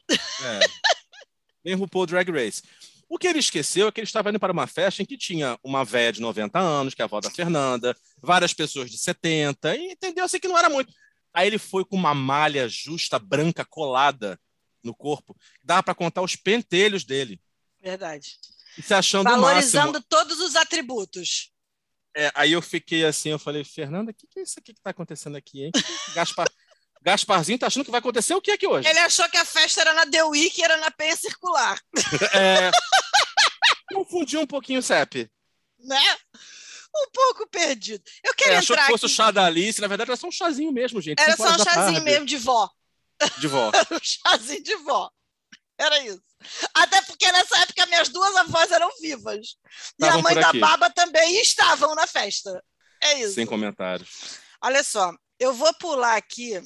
É. 1.64 1.74
RuPaul 1.74 2.06
Drag 2.06 2.30
Race. 2.30 2.62
O 3.08 3.18
que 3.18 3.26
ele 3.26 3.40
esqueceu 3.40 3.88
é 3.88 3.90
que 3.90 3.98
ele 3.98 4.06
estava 4.06 4.30
indo 4.30 4.38
para 4.38 4.52
uma 4.52 4.68
festa 4.68 5.02
em 5.02 5.04
que 5.04 5.18
tinha 5.18 5.58
uma 5.64 5.84
véia 5.84 6.12
de 6.12 6.20
90 6.20 6.56
anos, 6.60 6.94
que 6.94 7.02
é 7.02 7.04
a 7.04 7.06
avó 7.06 7.20
da 7.20 7.30
Fernanda, 7.32 7.96
várias 8.22 8.54
pessoas 8.54 8.88
de 8.88 8.96
70, 8.96 9.74
e 9.76 9.90
entendeu 9.94 10.24
assim 10.24 10.38
que 10.38 10.46
não 10.46 10.56
era 10.56 10.68
muito. 10.70 10.92
Aí 11.34 11.48
ele 11.48 11.58
foi 11.58 11.84
com 11.84 11.96
uma 11.96 12.14
malha 12.14 12.68
justa, 12.68 13.18
branca, 13.18 13.64
colada 13.64 14.38
no 14.82 14.94
corpo. 14.94 15.36
Dava 15.62 15.82
para 15.82 15.94
contar 15.94 16.22
os 16.22 16.36
pentelhos 16.36 17.04
dele. 17.04 17.40
Verdade. 17.82 18.36
E 18.78 18.82
se 18.82 18.94
achando 18.94 19.24
Valorizando 19.28 20.00
todos 20.02 20.38
os 20.40 20.56
atributos. 20.56 21.50
É, 22.16 22.30
aí 22.34 22.52
eu 22.52 22.60
fiquei 22.62 23.04
assim, 23.04 23.30
eu 23.30 23.38
falei, 23.38 23.64
Fernanda, 23.64 24.10
o 24.10 24.14
que, 24.14 24.26
que 24.26 24.40
é 24.40 24.42
isso 24.42 24.58
aqui 24.58 24.72
que 24.74 24.80
está 24.80 24.90
acontecendo 24.90 25.36
aqui, 25.36 25.64
hein? 25.64 25.70
Gaspar... 26.14 26.46
Gasparzinho 27.02 27.58
tá 27.58 27.66
achando 27.66 27.84
que 27.84 27.90
vai 27.90 27.98
acontecer 28.00 28.34
o 28.34 28.40
que 28.40 28.50
aqui 28.52 28.66
hoje? 28.66 28.88
Ele 28.88 28.98
achou 29.00 29.28
que 29.28 29.36
a 29.36 29.44
festa 29.44 29.80
era 29.80 29.92
na 29.92 30.06
The 30.06 30.22
Week 30.24 30.60
e 30.60 30.62
era 30.64 30.76
na 30.76 30.90
penha 30.90 31.16
circular, 31.16 31.80
É... 32.34 32.70
Confundi 33.92 34.36
um 34.36 34.46
pouquinho 34.46 34.78
o 34.78 34.82
CEP. 34.82 35.28
né? 35.80 36.16
Um 36.94 37.10
pouco 37.10 37.48
perdido. 37.48 38.02
Eu 38.22 38.32
É, 38.32 38.34
queria 38.34 38.58
achou 38.58 38.74
entrar 38.74 38.86
que 38.86 38.92
fosse 38.92 39.06
aqui. 39.06 39.12
o 39.12 39.16
chá 39.16 39.30
da 39.30 39.46
Alice, 39.46 39.80
na 39.80 39.86
verdade 39.88 40.10
era 40.10 40.16
só 40.16 40.28
um 40.28 40.32
chazinho 40.32 40.70
mesmo, 40.72 41.00
gente. 41.00 41.18
Era 41.20 41.36
só 41.36 41.44
um 41.44 41.58
chazinho 41.58 41.74
tarde, 41.94 42.00
mesmo 42.02 42.26
de 42.26 42.36
vó. 42.36 42.68
De 43.38 43.48
vó. 43.48 43.70
Era 43.74 43.86
um 43.90 43.98
chazinho 44.02 44.62
de 44.62 44.76
vó. 44.76 45.10
Era 45.78 45.98
isso. 46.04 46.22
Até 46.74 47.00
porque 47.02 47.30
nessa 47.32 47.58
época 47.58 47.86
minhas 47.86 48.08
duas 48.08 48.34
avós 48.36 48.70
eram 48.70 48.90
vivas. 49.00 49.56
E 49.98 50.04
a 50.04 50.08
Estavam 50.08 50.22
mãe 50.22 50.34
da 50.34 50.52
baba 50.52 50.90
também 50.90 51.40
estavam 51.40 51.94
na 51.94 52.06
festa. 52.06 52.62
É 53.00 53.20
isso. 53.20 53.34
Sem 53.34 53.46
comentários. 53.46 54.38
Olha 54.60 54.84
só, 54.84 55.12
eu 55.38 55.52
vou 55.52 55.72
pular 55.74 56.16
aqui, 56.16 56.60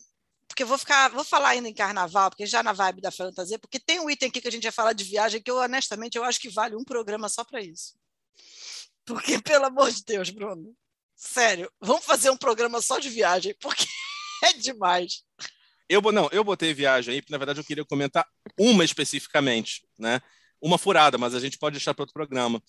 porque 0.47 0.63
eu 0.63 0.67
vou 0.67 0.77
ficar, 0.77 1.11
vou 1.11 1.25
falar 1.25 1.51
ainda 1.51 1.69
em 1.69 1.75
carnaval, 1.75 2.31
porque 2.31 2.47
já 2.47 2.63
na 2.63 2.73
vibe 2.73 3.01
da 3.01 3.11
fantasia, 3.11 3.59
porque 3.59 3.81
tem 3.81 4.01
um 4.01 4.11
item 4.11 4.29
aqui 4.29 4.41
que 4.41 4.49
a 4.49 4.53
gente 4.53 4.65
vai 4.65 4.73
falar 4.73 4.93
de 4.93 5.05
viagem 5.05 5.41
que 5.41 5.51
eu 5.51 5.57
honestamente 5.57 6.17
eu 6.17 6.25
acho 6.25 6.41
que 6.41 6.51
vale 6.51 6.77
um 6.77 6.85
programa 6.85 7.29
só 7.29 7.43
para 7.43 7.61
isso. 7.63 7.95
Porque 9.05 9.41
pelo 9.43 9.67
amor 9.67 9.91
de 9.91 10.05
Deus, 10.05 10.31
Bruno. 10.31 10.77
Sério, 11.15 11.73
vamos 11.81 12.05
fazer 12.05 12.29
um 12.29 12.37
programa 12.37 12.83
só 12.83 12.99
de 12.99 13.09
viagem, 13.09 13.55
porque 13.61 13.87
é 14.45 14.53
demais. 14.53 15.25
Eu, 15.89 16.01
não, 16.13 16.29
eu 16.33 16.43
botei 16.43 16.75
viagem 16.75 17.15
aí, 17.15 17.23
porque 17.23 17.33
na 17.33 17.39
verdade 17.39 17.61
eu 17.61 17.65
queria 17.65 17.85
comentar 17.85 18.27
uma 18.59 18.85
especificamente, 18.85 19.87
né? 19.99 20.21
Uma 20.61 20.79
furada, 20.79 21.17
mas 21.17 21.35
a 21.35 21.41
gente 21.41 21.59
pode 21.59 21.75
deixar 21.75 21.95
para 21.95 22.03
outro 22.03 22.15
programa. 22.15 22.63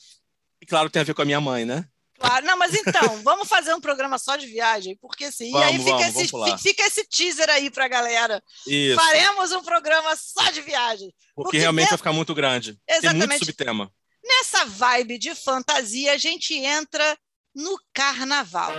E 0.62 0.66
claro, 0.66 0.90
tem 0.90 1.02
a 1.02 1.06
ver 1.06 1.14
com 1.14 1.22
a 1.22 1.26
minha 1.26 1.42
mãe, 1.42 1.66
né? 1.66 1.88
Claro, 2.20 2.46
não, 2.46 2.58
mas 2.58 2.74
então, 2.74 3.22
vamos 3.24 3.48
fazer 3.48 3.74
um 3.74 3.80
programa 3.80 4.18
só 4.18 4.36
de 4.36 4.48
viagem, 4.48 4.98
porque 5.00 5.26
assim, 5.26 5.52
e 5.52 5.58
aí 5.58 5.78
Vamos, 5.78 5.84
fica, 5.84 5.98
vamos, 5.98 6.16
esse, 6.16 6.32
vamos 6.32 6.62
fica 6.62 6.84
esse 6.84 7.08
teaser 7.08 7.50
aí 7.50 7.70
pra 7.70 7.88
galera. 7.88 8.44
Isso. 8.66 8.96
Faremos 8.96 9.52
um 9.52 9.64
programa 9.64 10.16
só 10.16 10.50
de 10.52 10.62
viagem. 10.62 11.14
Porque 11.36 11.44
porque 11.44 11.58
realmente 11.60 11.90
vai 11.90 11.98
ficar 11.98 12.14
muito 12.14 12.34
grande. 12.34 12.74
Tem 12.86 13.00
muito 13.02 13.16
Exatamente. 13.16 13.46
subtema. 13.46 13.92
Nessa 14.24 14.66
vibe 14.66 15.18
de 15.18 15.36
fantasia, 15.36 16.14
a 16.14 16.18
gente 16.18 16.54
entra 16.56 17.18
no 17.56 17.80
carnaval. 17.94 18.72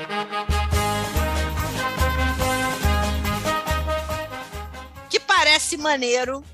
Parece 5.48 5.78
maneiro, 5.78 6.44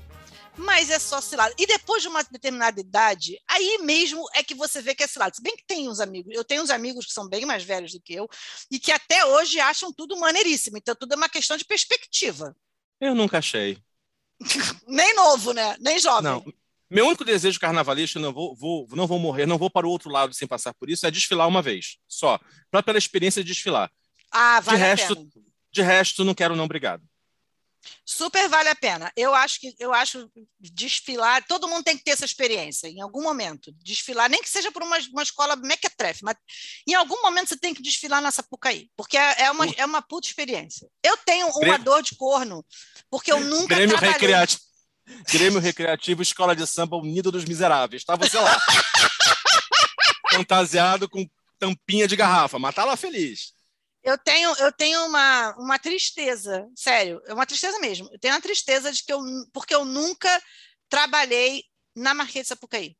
mas 0.57 0.89
é 0.89 0.97
só 0.99 1.19
cilada. 1.19 1.53
E 1.59 1.67
depois 1.67 2.01
de 2.01 2.07
uma 2.07 2.23
determinada 2.23 2.79
idade, 2.79 3.37
aí 3.45 3.79
mesmo 3.79 4.25
é 4.33 4.41
que 4.41 4.55
você 4.55 4.81
vê 4.81 4.95
que 4.95 5.03
é 5.03 5.07
cilada. 5.07 5.35
Se 5.35 5.41
bem 5.41 5.53
que 5.57 5.65
tem 5.67 5.89
uns 5.89 5.99
amigos, 5.99 6.33
eu 6.33 6.45
tenho 6.45 6.63
uns 6.63 6.69
amigos 6.69 7.05
que 7.05 7.11
são 7.11 7.27
bem 7.27 7.45
mais 7.45 7.61
velhos 7.65 7.91
do 7.91 7.99
que 7.99 8.13
eu, 8.13 8.25
e 8.71 8.79
que 8.79 8.93
até 8.93 9.25
hoje 9.25 9.59
acham 9.59 9.91
tudo 9.91 10.17
maneiríssimo. 10.17 10.77
Então, 10.77 10.95
tudo 10.95 11.11
é 11.11 11.17
uma 11.17 11.27
questão 11.27 11.57
de 11.57 11.65
perspectiva. 11.65 12.55
Eu 13.01 13.13
nunca 13.13 13.39
achei. 13.39 13.77
Nem 14.87 15.13
novo, 15.13 15.51
né? 15.51 15.75
Nem 15.81 15.99
jovem. 15.99 16.23
Não. 16.23 16.45
Meu 16.89 17.07
único 17.07 17.25
desejo 17.25 17.59
carnavalesco, 17.59 18.17
eu 18.17 18.21
não 18.21 18.31
vou, 18.31 18.55
vou- 18.55 18.87
não 18.91 19.07
vou 19.07 19.19
morrer, 19.19 19.45
não 19.45 19.57
vou 19.57 19.69
para 19.69 19.85
o 19.85 19.89
outro 19.89 20.09
lado 20.09 20.33
sem 20.33 20.47
passar 20.47 20.73
por 20.73 20.89
isso, 20.89 21.05
é 21.05 21.11
desfilar 21.11 21.49
uma 21.49 21.61
vez. 21.61 21.97
Só. 22.07 22.39
Pra, 22.71 22.81
pela 22.81 22.97
experiência 22.97 23.43
de 23.43 23.51
desfilar. 23.51 23.91
Ah, 24.31 24.61
vale 24.61 24.81
a 24.81 24.85
resto- 24.85 25.15
pena. 25.17 25.45
De 25.69 25.81
resto, 25.81 26.23
não 26.23 26.33
quero, 26.33 26.55
não, 26.55 26.63
obrigado. 26.63 27.03
Super 28.05 28.47
vale 28.49 28.69
a 28.69 28.75
pena. 28.75 29.11
Eu 29.15 29.33
acho 29.33 29.59
que 29.59 29.75
eu 29.79 29.93
acho 29.93 30.29
desfilar, 30.59 31.43
todo 31.47 31.67
mundo 31.67 31.83
tem 31.83 31.97
que 31.97 32.03
ter 32.03 32.11
essa 32.11 32.25
experiência 32.25 32.87
em 32.87 33.01
algum 33.01 33.21
momento. 33.23 33.71
Desfilar, 33.83 34.29
nem 34.29 34.41
que 34.41 34.49
seja 34.49 34.71
por 34.71 34.83
uma, 34.83 34.97
uma 35.11 35.23
escola 35.23 35.55
mequetrefe, 35.55 36.23
mas 36.23 36.35
em 36.87 36.93
algum 36.93 37.21
momento 37.21 37.49
você 37.49 37.57
tem 37.57 37.73
que 37.73 37.81
desfilar 37.81 38.21
na 38.21 38.31
Sapucaí, 38.31 38.89
porque 38.95 39.17
é, 39.17 39.43
é 39.43 39.51
uma, 39.51 39.65
é 39.77 39.85
uma 39.85 40.01
puta 40.01 40.27
experiência. 40.27 40.87
Eu 41.03 41.17
tenho 41.17 41.47
uma 41.47 41.59
Grêmio- 41.59 41.83
dor 41.83 42.01
de 42.01 42.15
corno, 42.15 42.65
porque 43.09 43.31
eu 43.31 43.39
nunca 43.39 43.75
Grêmio 43.75 43.89
trabalhei. 43.97 44.13
Recreativo. 44.13 44.61
Grêmio 45.31 45.59
Recreativo 45.59 46.21
Escola 46.23 46.55
de 46.55 46.65
Samba 46.65 46.97
Unido 46.97 47.31
dos 47.31 47.45
Miseráveis. 47.45 48.03
Tá 48.03 48.15
você 48.15 48.39
lá. 48.39 48.59
Fantasiado 50.31 51.07
com 51.07 51.27
tampinha 51.59 52.07
de 52.07 52.15
garrafa, 52.15 52.57
mas 52.59 52.73
tá 52.75 52.83
lá 52.83 52.97
feliz. 52.97 53.53
Eu 54.05 54.19
tenho, 54.19 54.53
eu 54.59 54.71
tenho 54.71 55.03
uma, 55.03 55.55
uma 55.57 55.79
tristeza, 55.79 56.69
sério, 56.75 57.19
é 57.25 57.33
uma 57.33 57.45
tristeza 57.45 57.79
mesmo. 57.79 58.07
Eu 58.11 58.19
tenho 58.19 58.35
uma 58.35 58.41
tristeza 58.41 58.91
de 58.91 59.03
que 59.03 59.11
eu, 59.11 59.19
porque 59.51 59.73
eu 59.73 59.83
nunca 59.83 60.29
trabalhei 60.87 61.63
na 61.95 62.13
Marquês 62.13 62.43
de 62.43 62.49
Sapucaí. 62.49 62.95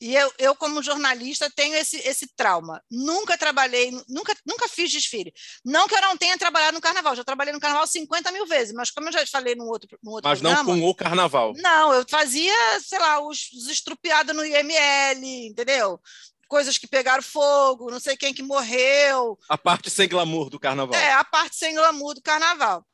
E 0.00 0.14
eu, 0.14 0.32
eu 0.38 0.54
como 0.54 0.82
jornalista, 0.82 1.50
tenho 1.50 1.74
esse, 1.74 1.96
esse 2.06 2.28
trauma. 2.36 2.80
Nunca 2.90 3.36
trabalhei, 3.38 3.90
nunca, 4.06 4.36
nunca 4.46 4.68
fiz 4.68 4.92
desfile. 4.92 5.32
Não 5.64 5.88
que 5.88 5.94
eu 5.94 6.02
não 6.02 6.16
tenha 6.16 6.38
trabalhado 6.38 6.74
no 6.74 6.80
carnaval, 6.80 7.16
já 7.16 7.24
trabalhei 7.24 7.52
no 7.52 7.58
carnaval 7.58 7.86
50 7.86 8.30
mil 8.30 8.46
vezes, 8.46 8.74
mas 8.74 8.90
como 8.90 9.08
eu 9.08 9.12
já 9.12 9.26
falei 9.26 9.54
no 9.56 9.64
outro, 9.64 9.98
no 10.02 10.12
outro 10.12 10.28
Mas 10.28 10.40
não 10.40 10.54
programa. 10.54 10.80
com 10.80 10.88
o 10.88 10.94
carnaval. 10.94 11.52
Não, 11.56 11.94
eu 11.94 12.04
fazia, 12.08 12.54
sei 12.80 12.98
lá, 12.98 13.26
os, 13.26 13.50
os 13.52 13.66
estrupiados 13.68 14.36
no 14.36 14.44
IML, 14.44 15.46
entendeu? 15.48 16.00
Coisas 16.48 16.78
que 16.78 16.88
pegaram 16.88 17.22
fogo, 17.22 17.90
não 17.90 18.00
sei 18.00 18.16
quem 18.16 18.34
que 18.34 18.42
morreu. 18.42 19.38
A 19.48 19.58
parte 19.58 19.90
sem 19.90 20.08
glamour 20.08 20.48
do 20.50 20.58
carnaval. 20.58 20.98
É, 20.98 21.12
a 21.12 21.22
parte 21.22 21.56
sem 21.56 21.74
glamour 21.74 22.14
do 22.14 22.22
carnaval. 22.22 22.84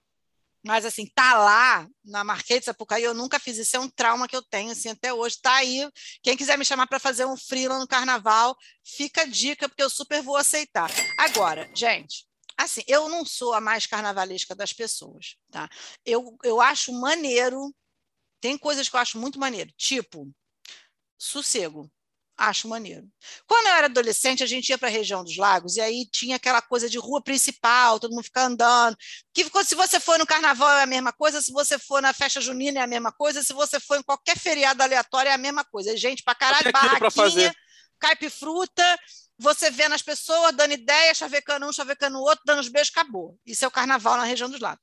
Mas, 0.66 0.86
assim, 0.86 1.06
tá 1.14 1.34
lá 1.34 1.86
na 2.02 2.24
Marquês 2.24 2.60
de 2.60 2.64
Sapucaí, 2.64 3.04
eu 3.04 3.12
nunca 3.12 3.38
fiz 3.38 3.58
isso, 3.58 3.76
é 3.76 3.80
um 3.80 3.88
trauma 3.88 4.26
que 4.26 4.34
eu 4.34 4.40
tenho, 4.42 4.72
assim, 4.72 4.88
até 4.88 5.12
hoje. 5.12 5.38
Tá 5.40 5.56
aí. 5.56 5.86
Quem 6.22 6.38
quiser 6.38 6.56
me 6.56 6.64
chamar 6.64 6.86
para 6.86 6.98
fazer 6.98 7.26
um 7.26 7.36
freela 7.36 7.78
no 7.78 7.86
carnaval, 7.86 8.56
fica 8.82 9.22
a 9.22 9.26
dica, 9.26 9.68
porque 9.68 9.82
eu 9.82 9.90
super 9.90 10.22
vou 10.22 10.36
aceitar. 10.36 10.90
Agora, 11.18 11.70
gente, 11.74 12.26
assim, 12.56 12.80
eu 12.86 13.10
não 13.10 13.26
sou 13.26 13.52
a 13.52 13.60
mais 13.60 13.86
carnavalesca 13.86 14.54
das 14.54 14.72
pessoas, 14.72 15.36
tá? 15.50 15.68
Eu, 16.04 16.34
eu 16.42 16.62
acho 16.62 16.92
maneiro, 16.92 17.74
tem 18.40 18.56
coisas 18.56 18.88
que 18.88 18.96
eu 18.96 19.00
acho 19.00 19.18
muito 19.18 19.38
maneiro, 19.38 19.70
tipo, 19.76 20.34
sossego. 21.18 21.92
Acho 22.36 22.66
maneiro. 22.66 23.06
Quando 23.46 23.66
eu 23.68 23.74
era 23.74 23.86
adolescente, 23.86 24.42
a 24.42 24.46
gente 24.46 24.68
ia 24.68 24.76
para 24.76 24.88
a 24.88 24.90
região 24.90 25.22
dos 25.22 25.36
lagos 25.36 25.76
e 25.76 25.80
aí 25.80 26.04
tinha 26.10 26.34
aquela 26.34 26.60
coisa 26.60 26.90
de 26.90 26.98
rua 26.98 27.22
principal, 27.22 28.00
todo 28.00 28.10
mundo 28.10 28.24
fica 28.24 28.42
andando. 28.42 28.96
Que 29.32 29.44
se 29.64 29.74
você 29.76 30.00
for 30.00 30.18
no 30.18 30.26
carnaval 30.26 30.78
é 30.78 30.82
a 30.82 30.86
mesma 30.86 31.12
coisa, 31.12 31.40
se 31.40 31.52
você 31.52 31.78
for 31.78 32.02
na 32.02 32.12
festa 32.12 32.40
junina 32.40 32.80
é 32.80 32.82
a 32.82 32.88
mesma 32.88 33.12
coisa, 33.12 33.42
se 33.42 33.52
você 33.52 33.78
for 33.78 33.98
em 33.98 34.02
qualquer 34.02 34.36
feriado 34.36 34.82
aleatório 34.82 35.28
é 35.28 35.32
a 35.32 35.38
mesma 35.38 35.64
coisa. 35.64 35.96
Gente 35.96 36.24
para 36.24 36.34
caralho, 36.34 36.72
barraquinha, 36.72 37.54
caipifruta, 38.00 38.98
você 39.38 39.70
vendo 39.70 39.94
as 39.94 40.02
pessoas 40.02 40.56
dando 40.56 40.72
ideia, 40.72 41.14
chavecando 41.14 41.66
um, 41.66 41.72
chavecando 41.72 42.18
o 42.18 42.22
outro, 42.22 42.42
dando 42.44 42.60
os 42.60 42.68
beijos, 42.68 42.90
acabou. 42.90 43.38
Isso 43.46 43.64
é 43.64 43.68
o 43.68 43.70
carnaval 43.70 44.16
na 44.16 44.24
região 44.24 44.50
dos 44.50 44.60
lagos. 44.60 44.82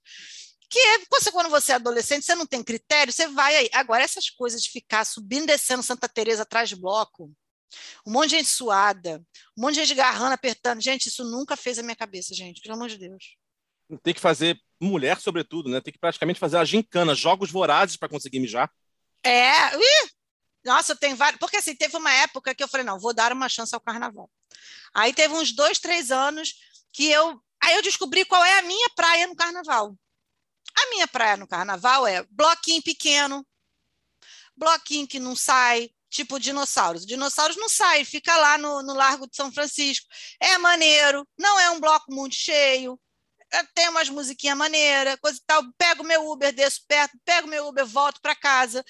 Que 0.70 0.80
é, 0.80 1.00
quando 1.32 1.50
você 1.50 1.74
é 1.74 1.76
adolescente, 1.76 2.26
você 2.26 2.34
não 2.34 2.46
tem 2.46 2.64
critério, 2.64 3.12
você 3.12 3.28
vai 3.28 3.54
aí. 3.58 3.70
Agora, 3.74 4.04
essas 4.04 4.30
coisas 4.30 4.62
de 4.62 4.70
ficar 4.70 5.04
subindo 5.04 5.44
e 5.44 5.48
descendo 5.48 5.84
Santa 5.84 6.08
Teresa 6.08 6.44
atrás 6.44 6.70
de 6.70 6.78
bloco, 6.78 7.30
um 8.06 8.12
monte 8.12 8.30
de 8.30 8.38
gente 8.38 8.50
suada, 8.50 9.24
um 9.58 9.62
monte 9.62 9.76
de 9.76 9.86
gente 9.86 9.96
garrando, 9.96 10.34
apertando. 10.34 10.82
Gente, 10.82 11.08
isso 11.08 11.24
nunca 11.24 11.56
fez 11.56 11.80
a 11.80 11.84
minha 11.84 11.96
cabeça, 11.96 12.34
gente, 12.34 12.62
pelo 12.62 12.76
amor 12.76 12.90
de 12.90 12.98
Deus. 12.98 13.36
Tem 14.04 14.14
que 14.14 14.20
fazer, 14.20 14.60
mulher 14.80 15.20
sobretudo, 15.20 15.70
né? 15.70 15.82
Tem 15.82 15.92
que 15.92 16.00
praticamente 16.00 16.40
fazer 16.40 16.58
a 16.58 16.66
gincana, 16.66 17.14
jogos 17.14 17.52
vorazes 17.52 17.98
para 17.98 18.10
conseguir 18.10 18.40
mijar. 18.40 18.72
É, 19.24 19.76
ih, 19.76 20.10
nossa, 20.64 20.96
tem 20.96 21.14
vários. 21.16 21.40
Porque 21.40 21.58
assim, 21.58 21.76
teve 21.76 21.98
uma 21.98 22.12
época 22.14 22.56
que 22.56 22.64
eu 22.64 22.68
falei, 22.68 22.86
não, 22.86 23.00
vou 23.00 23.14
dar 23.14 23.34
uma 23.34 23.50
chance 23.50 23.74
ao 23.74 23.82
carnaval. 23.82 24.30
Aí 24.94 25.14
teve 25.14 25.34
uns 25.34 25.52
dois, 25.52 25.80
três 25.80 26.12
anos 26.12 26.56
que 26.92 27.10
eu. 27.10 27.42
Aí 27.64 27.76
eu 27.76 27.82
descobri 27.82 28.26
qual 28.26 28.44
é 28.44 28.60
a 28.60 28.64
minha 28.64 28.90
praia 28.96 29.28
no 29.28 29.36
carnaval. 29.36 29.96
A 30.76 30.90
minha 30.90 31.08
praia 31.08 31.38
no 31.38 31.48
carnaval 31.48 32.08
é 32.08 32.26
bloquinho 32.30 32.82
pequeno, 32.82 33.46
bloquinho 34.56 35.08
que 35.08 35.20
não 35.20 35.36
sai, 35.36 35.92
tipo 36.12 36.40
dinossauros. 36.40 37.06
Dinossauros 37.06 37.58
não 37.58 37.70
sai, 37.70 38.06
fica 38.06 38.36
lá 38.38 38.58
no, 38.58 38.84
no 38.84 38.94
Largo 38.94 39.28
de 39.28 39.36
São 39.36 39.52
Francisco. 39.52 40.06
É 40.40 40.58
maneiro, 40.58 41.28
não 41.40 41.60
é 41.60 41.72
um 41.72 41.80
bloco 41.80 42.14
muito 42.14 42.36
cheio, 42.36 43.00
é, 43.52 43.64
tem 43.74 43.90
umas 43.90 44.10
musiquinhas 44.10 44.58
maneiras, 44.58 45.18
coisa 45.20 45.38
e 45.38 45.46
tal. 45.46 45.64
Pego 45.78 46.04
meu 46.04 46.30
Uber, 46.30 46.54
desço 46.54 46.82
perto, 46.88 47.18
pego 47.26 47.48
meu 47.48 47.68
Uber, 47.68 47.86
volto 47.86 48.22
para 48.22 48.36
casa. 48.36 48.84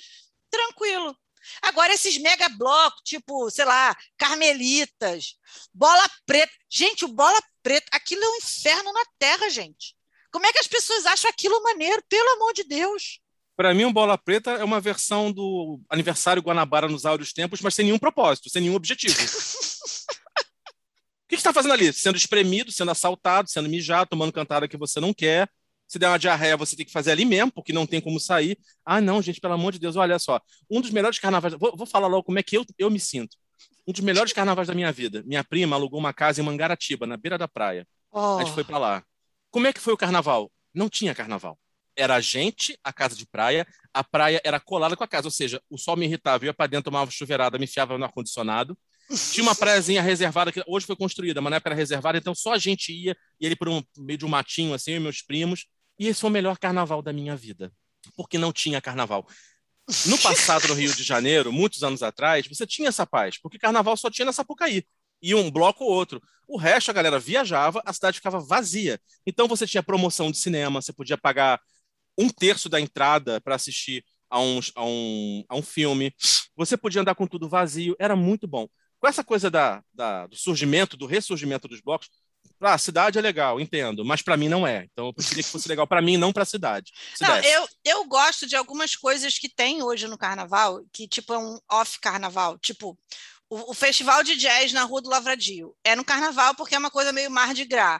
Tranquilo. 0.50 1.16
Agora, 1.62 1.94
esses 1.94 2.18
mega 2.18 2.48
blocos, 2.50 3.02
tipo, 3.04 3.50
sei 3.50 3.66
lá, 3.66 3.96
Carmelitas, 4.18 5.36
Bola 5.74 6.08
Preta. 6.26 6.54
Gente, 6.70 7.06
o 7.06 7.08
Bola 7.08 7.40
Preta, 7.64 7.88
aquilo 7.92 8.24
é 8.24 8.30
um 8.30 8.36
inferno 8.38 8.94
na 8.94 9.04
Terra, 9.18 9.50
gente. 9.50 9.96
Como 10.32 10.46
é 10.46 10.54
que 10.54 10.60
as 10.60 10.68
pessoas 10.68 11.06
acham 11.06 11.30
aquilo 11.30 11.62
maneiro? 11.64 12.04
Pelo 12.08 12.30
amor 12.36 12.54
de 12.54 12.64
Deus. 12.64 13.20
Para 13.56 13.74
mim, 13.74 13.86
um 13.86 13.94
Bola 13.94 14.18
Preta 14.18 14.52
é 14.52 14.64
uma 14.64 14.80
versão 14.80 15.32
do 15.32 15.80
Aniversário 15.90 16.42
Guanabara 16.42 16.88
nos 16.88 17.06
áureos 17.06 17.34
tempos, 17.34 17.62
mas 17.62 17.76
sem 17.76 17.86
nenhum 17.86 18.00
propósito, 18.00 18.50
sem 18.50 18.62
nenhum 18.62 18.76
objetivo. 18.76 19.16
O 21.24 21.34
que 21.34 21.38
está 21.38 21.54
fazendo 21.54 21.72
ali? 21.72 21.94
Sendo 21.94 22.18
espremido, 22.18 22.74
sendo 22.74 22.92
assaltado, 22.92 23.50
sendo 23.50 23.70
mijado, 23.70 24.10
tomando 24.10 24.34
cantada 24.34 24.68
que 24.68 24.76
você 24.76 25.00
não 25.00 25.14
quer. 25.14 25.50
Se 25.88 25.98
der 25.98 26.10
uma 26.10 26.20
diarreia, 26.20 26.58
você 26.58 26.76
tem 26.76 26.86
que 26.86 26.92
fazer 26.92 27.12
ali 27.12 27.24
mesmo, 27.24 27.50
porque 27.54 27.72
não 27.72 27.86
tem 27.88 28.02
como 28.02 28.20
sair. 28.20 28.58
Ah, 28.86 29.00
não, 29.00 29.22
gente, 29.22 29.40
pelo 29.40 29.54
amor 29.54 29.72
de 29.72 29.80
Deus, 29.80 29.96
olha 29.96 30.20
só. 30.20 30.42
Um 30.70 30.82
dos 30.82 30.90
melhores 30.90 31.20
carnavais. 31.20 31.54
Vou, 31.54 31.74
vou 31.76 31.88
falar 31.88 32.08
logo 32.08 32.24
como 32.24 32.38
é 32.38 32.44
que 32.44 32.58
eu, 32.58 32.66
eu 32.78 32.92
me 32.92 33.00
sinto. 33.00 33.38
Um 33.88 33.94
dos 33.94 34.02
melhores 34.02 34.34
carnavais 34.34 34.68
da 34.68 34.74
minha 34.74 34.92
vida. 34.92 35.24
Minha 35.26 35.42
prima 35.42 35.78
alugou 35.78 36.00
uma 36.00 36.14
casa 36.14 36.42
em 36.42 36.44
Mangaratiba, 36.44 37.08
na 37.08 37.16
beira 37.16 37.38
da 37.38 37.48
praia. 37.48 37.88
Oh, 38.12 38.38
A 38.38 38.44
gente 38.44 38.54
foi 38.54 38.66
para 38.66 38.78
lá. 38.78 39.04
Como 39.50 39.68
é 39.68 39.74
que 39.74 39.80
foi 39.80 39.94
o 39.94 39.98
carnaval? 39.98 40.52
Não 40.74 40.90
tinha 40.90 41.16
carnaval. 41.16 41.58
Era 41.96 42.16
a 42.16 42.22
gente, 42.22 42.78
a 42.84 42.94
casa 42.94 43.16
de 43.16 43.26
praia, 43.26 43.68
a 43.94 44.04
praia 44.04 44.42
era 44.44 44.60
colada 44.60 44.96
com 44.96 45.04
a 45.04 45.08
casa, 45.08 45.28
ou 45.28 45.32
seja, 45.32 45.62
o 45.70 45.78
sol 45.78 45.98
me 45.98 46.06
irritava, 46.06 46.46
eu 46.46 46.48
ia 46.48 46.54
para 46.54 46.68
dentro, 46.68 46.86
tomava 46.86 47.12
chuveirada, 47.12 47.58
me 47.58 47.66
enfiava 47.66 47.98
no 47.98 48.06
ar-condicionado. 48.06 48.78
Tinha 49.32 49.44
uma 49.44 49.56
praiazinha 49.56 50.02
reservada, 50.02 50.52
que 50.52 50.64
hoje 50.66 50.86
foi 50.86 50.96
construída, 50.96 51.42
mas 51.42 51.52
na 51.52 51.58
época 51.58 51.70
era 51.70 51.76
reservada, 51.76 52.18
então 52.18 52.34
só 52.34 52.54
a 52.54 52.58
gente 52.58 52.94
ia, 52.94 53.16
e 53.40 53.46
ele 53.46 53.56
por 53.56 53.68
um 53.68 53.84
meio 53.98 54.18
de 54.18 54.26
um 54.26 54.30
matinho, 54.30 54.74
assim, 54.74 54.94
e 54.94 55.00
meus 55.00 55.22
primos. 55.22 55.66
E 56.00 56.08
esse 56.08 56.22
foi 56.22 56.30
o 56.30 56.34
melhor 56.34 56.58
carnaval 56.58 57.02
da 57.02 57.12
minha 57.12 57.36
vida, 57.36 57.72
porque 58.16 58.38
não 58.38 58.54
tinha 58.54 58.80
carnaval. 58.80 59.28
No 60.06 60.18
passado, 60.18 60.68
no 60.70 60.74
Rio 60.74 60.94
de 60.96 61.04
Janeiro, 61.04 61.52
muitos 61.52 61.84
anos 61.84 62.02
atrás, 62.02 62.48
você 62.48 62.66
tinha 62.66 62.88
essa 62.88 63.06
paz, 63.06 63.38
porque 63.38 63.60
carnaval 63.60 63.98
só 63.98 64.10
tinha 64.10 64.26
na 64.26 64.32
Sapucaí. 64.32 64.86
E 65.22 65.36
um 65.36 65.52
bloco 65.52 65.84
ou 65.84 65.92
outro. 65.92 66.22
O 66.48 66.58
resto, 66.58 66.90
a 66.90 66.94
galera 66.94 67.20
viajava, 67.20 67.82
a 67.86 67.94
cidade 67.94 68.18
ficava 68.18 68.40
vazia. 68.40 69.00
Então 69.26 69.48
você 69.48 69.68
tinha 69.68 69.84
promoção 69.84 70.32
de 70.32 70.38
cinema, 70.38 70.82
você 70.82 70.92
podia 70.92 71.18
pagar 71.18 71.62
um 72.18 72.30
terço 72.30 72.70
da 72.70 72.80
entrada 72.80 73.40
para 73.42 73.56
assistir 73.56 74.04
a 74.30 74.40
um, 74.40 74.60
a, 74.76 74.86
um, 74.86 75.44
a 75.50 75.56
um 75.56 75.62
filme. 75.62 76.14
Você 76.56 76.78
podia 76.78 77.02
andar 77.02 77.16
com 77.16 77.28
tudo 77.28 77.50
vazio, 77.50 77.96
era 78.00 78.16
muito 78.16 78.48
bom. 78.48 78.68
Com 79.00 79.08
essa 79.08 79.24
coisa 79.24 79.50
da, 79.50 79.84
da, 79.94 80.28
do 80.28 80.36
surgimento, 80.36 80.96
do 80.96 81.06
ressurgimento 81.08 81.68
dos 81.68 81.82
blocos, 81.82 82.08
Ah, 82.60 82.78
cidade 82.78 83.18
é 83.18 83.22
legal, 83.22 83.60
entendo, 83.60 84.06
mas 84.06 84.22
para 84.22 84.38
mim 84.38 84.48
não 84.48 84.66
é. 84.68 84.86
Então 84.92 85.08
eu 85.08 85.14
preferia 85.14 85.44
que 85.44 85.50
fosse 85.50 85.68
legal 85.68 85.88
para 85.88 86.02
mim, 86.02 86.18
não 86.18 86.32
para 86.32 86.44
a 86.44 86.46
cidade. 86.46 86.92
Se 87.16 87.24
Não, 87.24 87.36
desse. 87.36 87.50
eu, 87.50 87.68
eu 87.84 88.06
gosto 88.06 88.46
de 88.48 88.56
algumas 88.56 88.96
coisas 88.96 89.38
que 89.40 89.50
tem 89.50 89.82
hoje 89.82 90.08
no 90.08 90.18
carnaval, 90.18 90.82
que 90.94 91.08
tipo 91.08 91.34
é 91.34 91.40
um 91.40 91.60
off-carnaval. 91.72 92.60
Tipo, 92.60 92.98
o, 93.50 93.72
o 93.72 93.74
festival 93.74 94.24
de 94.24 94.36
jazz 94.38 94.72
na 94.74 94.84
Rua 94.84 95.02
do 95.02 95.10
Lavradio. 95.10 95.76
É 95.84 95.96
no 95.96 96.06
carnaval 96.06 96.54
porque 96.56 96.76
é 96.76 96.78
uma 96.80 96.92
coisa 96.92 97.12
meio 97.12 97.32
mar 97.32 97.54
de 97.54 97.66
gras. 97.66 98.00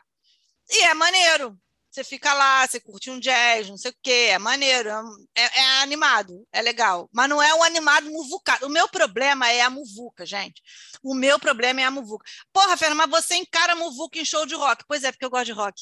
E 0.70 0.84
é 0.86 0.94
maneiro. 0.94 1.58
Você 1.92 2.06
fica 2.06 2.34
lá, 2.34 2.66
você 2.66 2.80
curte 2.80 3.12
um 3.12 3.20
jazz, 3.20 3.68
não 3.70 3.76
sei 3.78 3.92
o 3.92 3.96
quê, 4.02 4.30
é 4.32 4.40
maneiro, 4.40 4.88
é, 4.88 5.04
um- 5.04 5.26
é- 5.36 5.60
é 5.60 5.82
animado, 5.82 6.48
é 6.50 6.62
legal. 6.62 7.10
Mas 7.12 7.28
não 7.30 7.44
é 7.44 7.54
o 7.54 7.64
animado 7.64 8.10
muvucado. 8.10 8.66
O 8.66 8.70
meu 8.70 8.88
problema 8.88 9.50
é 9.52 9.60
a 9.62 9.70
muvuca, 9.70 10.26
gente. 10.26 10.62
O 11.04 11.14
meu 11.14 11.38
problema 11.38 11.82
é 11.82 11.84
a 11.84 11.92
muvuca. 11.92 12.26
Porra, 12.54 12.78
Fernanda, 12.78 13.06
mas 13.08 13.24
você 13.26 13.36
encara 13.36 13.76
muvuca 13.76 14.18
em 14.18 14.24
show 14.24 14.46
de 14.46 14.56
rock. 14.56 14.86
Pois 14.88 15.04
é, 15.04 15.12
porque 15.12 15.26
eu 15.26 15.30
gosto 15.30 15.48
de 15.48 15.52
rock. 15.52 15.82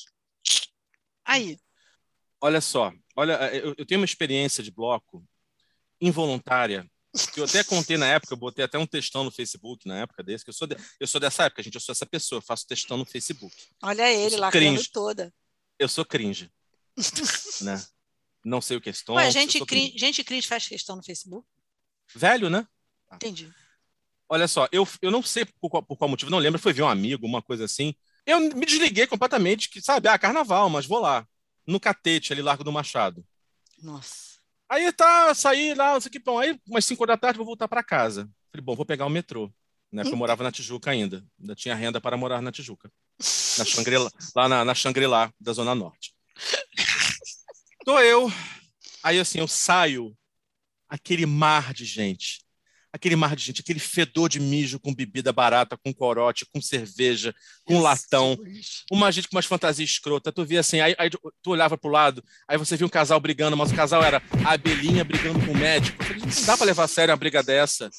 Aí. 1.23 1.57
Olha 2.41 2.59
só, 2.61 2.91
olha, 3.15 3.33
eu, 3.53 3.75
eu 3.77 3.85
tenho 3.85 3.99
uma 4.01 4.05
experiência 4.05 4.63
de 4.63 4.71
bloco 4.71 5.23
involuntária, 6.01 6.89
que 7.33 7.39
eu 7.39 7.43
até 7.43 7.63
contei 7.63 7.97
na 7.97 8.07
época, 8.07 8.33
eu 8.33 8.37
botei 8.37 8.63
até 8.63 8.77
um 8.77 8.85
textão 8.85 9.23
no 9.23 9.31
Facebook 9.31 9.87
na 9.87 9.99
época 9.99 10.23
desse, 10.23 10.43
que 10.43 10.49
eu 10.49 10.53
sou, 10.53 10.67
de- 10.67 10.77
eu 10.99 11.05
sou 11.07 11.19
dessa 11.19 11.43
época, 11.45 11.61
gente, 11.61 11.75
eu 11.75 11.81
sou 11.81 11.91
essa 11.91 12.05
pessoa, 12.05 12.37
eu 12.37 12.41
faço 12.41 12.65
textão 12.65 12.97
no 12.97 13.05
Facebook. 13.05 13.55
Olha 13.83 14.09
ele 14.11 14.37
lá, 14.37 14.49
cringe. 14.49 14.89
toda. 14.91 15.31
Eu 15.79 15.87
sou 15.87 16.05
cringe, 16.05 16.51
né? 17.61 17.81
Não 18.43 18.61
sei 18.61 18.77
o 18.77 18.81
que 18.81 18.89
é 18.89 18.93
stonks, 18.93 19.23
Ué, 19.23 19.31
gente, 19.31 19.57
sou 19.57 19.65
cringe, 19.65 19.97
gente 19.97 20.23
cringe 20.23 20.47
faz 20.47 20.67
questão 20.67 20.95
no 20.95 21.03
Facebook? 21.03 21.47
Velho, 22.13 22.49
né? 22.49 22.67
Entendi. 23.13 23.51
Olha 24.27 24.47
só, 24.47 24.67
eu, 24.71 24.87
eu 25.01 25.09
não 25.09 25.23
sei 25.23 25.45
por 25.45 25.69
qual, 25.69 25.83
por 25.83 25.97
qual 25.97 26.09
motivo, 26.09 26.29
não 26.29 26.37
lembro, 26.37 26.59
foi 26.59 26.71
ver 26.71 26.83
um 26.83 26.87
amigo, 26.87 27.25
uma 27.25 27.41
coisa 27.41 27.65
assim. 27.65 27.95
Eu 28.25 28.39
me 28.39 28.65
desliguei 28.65 29.07
completamente, 29.07 29.69
que 29.69 29.81
sabe, 29.81 30.07
ah, 30.07 30.19
carnaval, 30.19 30.69
mas 30.69 30.85
vou 30.85 30.99
lá. 30.99 31.27
No 31.65 31.79
catete, 31.79 32.31
ali, 32.31 32.41
Largo 32.41 32.63
do 32.63 32.71
Machado. 32.71 33.25
Nossa. 33.81 34.37
Aí 34.69 34.91
tá, 34.91 35.33
saí 35.33 35.73
lá, 35.73 35.93
não 35.93 36.01
sei 36.01 36.09
o 36.09 36.11
que, 36.11 36.19
bom, 36.19 36.37
aí 36.37 36.59
umas 36.67 36.85
5 36.85 37.05
da 37.07 37.17
tarde 37.17 37.37
vou 37.37 37.45
voltar 37.45 37.67
para 37.67 37.83
casa. 37.83 38.29
Falei, 38.51 38.63
bom, 38.63 38.75
vou 38.75 38.85
pegar 38.85 39.05
o 39.05 39.09
metrô, 39.09 39.51
né? 39.91 40.03
Porque 40.03 40.13
eu 40.13 40.17
morava 40.17 40.43
na 40.43 40.51
Tijuca 40.51 40.91
ainda. 40.91 41.25
Ainda 41.39 41.55
tinha 41.55 41.73
renda 41.73 41.99
para 41.99 42.15
morar 42.15 42.41
na 42.41 42.51
Tijuca. 42.51 42.91
Na 43.57 43.65
Shangri-La, 43.65 44.11
lá 44.35 44.47
na, 44.47 44.65
na 44.65 44.73
Shangri-La, 44.73 45.31
da 45.39 45.51
Zona 45.51 45.75
Norte. 45.75 46.13
Tô 47.83 47.99
eu. 47.99 48.31
Aí 49.03 49.19
assim, 49.19 49.39
eu 49.39 49.47
saio, 49.47 50.15
aquele 50.87 51.25
mar 51.25 51.73
de 51.73 51.85
gente. 51.85 52.41
Aquele 52.91 53.15
mar 53.15 53.35
de 53.35 53.43
gente, 53.43 53.61
aquele 53.61 53.79
fedor 53.79 54.27
de 54.27 54.39
mijo 54.39 54.79
com 54.79 54.93
bebida 54.93 55.31
barata, 55.31 55.77
com 55.77 55.93
corote, 55.93 56.43
com 56.51 56.59
cerveja, 56.59 57.35
com 57.63 57.79
latão 57.79 58.35
uma 58.91 59.11
gente 59.11 59.27
com 59.27 59.35
umas 59.35 59.45
fantasias 59.45 59.91
escrotas. 59.91 60.33
Tu 60.33 60.43
via 60.43 60.61
assim, 60.61 60.79
aí, 60.79 60.95
aí 60.97 61.09
tu 61.09 61.51
olhava 61.51 61.77
pro 61.77 61.91
lado, 61.91 62.23
aí 62.47 62.57
você 62.57 62.75
via 62.75 62.87
um 62.87 62.89
casal 62.89 63.19
brigando, 63.19 63.55
mas 63.55 63.71
o 63.71 63.75
casal 63.75 64.03
era 64.03 64.23
a 64.43 64.53
abelhinha 64.53 65.03
brigando 65.03 65.39
com 65.45 65.51
o 65.51 65.57
médico. 65.57 66.03
Falei, 66.03 66.21
não 66.21 66.45
dá 66.45 66.57
pra 66.57 66.65
levar 66.65 66.85
a 66.85 66.87
sério 66.87 67.11
uma 67.11 67.17
briga 67.17 67.43
dessa. 67.43 67.91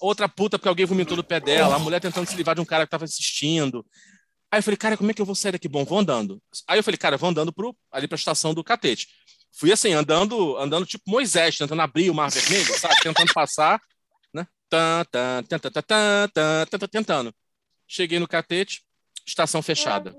Outra 0.00 0.28
puta 0.28 0.58
porque 0.58 0.68
alguém 0.68 0.86
vomitou 0.86 1.16
no 1.16 1.24
pé 1.24 1.40
dela, 1.40 1.74
a 1.74 1.78
mulher 1.80 2.00
tentando 2.00 2.28
se 2.28 2.36
livrar 2.36 2.54
de 2.54 2.60
um 2.60 2.64
cara 2.64 2.86
que 2.86 2.90
tava 2.90 3.04
assistindo. 3.04 3.84
Aí 4.50 4.58
eu 4.58 4.62
falei, 4.62 4.76
cara, 4.78 4.96
como 4.96 5.10
é 5.10 5.14
que 5.14 5.20
eu 5.20 5.26
vou 5.26 5.34
sair 5.34 5.52
daqui? 5.52 5.68
Bom, 5.68 5.84
vou 5.84 5.98
andando. 5.98 6.42
Aí 6.66 6.78
eu 6.78 6.82
falei, 6.82 6.96
cara, 6.96 7.18
vou 7.18 7.28
andando 7.28 7.52
pro, 7.52 7.76
ali 7.92 8.08
pra 8.08 8.16
estação 8.16 8.54
do 8.54 8.64
Catete. 8.64 9.08
Fui 9.52 9.70
assim, 9.72 9.92
andando, 9.92 10.56
andando 10.56 10.86
tipo 10.86 11.10
Moisés, 11.10 11.58
tentando 11.58 11.82
abrir 11.82 12.10
o 12.10 12.14
Mar 12.14 12.30
Vermelho, 12.30 12.78
sabe? 12.78 13.00
Tentando 13.02 13.32
passar, 13.34 13.80
né? 14.32 14.46
Tan, 14.68 15.04
tentando. 16.90 17.34
Cheguei 17.86 18.18
no 18.18 18.28
Catete, 18.28 18.82
estação 19.26 19.60
fechada. 19.60 20.12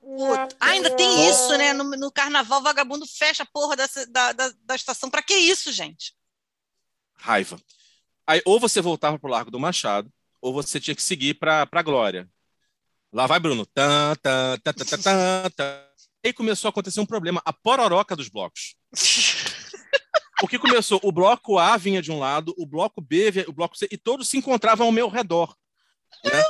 Puta, 0.00 0.48
ainda 0.58 0.90
tem 0.96 1.28
isso, 1.28 1.56
né? 1.58 1.74
No, 1.74 1.84
no 1.84 2.10
carnaval, 2.10 2.62
vagabundo 2.62 3.06
fecha 3.06 3.42
a 3.42 3.46
porra 3.46 3.76
dessa, 3.76 4.06
da, 4.06 4.32
da, 4.32 4.52
da 4.64 4.74
estação. 4.74 5.10
Pra 5.10 5.22
que 5.22 5.34
isso, 5.34 5.70
gente? 5.70 6.14
Raiva. 7.14 7.60
Aí, 8.26 8.40
ou 8.44 8.58
você 8.58 8.80
voltava 8.80 9.18
pro 9.18 9.30
Largo 9.30 9.50
do 9.50 9.60
Machado, 9.60 10.10
ou 10.40 10.52
você 10.52 10.80
tinha 10.80 10.94
que 10.94 11.02
seguir 11.02 11.34
pra, 11.34 11.66
pra 11.66 11.82
Glória 11.82 12.28
Lá 13.16 13.26
vai 13.26 13.40
Bruno. 13.40 13.64
Tan, 13.64 14.14
tan, 14.22 14.58
tan, 14.62 14.72
tan, 14.74 14.84
tan, 14.84 14.98
tan, 15.02 15.50
tan. 15.56 15.82
Aí 16.22 16.34
começou 16.34 16.68
a 16.68 16.70
acontecer 16.70 17.00
um 17.00 17.06
problema, 17.06 17.40
a 17.46 17.52
pororoca 17.52 18.14
dos 18.14 18.28
blocos. 18.28 18.76
O 20.42 20.46
que 20.46 20.58
começou? 20.58 21.00
O 21.02 21.10
bloco 21.10 21.56
A 21.56 21.78
vinha 21.78 22.02
de 22.02 22.12
um 22.12 22.18
lado, 22.18 22.54
o 22.58 22.66
bloco 22.66 23.00
B, 23.00 23.30
vinha- 23.30 23.46
o 23.48 23.52
bloco 23.54 23.74
C, 23.74 23.88
e 23.90 23.96
todos 23.96 24.28
se 24.28 24.36
encontravam 24.36 24.84
ao 24.86 24.92
meu 24.92 25.08
redor. 25.08 25.56
né? 26.22 26.42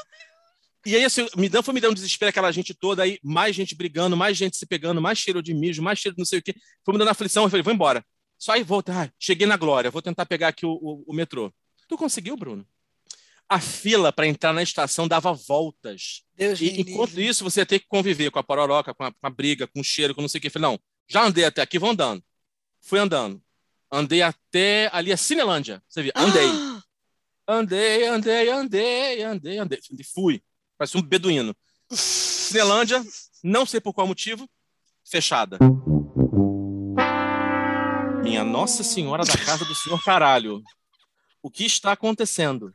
E 0.84 0.96
aí, 0.96 1.04
assim, 1.04 1.28
me 1.36 1.48
dando, 1.48 1.62
foi 1.62 1.72
me 1.72 1.80
dando 1.80 1.92
um 1.92 1.94
desespero 1.94 2.30
aquela 2.30 2.50
gente 2.50 2.74
toda, 2.74 3.04
aí 3.04 3.16
mais 3.22 3.54
gente 3.54 3.76
brigando, 3.76 4.16
mais 4.16 4.36
gente 4.36 4.56
se 4.56 4.66
pegando, 4.66 5.00
mais 5.00 5.18
cheiro 5.20 5.40
de 5.40 5.54
mijo, 5.54 5.80
mais 5.84 6.00
cheiro 6.00 6.16
de 6.16 6.20
não 6.20 6.26
sei 6.26 6.40
o 6.40 6.42
quê. 6.42 6.52
Foi 6.84 6.92
me 6.94 6.98
dando 6.98 7.10
aflição, 7.10 7.44
eu 7.44 7.48
falei, 7.48 7.62
vou 7.62 7.72
embora. 7.72 8.04
Só 8.36 8.52
aí 8.54 8.64
volta. 8.64 9.04
Ah, 9.04 9.08
cheguei 9.20 9.46
na 9.46 9.56
glória, 9.56 9.88
vou 9.88 10.02
tentar 10.02 10.26
pegar 10.26 10.48
aqui 10.48 10.66
o, 10.66 10.72
o- 10.72 11.04
o 11.06 11.14
metrô. 11.14 11.54
Tu 11.88 11.96
conseguiu, 11.96 12.36
Bruno? 12.36 12.66
A 13.48 13.60
fila 13.60 14.12
para 14.12 14.26
entrar 14.26 14.52
na 14.52 14.62
estação 14.62 15.06
dava 15.06 15.32
voltas. 15.32 16.22
Deus 16.34 16.60
E 16.60 16.80
enquanto 16.80 17.20
isso, 17.20 17.44
você 17.44 17.60
ia 17.60 17.66
ter 17.66 17.78
que 17.78 17.86
conviver 17.86 18.30
com 18.30 18.38
a 18.38 18.42
pororoca, 18.42 18.92
com 18.92 19.04
a, 19.04 19.12
com 19.12 19.26
a 19.26 19.30
briga, 19.30 19.66
com 19.66 19.80
o 19.80 19.84
cheiro, 19.84 20.14
com 20.14 20.20
não 20.20 20.28
sei 20.28 20.38
o 20.38 20.42
que. 20.42 20.50
Falei, 20.50 20.70
não, 20.70 20.80
já 21.08 21.24
andei 21.24 21.44
até 21.44 21.62
aqui, 21.62 21.78
vou 21.78 21.90
andando. 21.90 22.22
Fui 22.80 22.98
andando. 22.98 23.40
Andei 23.90 24.22
até 24.22 24.90
ali 24.92 25.12
a 25.12 25.16
Cinelândia. 25.16 25.82
Você 25.88 26.02
viu? 26.02 26.12
Andei. 26.16 26.48
Ah, 26.48 26.82
Andei, 27.48 28.04
andei, 28.08 28.50
andei, 28.50 29.22
andei, 29.22 29.58
andei. 29.58 29.78
Fui. 30.12 30.42
Parece 30.76 30.96
um 30.96 31.02
beduíno. 31.02 31.54
Cinelândia, 31.92 33.04
não 33.42 33.64
sei 33.64 33.80
por 33.80 33.92
qual 33.92 34.08
motivo, 34.08 34.50
fechada. 35.08 35.56
Minha 38.24 38.42
Nossa 38.42 38.82
Senhora 38.82 39.24
da 39.24 39.38
Casa 39.38 39.64
do 39.64 39.76
Senhor 39.76 40.02
Caralho. 40.02 40.60
O 41.40 41.48
que 41.48 41.64
está 41.64 41.92
acontecendo? 41.92 42.74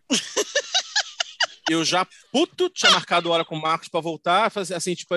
Eu 1.70 1.86
já, 1.86 2.05
puto, 2.32 2.70
tinha 2.70 2.91
marcado 2.91 3.30
hora 3.30 3.45
com 3.45 3.55
o 3.55 3.62
Marcos 3.62 3.88
para 3.88 4.01
voltar, 4.01 4.49
fazer 4.51 4.74
assim, 4.74 4.95
tipo, 4.95 5.14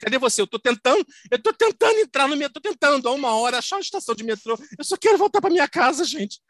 cadê 0.00 0.18
você? 0.18 0.40
Eu 0.40 0.46
tô 0.46 0.58
tentando, 0.58 1.04
eu 1.30 1.42
tô 1.42 1.52
tentando 1.52 1.98
entrar 1.98 2.28
no 2.28 2.36
metrô, 2.36 2.60
tô 2.60 2.68
tentando 2.70 3.08
há 3.08 3.12
uma 3.12 3.34
hora 3.34 3.58
achar 3.58 3.76
uma 3.76 3.82
estação 3.82 4.14
de 4.14 4.22
metrô. 4.24 4.56
Eu 4.78 4.84
só 4.84 4.96
quero 4.96 5.18
voltar 5.18 5.40
para 5.40 5.50
minha 5.50 5.68
casa, 5.68 6.04
gente. 6.04 6.40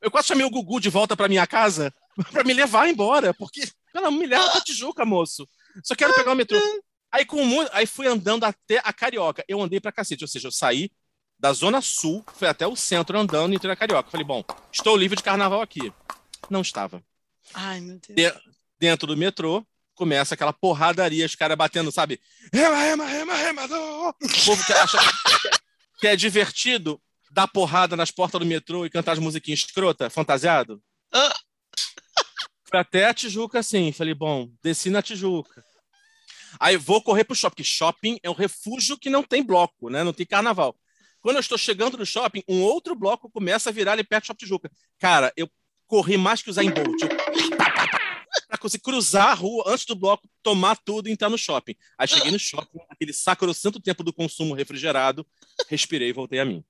Eu 0.00 0.10
quase 0.10 0.28
chamei 0.28 0.46
o 0.46 0.50
Gugu 0.50 0.80
de 0.80 0.88
volta 0.88 1.16
para 1.16 1.28
minha 1.28 1.46
casa 1.46 1.92
para 2.32 2.44
me 2.44 2.52
levar 2.54 2.88
embora, 2.88 3.34
porque 3.34 3.68
ela 3.94 4.10
me 4.10 4.26
leva 4.26 4.48
pra 4.50 4.60
Tijuca, 4.60 5.04
moço. 5.04 5.46
Só 5.82 5.94
quero 5.94 6.14
pegar 6.14 6.32
o 6.32 6.36
metrô. 6.36 6.58
Aí, 7.10 7.24
com 7.24 7.44
muito, 7.44 7.70
aí 7.72 7.86
fui 7.86 8.06
andando 8.06 8.44
até 8.44 8.80
a 8.84 8.92
Carioca. 8.92 9.44
Eu 9.48 9.60
andei 9.62 9.80
pra 9.80 9.90
cacete, 9.92 10.22
ou 10.24 10.28
seja, 10.28 10.48
eu 10.48 10.52
saí 10.52 10.90
da 11.38 11.52
Zona 11.52 11.80
Sul, 11.80 12.24
fui 12.34 12.46
até 12.48 12.66
o 12.66 12.76
centro 12.76 13.18
andando 13.18 13.52
e 13.52 13.56
entrei 13.56 13.68
na 13.70 13.76
Carioca. 13.76 14.10
Falei, 14.10 14.26
bom, 14.26 14.44
estou 14.72 14.96
livre 14.96 15.16
de 15.16 15.22
carnaval 15.22 15.62
aqui. 15.62 15.92
Não 16.50 16.60
estava. 16.60 17.02
Ai, 17.54 17.80
meu 17.80 17.98
Deus. 17.98 18.14
De- 18.14 18.48
dentro 18.78 19.06
do 19.06 19.16
metrô, 19.16 19.66
começa 19.94 20.34
aquela 20.34 20.52
porradaria, 20.52 21.26
os 21.26 21.34
caras 21.34 21.56
batendo, 21.56 21.90
sabe? 21.90 22.20
Rema, 22.52 22.76
rema, 22.76 23.04
rema, 23.06 23.34
rema. 23.34 23.64
O 23.64 24.14
povo 24.44 24.64
que 24.64 24.72
acha 24.72 24.98
que 25.98 26.06
é 26.06 26.14
divertido 26.14 27.00
dar 27.30 27.48
porrada 27.48 27.96
nas 27.96 28.10
portas 28.10 28.40
do 28.40 28.46
metrô 28.46 28.86
e 28.86 28.90
cantar 28.90 29.12
as 29.12 29.18
musiquinhas 29.18 29.60
escrota, 29.60 30.08
fantasiado. 30.08 30.80
Fui 32.64 32.78
até 32.78 33.06
a 33.06 33.14
Tijuca, 33.14 33.58
assim. 33.58 33.92
Falei, 33.92 34.14
bom, 34.14 34.50
desci 34.62 34.90
na 34.90 35.02
Tijuca. 35.02 35.64
Aí 36.60 36.76
vou 36.76 37.02
correr 37.02 37.24
pro 37.24 37.34
shopping. 37.34 37.50
porque 37.50 37.64
Shopping 37.64 38.20
é 38.22 38.30
um 38.30 38.34
refúgio 38.34 38.98
que 38.98 39.10
não 39.10 39.22
tem 39.22 39.42
bloco, 39.42 39.90
né? 39.90 40.04
Não 40.04 40.12
tem 40.12 40.26
carnaval. 40.26 40.76
Quando 41.20 41.36
eu 41.36 41.40
estou 41.40 41.58
chegando 41.58 41.98
no 41.98 42.06
shopping, 42.06 42.42
um 42.48 42.62
outro 42.62 42.94
bloco 42.94 43.30
começa 43.30 43.70
a 43.70 43.72
virar 43.72 43.92
ali 43.92 44.04
perto 44.04 44.24
do 44.24 44.26
Shopping 44.28 44.44
Tijuca. 44.44 44.70
Cara, 44.98 45.32
eu 45.36 45.50
corri 45.86 46.16
mais 46.16 46.42
que 46.42 46.50
o 46.50 46.52
Zayn 46.52 46.70
Bolt. 46.70 47.02
Eu... 47.02 47.57
Pra 48.48 48.56
conseguir 48.56 48.82
cruzar 48.82 49.28
a 49.28 49.34
rua 49.34 49.64
antes 49.66 49.84
do 49.84 49.94
bloco, 49.94 50.26
tomar 50.42 50.76
tudo 50.76 51.08
e 51.08 51.12
entrar 51.12 51.28
no 51.28 51.36
shopping. 51.36 51.76
Aí 51.98 52.08
cheguei 52.08 52.30
no 52.30 52.38
shopping, 52.38 52.78
aquele 52.88 53.12
sacrosanto 53.12 53.78
tempo 53.78 54.02
do 54.02 54.12
consumo 54.12 54.54
refrigerado, 54.54 55.26
respirei 55.68 56.08
e 56.08 56.12
voltei 56.14 56.40
a 56.40 56.46
mim. 56.46 56.64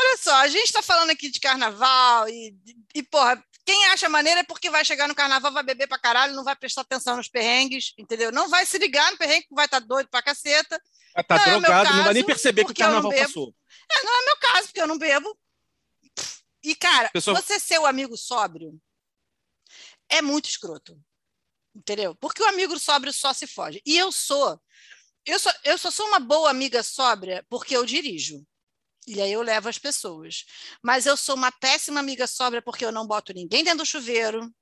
Olha 0.00 0.16
só, 0.16 0.34
a 0.36 0.48
gente 0.48 0.72
tá 0.72 0.82
falando 0.82 1.10
aqui 1.10 1.30
de 1.30 1.40
carnaval 1.40 2.28
e, 2.28 2.54
e, 2.94 3.02
porra, 3.02 3.42
quem 3.64 3.86
acha 3.86 4.08
maneiro 4.08 4.40
é 4.40 4.44
porque 4.44 4.70
vai 4.70 4.84
chegar 4.84 5.06
no 5.06 5.14
carnaval, 5.14 5.52
vai 5.52 5.62
beber 5.62 5.86
pra 5.86 5.98
caralho, 5.98 6.34
não 6.34 6.44
vai 6.44 6.56
prestar 6.56 6.82
atenção 6.82 7.16
nos 7.16 7.28
perrengues, 7.28 7.92
entendeu? 7.98 8.32
Não 8.32 8.48
vai 8.48 8.64
se 8.64 8.78
ligar 8.78 9.10
no 9.10 9.18
perrengue, 9.18 9.46
vai 9.50 9.66
estar 9.66 9.80
doido 9.80 10.08
pra 10.08 10.22
caceta. 10.22 10.80
Vai 11.14 11.24
tá 11.24 11.36
é 11.36 11.50
meu 11.50 11.60
drogado, 11.60 11.96
não 11.96 12.04
vai 12.04 12.14
nem 12.14 12.22
caso, 12.22 12.26
perceber 12.26 12.64
que 12.64 12.72
o 12.72 12.74
carnaval 12.74 13.12
passou. 13.12 13.54
É, 13.90 14.04
não 14.04 14.22
é 14.22 14.24
meu 14.24 14.36
caso, 14.36 14.68
porque 14.68 14.80
eu 14.80 14.86
não 14.86 14.98
bebo. 14.98 15.36
E, 16.68 16.74
cara, 16.74 17.08
Pessoa- 17.08 17.40
você 17.40 17.58
ser 17.58 17.78
o 17.78 17.86
amigo 17.86 18.14
sóbrio 18.14 18.78
é 20.06 20.20
muito 20.20 20.50
escroto. 20.50 21.00
Entendeu? 21.74 22.14
Porque 22.16 22.42
o 22.42 22.46
amigo 22.46 22.78
sóbrio 22.78 23.10
só 23.10 23.32
se 23.32 23.46
foge. 23.46 23.80
E 23.86 23.96
eu 23.96 24.12
sou. 24.12 24.60
Eu 25.24 25.38
só, 25.38 25.50
eu 25.64 25.78
só 25.78 25.90
sou 25.90 26.06
uma 26.08 26.18
boa 26.20 26.50
amiga 26.50 26.82
sóbria 26.82 27.42
porque 27.48 27.74
eu 27.74 27.86
dirijo. 27.86 28.44
E 29.06 29.18
aí 29.22 29.32
eu 29.32 29.40
levo 29.40 29.68
as 29.70 29.78
pessoas. 29.78 30.44
Mas 30.82 31.06
eu 31.06 31.16
sou 31.16 31.34
uma 31.34 31.50
péssima 31.50 32.00
amiga 32.00 32.26
sóbria 32.26 32.60
porque 32.60 32.84
eu 32.84 32.92
não 32.92 33.06
boto 33.06 33.32
ninguém 33.32 33.64
dentro 33.64 33.78
do 33.78 33.86
chuveiro. 33.86 34.52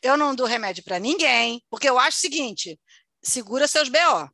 Eu 0.00 0.16
não 0.16 0.34
dou 0.34 0.46
remédio 0.46 0.82
para 0.82 0.98
ninguém, 0.98 1.62
porque 1.68 1.88
eu 1.88 1.98
acho 1.98 2.16
o 2.16 2.20
seguinte: 2.20 2.80
segura 3.22 3.68
seus 3.68 3.90
BO. 3.90 4.30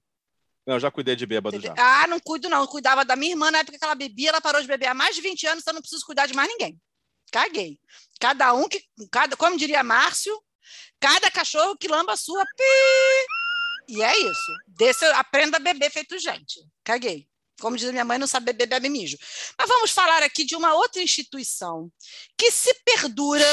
Não, 0.64 0.74
eu 0.76 0.80
já 0.80 0.90
cuidei 0.92 1.16
de 1.16 1.26
bêbado 1.26 1.60
já. 1.60 1.74
Ah, 1.76 2.06
não 2.06 2.20
cuido, 2.20 2.48
não. 2.48 2.60
Eu 2.60 2.68
cuidava 2.68 3.04
da 3.04 3.16
minha 3.16 3.32
irmã 3.32 3.50
na 3.50 3.58
época 3.58 3.78
que 3.78 3.84
ela 3.84 3.94
bebia, 3.96 4.28
ela 4.28 4.40
parou 4.40 4.60
de 4.60 4.68
beber 4.68 4.86
há 4.86 4.94
mais 4.94 5.16
de 5.16 5.22
20 5.22 5.44
anos, 5.46 5.62
então 5.62 5.72
eu 5.72 5.76
não 5.76 5.80
preciso 5.82 6.06
cuidar 6.06 6.26
de 6.26 6.34
mais 6.34 6.48
ninguém. 6.48 6.78
Caguei. 7.30 7.80
Cada 8.20 8.52
um 8.52 8.68
que. 8.68 8.84
Cada, 9.10 9.36
como 9.36 9.56
diria 9.56 9.82
Márcio, 9.82 10.38
cada 10.98 11.30
cachorro 11.30 11.76
que 11.76 11.88
lamba 11.88 12.12
a 12.12 12.16
sua. 12.16 12.44
Pi! 12.44 13.26
E 13.88 14.02
é 14.02 14.16
isso. 14.18 14.52
Desse, 14.68 15.04
aprenda 15.06 15.56
a 15.56 15.60
beber 15.60 15.90
feito 15.90 16.18
gente. 16.18 16.60
Caguei. 16.84 17.28
Como 17.60 17.76
diz 17.76 17.90
minha 17.90 18.04
mãe, 18.04 18.18
não 18.18 18.26
sabe 18.26 18.46
beber, 18.46 18.66
bebe 18.66 18.88
mijo. 18.88 19.18
Mas 19.58 19.68
vamos 19.68 19.90
falar 19.90 20.22
aqui 20.22 20.44
de 20.44 20.56
uma 20.56 20.74
outra 20.74 21.02
instituição 21.02 21.92
que 22.36 22.50
se 22.50 22.72
perdura 22.84 23.44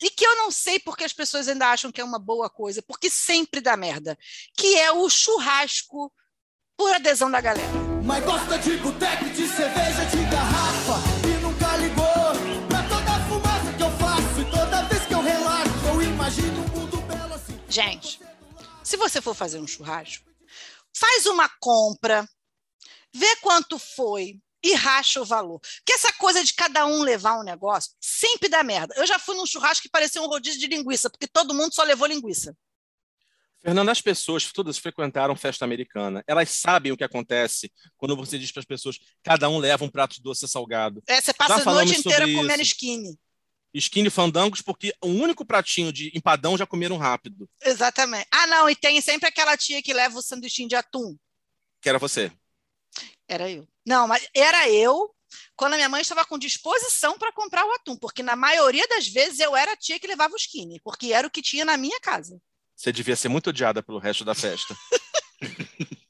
e 0.00 0.10
que 0.10 0.26
eu 0.26 0.34
não 0.36 0.50
sei 0.50 0.80
porque 0.80 1.04
as 1.04 1.12
pessoas 1.12 1.48
ainda 1.48 1.68
acham 1.68 1.92
que 1.92 2.00
é 2.00 2.04
uma 2.04 2.18
boa 2.18 2.50
coisa, 2.50 2.82
porque 2.82 3.08
sempre 3.08 3.60
dá 3.60 3.76
merda, 3.76 4.18
que 4.56 4.76
é 4.78 4.90
o 4.90 5.08
churrasco 5.08 6.12
por 6.76 6.92
adesão 6.94 7.30
da 7.30 7.40
galera. 7.40 7.68
Mas 8.04 8.24
gosta 8.24 8.58
de 8.58 8.76
boteco, 8.78 9.24
de 9.26 9.46
cerveja, 9.46 10.04
de 10.06 10.30
garrafa 10.30 10.81
Gente, 17.72 18.20
se 18.84 18.98
você 18.98 19.22
for 19.22 19.34
fazer 19.34 19.58
um 19.58 19.66
churrasco, 19.66 20.30
faz 20.94 21.24
uma 21.24 21.48
compra, 21.58 22.28
vê 23.10 23.34
quanto 23.36 23.78
foi 23.78 24.38
e 24.62 24.74
racha 24.74 25.22
o 25.22 25.24
valor. 25.24 25.58
Porque 25.58 25.94
essa 25.94 26.12
coisa 26.12 26.44
de 26.44 26.52
cada 26.52 26.84
um 26.84 27.02
levar 27.02 27.40
um 27.40 27.42
negócio 27.42 27.92
sempre 27.98 28.50
dá 28.50 28.62
merda. 28.62 28.94
Eu 28.98 29.06
já 29.06 29.18
fui 29.18 29.34
num 29.34 29.46
churrasco 29.46 29.84
que 29.84 29.88
parecia 29.88 30.20
um 30.20 30.26
rodízio 30.26 30.60
de 30.60 30.66
linguiça, 30.66 31.08
porque 31.08 31.26
todo 31.26 31.54
mundo 31.54 31.74
só 31.74 31.82
levou 31.82 32.06
linguiça. 32.06 32.54
Fernando, 33.62 33.88
as 33.88 34.02
pessoas 34.02 34.52
todas 34.52 34.76
frequentaram 34.76 35.34
festa 35.34 35.64
americana. 35.64 36.22
Elas 36.26 36.50
sabem 36.50 36.92
o 36.92 36.96
que 36.96 37.04
acontece 37.04 37.72
quando 37.96 38.14
você 38.14 38.38
diz 38.38 38.52
para 38.52 38.60
as 38.60 38.66
pessoas 38.66 38.98
cada 39.22 39.48
um 39.48 39.56
leva 39.56 39.82
um 39.82 39.88
prato 39.88 40.20
doce 40.20 40.46
salgado. 40.46 41.02
É, 41.06 41.22
você 41.22 41.32
passa 41.32 41.64
Já 41.64 41.70
a 41.70 41.74
noite 41.74 41.98
inteira 41.98 42.26
comendo 42.34 42.62
skinny. 42.62 43.18
Skinny 43.74 44.10
fandangos, 44.10 44.60
porque 44.60 44.94
o 45.00 45.08
único 45.08 45.44
pratinho 45.44 45.92
de 45.92 46.10
empadão 46.14 46.56
já 46.58 46.66
comeram 46.66 46.96
rápido, 46.98 47.48
Exatamente. 47.62 48.26
Ah, 48.30 48.46
não, 48.46 48.68
e 48.68 48.76
tem 48.76 49.00
sempre 49.00 49.28
aquela 49.28 49.56
tia 49.56 49.82
que 49.82 49.94
leva 49.94 50.18
o 50.18 50.22
sanduichinho 50.22 50.68
de 50.68 50.76
atum. 50.76 51.16
que 51.80 51.88
era 51.88 51.98
você. 51.98 52.30
Era 53.26 53.50
eu. 53.50 53.66
Não, 53.86 54.06
mas 54.06 54.28
era 54.34 54.68
eu 54.68 55.14
quando 55.56 55.72
a 55.72 55.76
minha 55.76 55.88
mãe 55.88 56.02
estava 56.02 56.24
com 56.24 56.38
disposição 56.38 57.16
para 57.18 57.32
comprar 57.32 57.64
o 57.64 57.72
atum, 57.72 57.96
porque 57.96 58.22
na 58.22 58.36
maioria 58.36 58.86
das 58.88 59.08
vezes 59.08 59.40
eu 59.40 59.56
era 59.56 59.72
a 59.72 59.76
tia 59.76 59.98
que 59.98 60.06
levava 60.06 60.34
o 60.34 60.36
skinny, 60.36 60.78
porque 60.84 61.12
era 61.12 61.26
o 61.26 61.30
que 61.30 61.40
tinha 61.40 61.64
na 61.64 61.76
minha 61.76 61.98
casa. 62.00 62.38
Você 62.76 62.92
devia 62.92 63.16
ser 63.16 63.28
muito 63.28 63.48
odiada 63.50 63.82
pelo 63.82 63.98
resto 63.98 64.24
da 64.24 64.34
festa. 64.34 64.76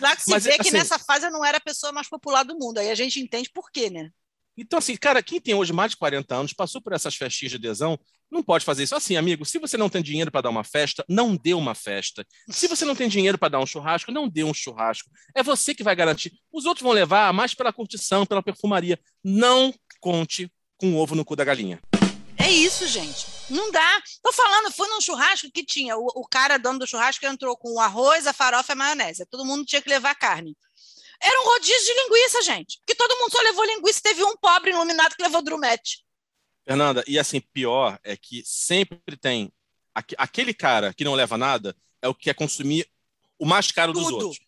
Lá 0.00 0.16
que 0.16 0.22
se 0.22 0.30
Mas, 0.30 0.44
vê 0.44 0.56
que 0.56 0.62
assim- 0.62 0.72
nessa 0.72 0.98
fase 0.98 1.26
eu 1.26 1.30
não 1.30 1.44
era 1.44 1.58
a 1.58 1.60
pessoa 1.60 1.92
mais 1.92 2.08
popular 2.08 2.42
do 2.44 2.58
mundo. 2.58 2.78
Aí 2.78 2.90
a 2.90 2.94
gente 2.94 3.20
entende 3.20 3.50
por 3.52 3.70
quê, 3.70 3.88
né? 3.90 4.10
Então, 4.56 4.78
assim, 4.78 4.96
cara, 4.96 5.22
quem 5.22 5.40
tem 5.40 5.54
hoje 5.54 5.72
mais 5.72 5.92
de 5.92 5.96
40 5.96 6.34
anos, 6.34 6.52
passou 6.52 6.80
por 6.80 6.92
essas 6.92 7.14
festinhas 7.14 7.52
de 7.52 7.56
adesão, 7.56 7.98
não 8.30 8.42
pode 8.42 8.64
fazer 8.64 8.82
isso. 8.82 8.94
Assim, 8.94 9.16
amigo, 9.16 9.44
se 9.44 9.58
você 9.58 9.76
não 9.76 9.88
tem 9.88 10.02
dinheiro 10.02 10.30
para 10.30 10.42
dar 10.42 10.50
uma 10.50 10.64
festa, 10.64 11.04
não 11.08 11.36
dê 11.36 11.54
uma 11.54 11.74
festa. 11.74 12.26
Se 12.48 12.68
você 12.68 12.84
não 12.84 12.94
tem 12.94 13.08
dinheiro 13.08 13.38
para 13.38 13.48
dar 13.48 13.60
um 13.60 13.66
churrasco, 13.66 14.12
não 14.12 14.28
dê 14.28 14.44
um 14.44 14.54
churrasco. 14.54 15.10
É 15.34 15.42
você 15.42 15.74
que 15.74 15.82
vai 15.82 15.96
garantir. 15.96 16.32
Os 16.52 16.64
outros 16.64 16.82
vão 16.82 16.92
levar 16.92 17.32
mais 17.32 17.54
pela 17.54 17.72
curtição, 17.72 18.26
pela 18.26 18.42
perfumaria. 18.42 18.98
Não 19.24 19.74
conte 20.00 20.50
com 20.76 20.94
o 20.94 20.96
ovo 20.96 21.14
no 21.14 21.24
cu 21.24 21.36
da 21.36 21.44
galinha. 21.44 21.80
É 22.38 22.50
isso, 22.50 22.86
gente. 22.88 23.26
Não 23.48 23.70
dá. 23.70 24.02
Tô 24.20 24.32
falando, 24.32 24.72
fui 24.72 24.88
num 24.88 25.00
churrasco 25.00 25.48
que 25.52 25.64
tinha. 25.64 25.96
O, 25.96 26.06
o 26.16 26.26
cara, 26.28 26.58
dono 26.58 26.80
do 26.80 26.86
churrasco, 26.86 27.24
entrou 27.24 27.56
com 27.56 27.74
o 27.74 27.80
arroz, 27.80 28.26
a 28.26 28.32
farofa 28.32 28.72
e 28.72 28.74
a 28.74 28.76
maionese. 28.76 29.26
Todo 29.30 29.44
mundo 29.44 29.64
tinha 29.64 29.80
que 29.80 29.88
levar 29.88 30.14
carne. 30.16 30.56
Era 31.22 31.40
um 31.40 31.44
rodízio 31.44 31.86
de 31.94 32.02
linguiça, 32.02 32.42
gente. 32.42 32.78
Porque 32.78 32.94
todo 32.94 33.16
mundo 33.18 33.30
só 33.30 33.40
levou 33.42 33.64
linguiça. 33.64 34.00
Teve 34.02 34.24
um 34.24 34.36
pobre 34.36 34.70
iluminado 34.70 35.14
que 35.14 35.22
levou 35.22 35.42
drumete. 35.42 36.04
Fernanda, 36.66 37.04
e 37.06 37.18
assim, 37.18 37.40
pior 37.40 37.98
é 38.04 38.16
que 38.16 38.42
sempre 38.44 39.16
tem 39.16 39.52
aque- 39.94 40.14
aquele 40.18 40.54
cara 40.54 40.92
que 40.94 41.04
não 41.04 41.14
leva 41.14 41.36
nada 41.36 41.76
é 42.00 42.08
o 42.08 42.14
que 42.14 42.24
quer 42.24 42.34
consumir 42.34 42.86
o 43.38 43.46
mais 43.46 43.70
caro 43.70 43.92
dos 43.92 44.04
Tudo. 44.04 44.26
outros. 44.26 44.40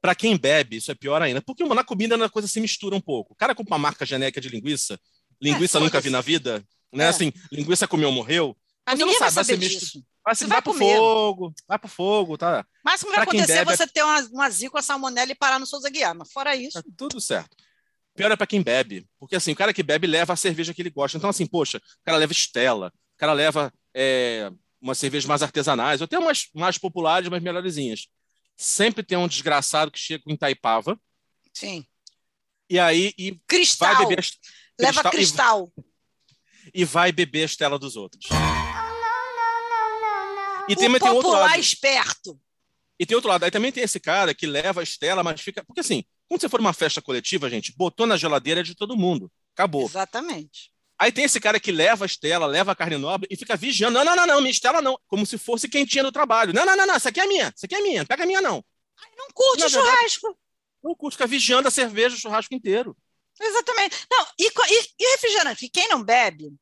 Para 0.00 0.14
quem 0.16 0.36
bebe, 0.36 0.76
isso 0.76 0.90
é 0.90 0.94
pior 0.94 1.22
ainda, 1.22 1.40
porque 1.40 1.64
na 1.64 1.84
comida 1.84 2.22
a 2.24 2.28
coisa 2.28 2.48
se 2.48 2.60
mistura 2.60 2.96
um 2.96 3.00
pouco. 3.00 3.32
O 3.32 3.36
cara 3.36 3.54
compra 3.54 3.74
uma 3.74 3.78
marca 3.78 4.04
genérica 4.04 4.40
de 4.40 4.48
linguiça, 4.48 4.98
linguiça 5.40 5.78
É, 5.78 5.80
nunca 5.80 6.00
vi 6.00 6.10
na 6.10 6.20
vida, 6.20 6.64
né? 6.92 7.04
É. 7.04 7.08
Assim, 7.08 7.32
linguiça 7.52 7.86
comeu, 7.86 8.10
morreu. 8.10 8.56
Mas 8.84 8.98
Você 8.98 9.04
não 9.04 9.14
sabe, 9.14 9.34
vai 9.34 9.44
ser 9.44 9.56
misto. 9.58 10.04
Vai, 10.24 10.34
Você 10.36 10.46
vai, 10.46 10.56
vai 10.56 10.62
pro 10.62 10.72
comer. 10.72 10.96
fogo, 10.96 11.54
vai 11.66 11.78
pro 11.78 11.88
fogo, 11.88 12.38
tá? 12.38 12.60
O 12.84 12.88
máximo 12.88 13.10
que 13.10 13.16
vai 13.16 13.24
acontecer 13.24 13.52
é 13.52 13.58
é- 13.58 13.64
você 13.64 13.86
ter 13.86 14.02
uma, 14.04 14.20
uma 14.32 14.50
zica, 14.50 14.76
uma 14.76 14.82
salmonela 14.82 15.32
e 15.32 15.34
parar 15.34 15.58
no 15.58 15.66
Souza 15.66 15.90
Guiar. 15.90 16.14
Mas 16.14 16.30
fora 16.32 16.54
isso, 16.54 16.80
Tá 16.80 16.88
tudo 16.96 17.20
certo. 17.20 17.56
Pior 18.14 18.30
é 18.30 18.36
para 18.36 18.46
quem 18.46 18.62
bebe, 18.62 19.06
porque 19.18 19.34
assim, 19.34 19.52
o 19.52 19.56
cara 19.56 19.72
que 19.72 19.82
bebe 19.82 20.06
leva 20.06 20.32
a 20.34 20.36
cerveja 20.36 20.72
que 20.74 20.82
ele 20.82 20.90
gosta. 20.90 21.16
Então, 21.16 21.30
assim, 21.30 21.46
poxa, 21.46 21.78
o 21.78 22.04
cara 22.04 22.18
leva 22.18 22.30
Estela, 22.32 22.92
o 23.14 23.18
cara 23.18 23.32
leva 23.32 23.72
é, 23.94 24.50
umas 24.80 24.98
cervejas 24.98 25.26
mais 25.26 25.42
artesanais, 25.42 26.00
ou 26.00 26.04
até 26.04 26.18
umas 26.18 26.48
mais 26.54 26.76
populares, 26.76 27.28
mas 27.30 27.42
melhorzinhas. 27.42 28.06
Sempre 28.54 29.02
tem 29.02 29.16
um 29.16 29.26
desgraçado 29.26 29.90
que 29.90 29.98
chega 29.98 30.22
com 30.22 30.30
Itaipava, 30.30 31.00
sim. 31.54 31.86
e 32.68 32.78
aí 32.78 33.14
e 33.16 33.30
vai 33.30 33.40
Cristal. 33.48 33.96
beber 33.98 34.18
a 34.18 34.20
est- 34.20 34.38
Leva 34.78 35.00
e- 35.00 35.10
cristal. 35.10 35.72
E, 36.74 36.84
vai 36.84 37.10
beber 37.12 37.42
a 37.42 37.46
Estela 37.46 37.78
dos 37.78 37.96
outros. 37.96 38.26
E 40.68 40.72
o 40.72 40.76
tem, 40.76 40.98
tem 40.98 41.10
outro 41.10 41.30
lado. 41.30 41.58
esperto. 41.58 42.40
E 42.98 43.06
tem 43.06 43.14
outro 43.14 43.30
lado. 43.30 43.44
Aí 43.44 43.50
também 43.50 43.72
tem 43.72 43.82
esse 43.82 43.98
cara 43.98 44.32
que 44.34 44.46
leva 44.46 44.80
a 44.80 44.82
Estela, 44.84 45.22
mas 45.22 45.40
fica. 45.40 45.64
Porque 45.64 45.80
assim, 45.80 46.04
quando 46.28 46.40
você 46.40 46.48
for 46.48 46.60
numa 46.60 46.72
festa 46.72 47.02
coletiva, 47.02 47.48
gente, 47.50 47.72
botou 47.76 48.06
na 48.06 48.16
geladeira 48.16 48.60
é 48.60 48.62
de 48.62 48.74
todo 48.74 48.96
mundo. 48.96 49.30
Acabou. 49.54 49.84
Exatamente. 49.84 50.70
Aí 50.98 51.10
tem 51.10 51.24
esse 51.24 51.40
cara 51.40 51.58
que 51.58 51.72
leva 51.72 52.04
a 52.04 52.06
Estela, 52.06 52.46
leva 52.46 52.70
a 52.72 52.76
carne 52.76 52.96
nobre 52.96 53.26
e 53.30 53.36
fica 53.36 53.56
vigiando. 53.56 53.94
Não, 53.98 54.04
não, 54.04 54.14
não, 54.14 54.26
não, 54.26 54.40
minha 54.40 54.50
Estela 54.52 54.80
não. 54.80 54.96
Como 55.08 55.26
se 55.26 55.36
fosse 55.36 55.68
quem 55.68 55.84
tinha 55.84 56.02
no 56.04 56.12
trabalho. 56.12 56.52
Não, 56.52 56.64
não, 56.64 56.76
não, 56.76 56.86
não, 56.86 56.94
essa 56.94 57.08
aqui 57.08 57.20
é 57.20 57.26
minha. 57.26 57.52
Essa 57.54 57.66
aqui 57.66 57.74
é 57.74 57.80
minha. 57.80 58.00
Não 58.00 58.06
pega 58.06 58.22
a 58.22 58.26
minha, 58.26 58.40
não. 58.40 58.64
Não 59.16 59.26
curte 59.34 59.60
Na 59.60 59.66
o 59.66 59.70
verdade- 59.70 59.96
churrasco. 59.96 60.38
O 60.82 60.96
curto 60.96 61.14
fica 61.14 61.26
vigiando 61.26 61.66
a 61.66 61.70
cerveja, 61.70 62.14
o 62.14 62.18
churrasco 62.18 62.54
inteiro. 62.54 62.96
Exatamente. 63.40 63.96
Não, 64.10 64.26
e, 64.38 64.46
e- 64.46 64.88
e 65.00 65.10
refrigerante? 65.12 65.68
Quem 65.68 65.88
não 65.88 66.02
bebe, 66.04 66.52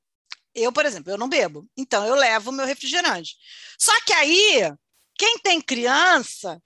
eu, 0.55 0.73
por 0.73 0.85
exemplo, 0.85 1.13
eu 1.13 1.19
não 1.19 1.29
bebo. 1.29 1.69
Então, 1.77 2.05
eu 2.07 2.15
levo 2.15 2.51
o 2.51 2.53
meu 2.53 2.67
refrigerante. 2.67 3.37
Só 3.79 3.93
que 4.03 4.13
aí, 4.13 4.73
quem 5.17 5.39
tem 5.39 5.61
criança 5.61 6.61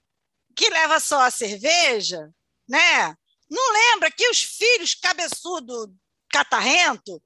que 0.55 0.69
leva 0.69 0.99
só 0.99 1.21
a 1.21 1.31
cerveja, 1.31 2.29
né? 2.67 3.15
Não 3.49 3.73
lembra 3.73 4.09
que 4.09 4.27
os 4.29 4.41
filhos 4.41 4.95
cabeçudo, 4.95 5.93
catarrento, 6.29 7.21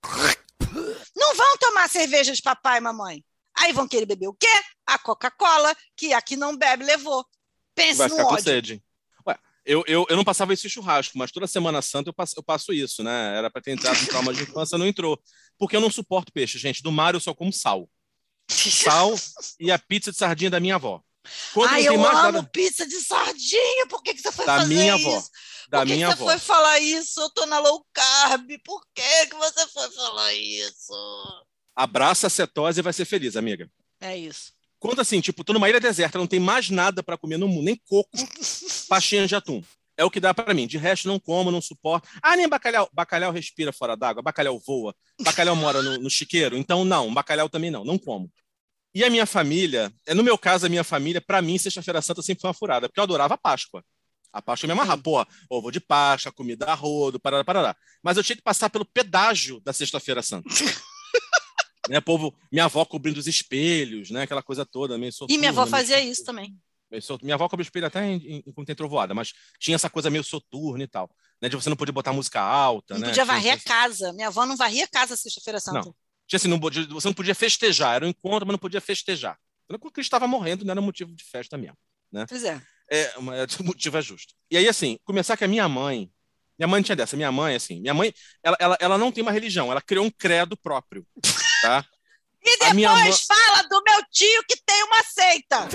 não 1.15 1.35
vão 1.35 1.57
tomar 1.57 1.89
cerveja 1.89 2.33
de 2.33 2.41
papai 2.41 2.77
e 2.77 2.81
mamãe. 2.81 3.23
Aí 3.57 3.73
vão 3.73 3.87
querer 3.87 4.05
beber 4.05 4.27
o 4.27 4.33
quê? 4.33 4.47
A 4.85 4.97
Coca-Cola, 4.97 5.75
que 5.95 6.13
aqui 6.13 6.35
não 6.35 6.55
bebe, 6.55 6.83
levou. 6.83 7.25
Pense 7.75 7.97
Vai 7.97 8.07
no 8.07 8.15
ficar 8.15 8.27
com 8.27 8.33
ódio. 8.33 8.43
sede. 8.43 8.83
Eu, 9.69 9.83
eu, 9.85 10.03
eu 10.09 10.15
não 10.17 10.23
passava 10.23 10.51
esse 10.51 10.67
churrasco, 10.67 11.15
mas 11.15 11.31
toda 11.31 11.45
Semana 11.45 11.79
Santa 11.79 12.09
eu 12.09 12.13
passo, 12.13 12.33
eu 12.35 12.41
passo 12.41 12.73
isso, 12.73 13.03
né? 13.03 13.37
Era 13.37 13.51
para 13.51 13.61
ter 13.61 13.69
entrado 13.69 14.01
no 14.01 14.07
trauma 14.07 14.33
de 14.33 14.41
infância, 14.41 14.79
não 14.79 14.87
entrou. 14.87 15.21
Porque 15.59 15.75
eu 15.75 15.79
não 15.79 15.91
suporto 15.91 16.33
peixe, 16.33 16.57
gente. 16.57 16.81
Do 16.81 16.91
mar 16.91 17.13
eu 17.13 17.19
só 17.19 17.35
como 17.35 17.53
sal. 17.53 17.87
Sal 18.49 19.13
e 19.59 19.71
a 19.71 19.77
pizza 19.77 20.11
de 20.11 20.17
sardinha 20.17 20.49
da 20.49 20.59
minha 20.59 20.73
avó. 20.73 21.03
Quando 21.53 21.69
Ai, 21.69 21.87
eu 21.87 21.93
amo 21.93 22.03
nada 22.03 22.41
pizza 22.41 22.87
de 22.87 22.99
sardinha. 22.99 23.85
Por 23.87 24.01
que, 24.01 24.15
que 24.15 24.21
você 24.23 24.31
foi 24.31 24.43
da 24.47 24.57
fazer 24.57 24.73
minha 24.73 24.95
isso? 24.95 25.07
avó. 25.07 25.27
Da 25.69 25.77
Por 25.81 25.85
que, 25.85 25.93
minha 25.93 26.07
que 26.07 26.13
avó. 26.13 26.25
você 26.25 26.31
foi 26.31 26.39
falar 26.39 26.79
isso? 26.79 27.21
Eu 27.21 27.29
tô 27.29 27.45
na 27.45 27.59
low 27.59 27.85
carb. 27.93 28.49
Por 28.65 28.81
que, 28.95 29.27
que 29.27 29.35
você 29.35 29.67
foi 29.67 29.91
falar 29.91 30.33
isso? 30.33 31.45
Abraça 31.75 32.25
a 32.25 32.29
cetose 32.31 32.79
e 32.79 32.83
vai 32.83 32.91
ser 32.91 33.05
feliz, 33.05 33.35
amiga. 33.35 33.69
É 34.01 34.17
isso. 34.17 34.51
Quando 34.79 35.01
assim, 35.01 35.19
tipo, 35.19 35.43
tô 35.43 35.51
numa 35.51 35.69
ilha 35.69 35.79
deserta, 35.79 36.17
não 36.17 36.27
tem 36.27 36.39
mais 36.39 36.69
nada 36.69 37.03
para 37.03 37.17
comer 37.17 37.37
no 37.37 37.47
mundo, 37.47 37.65
nem 37.65 37.75
coco, 37.75 38.09
pastinha 38.87 39.25
de 39.27 39.35
atum. 39.35 39.61
É 39.97 40.05
o 40.05 40.09
que 40.09 40.21
dá 40.21 40.33
para 40.33 40.53
mim. 40.53 40.65
De 40.65 40.77
resto, 40.77 41.09
não 41.09 41.19
como, 41.19 41.51
não 41.51 41.59
suporto. 41.59 42.07
Ah, 42.23 42.37
nem 42.37 42.47
bacalhau. 42.47 42.89
Bacalhau 42.93 43.33
respira 43.33 43.73
fora 43.73 43.97
d'água, 43.97 44.23
bacalhau 44.23 44.57
voa, 44.57 44.95
bacalhau 45.21 45.57
mora 45.57 45.81
no, 45.81 45.97
no 45.97 46.09
chiqueiro. 46.09 46.55
Então, 46.55 46.85
não, 46.85 47.13
bacalhau 47.13 47.49
também 47.49 47.69
não, 47.69 47.83
não 47.83 47.97
como. 47.97 48.31
E 48.95 49.03
a 49.03 49.09
minha 49.09 49.25
família, 49.25 49.93
é 50.07 50.13
no 50.13 50.23
meu 50.23 50.37
caso, 50.37 50.65
a 50.65 50.69
minha 50.69 50.85
família, 50.85 51.19
para 51.19 51.41
mim, 51.41 51.57
Sexta-feira 51.57 52.01
Santa 52.01 52.21
sempre 52.21 52.41
foi 52.41 52.47
uma 52.47 52.53
furada, 52.53 52.87
porque 52.87 52.99
eu 52.99 53.03
adorava 53.03 53.33
a 53.33 53.37
Páscoa. 53.37 53.83
A 54.31 54.41
Páscoa 54.41 54.67
me 54.67 54.73
amarrava, 54.73 55.01
pô, 55.01 55.25
ovo 55.49 55.69
de 55.69 55.79
Páscoa, 55.79 56.31
comida 56.31 56.65
a 56.65 56.73
rodo, 56.73 57.19
parará, 57.19 57.43
parará. 57.43 57.75
Mas 58.01 58.15
eu 58.15 58.23
tinha 58.23 58.35
que 58.35 58.41
passar 58.41 58.69
pelo 58.69 58.85
pedágio 58.85 59.59
da 59.59 59.73
Sexta-feira 59.73 60.21
Santa. 60.21 60.49
né, 61.89 61.99
povo, 61.99 62.33
minha 62.51 62.65
avó 62.65 62.85
cobrindo 62.85 63.19
os 63.19 63.27
espelhos, 63.27 64.09
né, 64.11 64.23
aquela 64.23 64.43
coisa 64.43 64.65
toda, 64.65 64.97
meio 64.97 65.11
E 65.27 65.37
minha 65.37 65.49
avó 65.49 65.65
fazia 65.65 65.99
isso 65.99 66.23
também. 66.23 66.55
Minha 67.21 67.35
avó 67.35 67.47
cobre 67.47 67.61
o 67.61 67.67
espelho 67.67 67.85
até 67.85 68.03
enquanto 68.13 68.65
tem 68.67 68.75
trovoada, 68.75 69.13
mas 69.13 69.33
tinha 69.59 69.75
essa 69.75 69.89
coisa 69.89 70.09
meio 70.09 70.23
soturna 70.23 70.83
e 70.83 70.87
tal. 70.87 71.09
Né, 71.41 71.49
de 71.49 71.55
você 71.55 71.69
não 71.69 71.77
poder 71.77 71.91
botar 71.91 72.13
música 72.13 72.41
alta. 72.41 72.95
Não 72.95 73.01
né, 73.01 73.07
podia 73.07 73.25
varrer 73.25 73.53
a 73.53 73.59
casa. 73.59 74.11
Minha 74.13 74.27
avó 74.27 74.45
não 74.45 74.57
varria 74.57 74.85
a 74.85 74.87
casa 74.87 75.15
sexta-feira 75.15 75.59
santa. 75.59 75.79
Não. 75.85 75.95
Tinha 76.27 76.37
assim, 76.37 76.47
não 76.47 76.59
podia- 76.59 76.85
você 76.87 77.07
não 77.07 77.13
podia 77.13 77.35
festejar, 77.35 77.95
era 77.95 78.05
um 78.05 78.09
encontro, 78.09 78.45
mas 78.45 78.53
não 78.53 78.59
podia 78.59 78.81
festejar. 78.81 79.37
Quando 79.67 79.83
o 79.83 79.91
Cristo 79.91 80.07
estava 80.07 80.27
morrendo, 80.27 80.65
não 80.65 80.71
era 80.71 80.81
motivo 80.81 81.13
de 81.13 81.23
festa 81.23 81.57
mesmo. 81.57 81.77
Pois 82.27 82.43
é. 82.43 82.61
É, 82.89 83.01
é, 83.01 83.11
o 83.61 83.63
motivo 83.63 83.97
é 83.97 84.01
justo. 84.01 84.33
E 84.49 84.57
aí, 84.57 84.67
assim, 84.67 84.97
começar 85.03 85.37
que 85.37 85.43
a 85.43 85.47
minha 85.47 85.67
mãe. 85.69 86.11
Minha 86.59 86.67
mãe 86.67 86.81
tinha 86.81 86.95
dessa. 86.95 87.15
Minha 87.15 87.31
mãe, 87.31 87.55
assim, 87.55 87.79
minha 87.79 87.93
mãe, 87.93 88.13
ela, 88.43 88.57
ela, 88.59 88.77
ela 88.81 88.97
não 88.97 89.13
tem 89.13 89.21
uma 89.21 89.31
religião, 89.31 89.71
ela 89.71 89.81
criou 89.81 90.05
um 90.05 90.11
credo 90.11 90.57
próprio. 90.57 91.07
Tá? 91.61 91.85
E 92.41 92.63
A 92.63 92.73
minha 92.73 92.93
depois 92.95 93.25
fala 93.25 93.63
do 93.63 93.83
meu 93.83 94.01
tio 94.09 94.41
que 94.47 94.55
tem 94.65 94.81
uma 94.83 95.03
seita. 95.03 95.67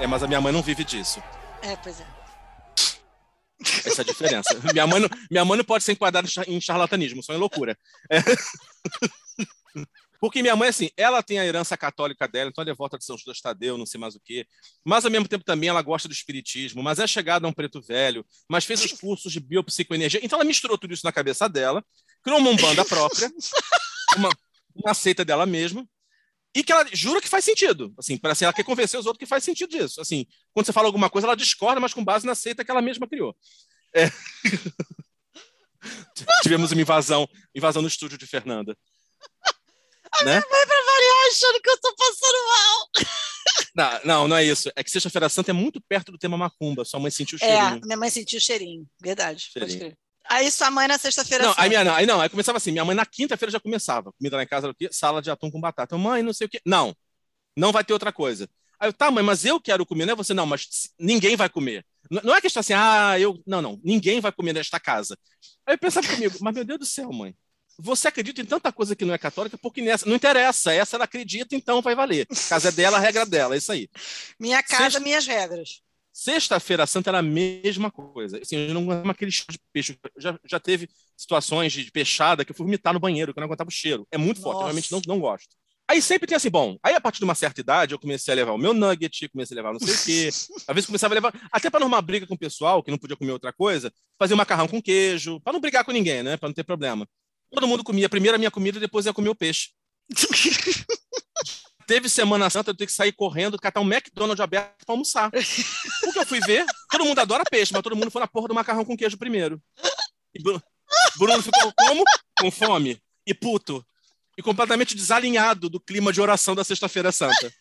É, 0.00 0.06
mas 0.06 0.22
a 0.22 0.26
minha 0.26 0.40
mãe 0.40 0.50
não 0.50 0.62
vive 0.62 0.82
disso. 0.82 1.22
É, 1.60 1.76
pois 1.76 2.00
é. 2.00 2.06
Essa 3.86 4.00
é 4.00 4.02
a 4.02 4.06
diferença. 4.06 4.58
minha, 4.72 4.86
mãe 4.86 4.98
não, 4.98 5.10
minha 5.30 5.44
mãe 5.44 5.58
não 5.58 5.64
pode 5.64 5.84
ser 5.84 5.92
enquadrada 5.92 6.26
em 6.46 6.58
charlatanismo, 6.58 7.22
só 7.22 7.34
em 7.34 7.38
loucura. 7.38 7.76
É. 8.10 8.18
Porque 10.24 10.40
minha 10.40 10.56
mãe, 10.56 10.70
assim, 10.70 10.88
ela 10.96 11.22
tem 11.22 11.38
a 11.38 11.44
herança 11.44 11.76
católica 11.76 12.26
dela, 12.26 12.48
então 12.48 12.62
ela 12.62 12.70
é 12.70 12.74
volta 12.74 12.96
de 12.96 13.04
São 13.04 13.18
Judas 13.18 13.42
Tadeu, 13.42 13.76
não 13.76 13.84
sei 13.84 14.00
mais 14.00 14.14
o 14.14 14.20
quê. 14.20 14.46
Mas, 14.82 15.04
ao 15.04 15.10
mesmo 15.10 15.28
tempo, 15.28 15.44
também 15.44 15.68
ela 15.68 15.82
gosta 15.82 16.08
do 16.08 16.14
espiritismo, 16.14 16.82
mas 16.82 16.98
é 16.98 17.06
chegada 17.06 17.46
a 17.46 17.50
um 17.50 17.52
preto 17.52 17.78
velho, 17.82 18.24
mas 18.48 18.64
fez 18.64 18.82
os 18.82 18.92
cursos 18.98 19.30
de 19.30 19.38
biopsicoenergia. 19.38 20.20
Então, 20.22 20.38
ela 20.38 20.46
misturou 20.46 20.78
tudo 20.78 20.94
isso 20.94 21.04
na 21.04 21.12
cabeça 21.12 21.46
dela, 21.46 21.84
criou 22.22 22.38
uma 22.38 22.48
umbanda 22.48 22.82
própria, 22.88 23.30
uma, 24.16 24.30
uma 24.74 24.94
seita 24.94 25.26
dela 25.26 25.44
mesma, 25.44 25.86
e 26.56 26.64
que 26.64 26.72
ela 26.72 26.86
jura 26.90 27.20
que 27.20 27.28
faz 27.28 27.44
sentido. 27.44 27.92
Assim, 27.98 28.16
para 28.16 28.32
assim, 28.32 28.46
ela 28.46 28.54
quer 28.54 28.64
convencer 28.64 28.98
os 28.98 29.04
outros 29.04 29.18
que 29.18 29.26
faz 29.26 29.44
sentido 29.44 29.68
disso. 29.68 30.00
Assim, 30.00 30.24
quando 30.54 30.64
você 30.64 30.72
fala 30.72 30.88
alguma 30.88 31.10
coisa, 31.10 31.26
ela 31.26 31.36
discorda, 31.36 31.82
mas 31.82 31.92
com 31.92 32.02
base 32.02 32.24
na 32.24 32.34
seita 32.34 32.64
que 32.64 32.70
ela 32.70 32.80
mesma 32.80 33.06
criou. 33.06 33.36
É. 33.94 34.10
Tivemos 36.42 36.72
uma 36.72 36.80
invasão, 36.80 37.28
invasão 37.54 37.82
no 37.82 37.88
estúdio 37.88 38.16
de 38.16 38.26
Fernanda. 38.26 38.74
Né? 40.24 40.40
Vai 40.40 40.66
pra 40.66 40.82
variar 40.84 41.26
achando 41.30 41.60
que 41.62 41.70
eu 41.70 41.80
tô 41.80 41.94
passando 41.96 42.38
mal. 42.48 42.88
Não, 43.74 44.00
não, 44.04 44.28
não 44.28 44.36
é 44.36 44.44
isso. 44.44 44.70
É 44.76 44.84
que 44.84 44.90
Sexta-feira 44.90 45.28
Santa 45.28 45.50
é 45.50 45.54
muito 45.54 45.80
perto 45.80 46.12
do 46.12 46.18
tema 46.18 46.36
macumba. 46.36 46.84
Sua 46.84 47.00
mãe 47.00 47.10
sentiu 47.10 47.38
o 47.40 47.44
É, 47.44 47.46
cheirinho. 47.58 47.80
minha 47.84 47.96
mãe 47.96 48.10
sentiu 48.10 48.38
o 48.38 48.40
cheirinho. 48.42 48.86
Verdade. 49.00 49.50
Cheirinho. 49.52 49.96
Aí 50.28 50.50
sua 50.50 50.70
mãe 50.70 50.88
na 50.88 50.96
sexta-feira 50.96 51.44
Não, 51.44 51.50
santa. 51.50 51.62
aí, 51.62 51.68
minha, 51.68 51.84
não, 51.84 51.94
aí 51.94 52.06
não, 52.06 52.20
aí 52.20 52.28
começava 52.30 52.56
assim, 52.56 52.72
minha 52.72 52.84
mãe 52.84 52.96
na 52.96 53.04
quinta-feira 53.04 53.52
já 53.52 53.60
começava. 53.60 54.10
Comida 54.12 54.36
lá 54.36 54.42
em 54.42 54.46
casa 54.46 54.66
era 54.66 54.72
o 54.72 54.74
quê? 54.74 54.88
Sala 54.90 55.20
de 55.20 55.30
atum 55.30 55.50
com 55.50 55.60
batata. 55.60 55.98
Mãe, 55.98 56.22
não 56.22 56.32
sei 56.32 56.46
o 56.46 56.50
quê. 56.50 56.60
Não, 56.64 56.94
não 57.56 57.72
vai 57.72 57.84
ter 57.84 57.92
outra 57.92 58.12
coisa. 58.12 58.48
Aí 58.80 58.88
eu, 58.88 58.92
tá, 58.92 59.10
mãe, 59.10 59.22
mas 59.22 59.44
eu 59.44 59.60
quero 59.60 59.84
comer, 59.84 60.06
não 60.06 60.14
é 60.14 60.16
você, 60.16 60.32
não, 60.34 60.46
mas 60.46 60.66
ninguém 60.98 61.36
vai 61.36 61.48
comer. 61.48 61.84
N- 62.10 62.20
Não 62.24 62.34
é 62.34 62.40
questão 62.40 62.60
assim, 62.60 62.72
ah, 62.74 63.18
eu. 63.18 63.38
Não, 63.46 63.60
não, 63.62 63.80
ninguém 63.84 64.20
vai 64.20 64.32
comer 64.32 64.52
nesta 64.52 64.80
casa. 64.80 65.16
Aí 65.66 65.74
eu 65.74 65.78
pensava 65.78 66.06
comigo, 66.08 66.36
mas 66.40 66.54
meu 66.54 66.64
Deus 66.64 66.78
do 66.80 66.86
céu, 66.86 67.12
mãe. 67.12 67.34
Você 67.78 68.08
acredita 68.08 68.40
em 68.40 68.44
tanta 68.44 68.72
coisa 68.72 68.94
que 68.94 69.04
não 69.04 69.14
é 69.14 69.18
católica, 69.18 69.58
porque 69.58 69.82
nessa 69.82 70.06
não 70.06 70.14
interessa. 70.16 70.72
Essa 70.72 70.96
ela 70.96 71.04
acredita, 71.04 71.56
então 71.56 71.82
vai 71.82 71.94
valer. 71.94 72.26
Casa 72.48 72.68
é 72.68 72.72
dela, 72.72 72.96
a 72.96 73.00
regra 73.00 73.26
dela, 73.26 73.54
é 73.54 73.58
isso 73.58 73.72
aí. 73.72 73.88
Minha 74.38 74.62
casa, 74.62 74.84
Sexta- 74.84 75.00
minhas 75.00 75.26
regras. 75.26 75.80
Sexta-feira 76.12 76.86
Santa 76.86 77.10
era 77.10 77.18
a 77.18 77.22
mesma 77.22 77.90
coisa. 77.90 78.38
Assim, 78.38 78.56
eu 78.56 78.74
não 78.74 78.88
amo 78.88 79.10
aquele 79.10 79.32
cheiro 79.32 79.52
de 79.52 79.58
peixe. 79.72 79.98
Já, 80.16 80.38
já 80.44 80.60
teve 80.60 80.88
situações 81.16 81.72
de 81.72 81.90
peixada 81.90 82.44
que 82.44 82.52
eu 82.52 82.56
fui 82.56 82.64
vomitar 82.64 82.94
no 82.94 83.00
banheiro, 83.00 83.32
que 83.32 83.38
eu 83.38 83.40
não 83.40 83.48
aguentava 83.48 83.68
o 83.68 83.72
cheiro. 83.72 84.06
É 84.12 84.16
muito 84.16 84.40
forte, 84.40 84.58
eu 84.58 84.64
realmente 84.64 84.92
não, 84.92 85.02
não 85.08 85.18
gosto. 85.18 85.56
Aí 85.86 86.00
sempre 86.00 86.26
tem 86.26 86.34
assim, 86.34 86.48
bom, 86.48 86.78
aí 86.82 86.94
a 86.94 87.00
partir 87.00 87.18
de 87.18 87.24
uma 87.24 87.34
certa 87.34 87.60
idade 87.60 87.92
eu 87.92 87.98
comecei 87.98 88.32
a 88.32 88.34
levar 88.34 88.52
o 88.52 88.58
meu 88.58 88.72
nugget, 88.72 89.28
comecei 89.28 89.54
a 89.54 89.58
levar 89.60 89.72
não 89.72 89.80
sei 89.80 89.94
o 89.94 90.04
quê. 90.04 90.28
Às 90.66 90.74
vezes 90.74 90.86
começava 90.86 91.12
a 91.12 91.16
levar, 91.16 91.48
até 91.52 91.68
para 91.68 91.80
não 91.80 91.86
arrumar 91.88 92.00
briga 92.00 92.26
com 92.26 92.34
o 92.34 92.38
pessoal, 92.38 92.82
que 92.82 92.90
não 92.90 92.96
podia 92.96 93.16
comer 93.16 93.32
outra 93.32 93.52
coisa, 93.52 93.92
fazer 94.18 94.32
um 94.32 94.38
macarrão 94.38 94.66
com 94.66 94.80
queijo, 94.80 95.40
para 95.40 95.52
não 95.52 95.60
brigar 95.60 95.84
com 95.84 95.92
ninguém, 95.92 96.22
né? 96.22 96.38
Para 96.38 96.48
não 96.48 96.54
ter 96.54 96.64
problema. 96.64 97.06
Todo 97.54 97.68
mundo 97.68 97.84
comia 97.84 98.08
primeiro 98.08 98.34
a 98.34 98.38
minha 98.38 98.50
comida, 98.50 98.80
depois 98.80 99.06
ia 99.06 99.12
comer 99.14 99.28
o 99.30 99.34
peixe. 99.34 99.70
Teve 101.86 102.08
Semana 102.08 102.48
Santa, 102.48 102.70
eu 102.70 102.74
tenho 102.76 102.88
que 102.88 102.94
sair 102.94 103.12
correndo, 103.12 103.58
catar 103.58 103.80
um 103.80 103.84
McDonald's 103.92 104.40
aberto 104.40 104.86
para 104.86 104.94
almoçar. 104.94 105.28
O 105.28 106.12
que 106.12 106.18
eu 106.18 106.24
fui 106.26 106.40
ver, 106.40 106.64
todo 106.90 107.04
mundo 107.04 107.18
adora 107.18 107.44
peixe, 107.50 107.72
mas 107.74 107.82
todo 107.82 107.94
mundo 107.94 108.10
foi 108.10 108.20
na 108.20 108.26
porra 108.26 108.48
do 108.48 108.54
macarrão 108.54 108.84
com 108.86 108.96
queijo 108.96 109.18
primeiro. 109.18 109.60
E 110.34 110.42
Bru- 110.42 110.62
Bruno 111.18 111.42
ficou 111.42 111.72
como? 111.76 112.02
Com 112.40 112.50
fome 112.50 112.98
e 113.26 113.34
puto. 113.34 113.84
E 114.36 114.42
completamente 114.42 114.96
desalinhado 114.96 115.68
do 115.68 115.78
clima 115.78 116.10
de 116.12 116.20
oração 116.22 116.54
da 116.54 116.64
Sexta-feira 116.64 117.12
Santa. 117.12 117.52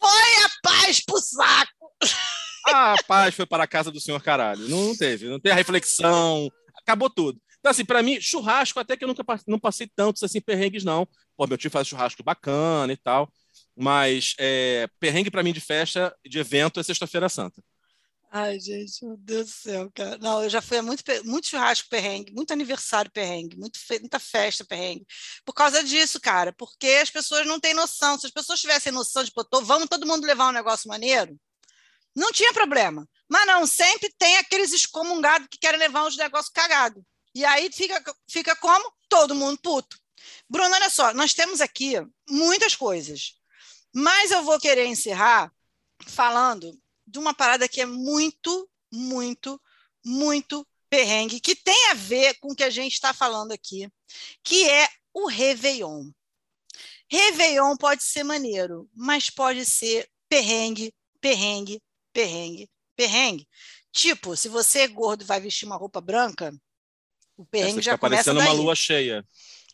Foi 0.00 0.44
a 0.44 0.50
paz 0.62 1.04
pro 1.04 1.18
saco. 1.18 1.90
Ah, 2.68 2.92
a 2.94 3.02
paz 3.02 3.34
foi 3.34 3.44
para 3.46 3.64
a 3.64 3.66
casa 3.66 3.90
do 3.90 4.00
senhor 4.00 4.22
caralho. 4.22 4.68
Não, 4.68 4.84
não 4.86 4.96
teve, 4.96 5.26
não 5.28 5.40
teve 5.40 5.52
a 5.52 5.56
reflexão, 5.56 6.48
acabou 6.80 7.10
tudo. 7.10 7.38
Então, 7.62 7.70
assim, 7.70 7.84
para 7.84 8.02
mim, 8.02 8.20
churrasco, 8.20 8.80
até 8.80 8.96
que 8.96 9.04
eu 9.04 9.08
nunca 9.08 9.24
não 9.46 9.58
passei 9.58 9.88
tantos 9.94 10.22
assim, 10.24 10.40
perrengues, 10.40 10.84
não. 10.84 11.06
Pô, 11.36 11.46
meu 11.46 11.56
tio 11.56 11.70
faz 11.70 11.86
churrasco 11.88 12.22
bacana 12.22 12.92
e 12.92 12.96
tal. 12.96 13.32
Mas 13.76 14.34
é, 14.38 14.88
perrengue 15.00 15.30
para 15.30 15.42
mim 15.44 15.52
de 15.52 15.60
festa, 15.60 16.14
de 16.26 16.38
evento, 16.40 16.80
é 16.80 16.82
Sexta-feira 16.82 17.28
Santa. 17.28 17.62
Ai, 18.34 18.58
gente, 18.58 19.04
meu 19.04 19.16
Deus 19.18 19.46
do 19.48 19.52
céu, 19.52 19.90
cara. 19.94 20.16
Não, 20.18 20.42
eu 20.42 20.48
já 20.48 20.62
fui 20.62 20.78
a 20.78 20.82
muito, 20.82 21.04
muito 21.24 21.48
churrasco 21.48 21.88
perrengue, 21.90 22.32
muito 22.32 22.50
aniversário 22.52 23.10
perrengue, 23.12 23.58
muito 23.58 23.78
muita 24.00 24.18
festa 24.18 24.64
perrengue. 24.64 25.04
Por 25.44 25.52
causa 25.52 25.84
disso, 25.84 26.18
cara, 26.18 26.50
porque 26.54 26.86
as 27.02 27.10
pessoas 27.10 27.46
não 27.46 27.60
têm 27.60 27.74
noção. 27.74 28.18
Se 28.18 28.24
as 28.26 28.32
pessoas 28.32 28.58
tivessem 28.60 28.90
noção 28.90 29.22
de, 29.22 29.30
pô, 29.32 29.44
tô- 29.44 29.60
vamos 29.62 29.86
todo 29.88 30.06
mundo 30.06 30.26
levar 30.26 30.48
um 30.48 30.52
negócio 30.52 30.88
maneiro, 30.88 31.38
não 32.16 32.32
tinha 32.32 32.52
problema. 32.54 33.08
Mas 33.28 33.46
não, 33.46 33.66
sempre 33.66 34.10
tem 34.18 34.38
aqueles 34.38 34.72
excomungados 34.72 35.48
que 35.50 35.58
querem 35.58 35.80
levar 35.80 36.06
uns 36.06 36.16
negócios 36.16 36.52
cagados. 36.52 37.02
E 37.34 37.44
aí 37.44 37.70
fica, 37.72 38.02
fica 38.28 38.56
como? 38.56 38.92
Todo 39.08 39.34
mundo 39.34 39.58
puto. 39.60 39.98
Bruno, 40.48 40.74
olha 40.74 40.90
só, 40.90 41.12
nós 41.14 41.34
temos 41.34 41.60
aqui 41.60 41.94
muitas 42.28 42.76
coisas, 42.76 43.34
mas 43.94 44.30
eu 44.30 44.42
vou 44.42 44.60
querer 44.60 44.86
encerrar 44.86 45.52
falando 46.06 46.78
de 47.06 47.18
uma 47.18 47.34
parada 47.34 47.68
que 47.68 47.80
é 47.80 47.86
muito, 47.86 48.68
muito, 48.92 49.60
muito 50.04 50.66
perrengue, 50.88 51.40
que 51.40 51.56
tem 51.56 51.90
a 51.90 51.94
ver 51.94 52.38
com 52.38 52.52
o 52.52 52.54
que 52.54 52.64
a 52.64 52.70
gente 52.70 52.92
está 52.92 53.14
falando 53.14 53.52
aqui, 53.52 53.90
que 54.44 54.68
é 54.68 54.88
o 55.12 55.26
Réveillon. 55.26 56.10
Réveillon 57.08 57.76
pode 57.76 58.02
ser 58.02 58.22
maneiro, 58.22 58.88
mas 58.94 59.30
pode 59.30 59.64
ser 59.64 60.08
perrengue, 60.28 60.94
perrengue, 61.20 61.82
perrengue, 62.12 62.70
perrengue. 62.96 63.48
Tipo, 63.90 64.36
se 64.36 64.48
você 64.48 64.80
é 64.80 64.88
gordo 64.88 65.22
e 65.22 65.26
vai 65.26 65.40
vestir 65.40 65.66
uma 65.66 65.76
roupa 65.76 66.00
branca, 66.00 66.54
o 67.42 67.44
Essa 67.44 67.50
perrengue 67.50 67.80
fica 67.80 67.82
já 67.82 67.98
começa 67.98 68.24
parecendo 68.24 68.38
daí. 68.38 68.48
uma 68.48 68.62
lua 68.62 68.74
cheia. 68.74 69.26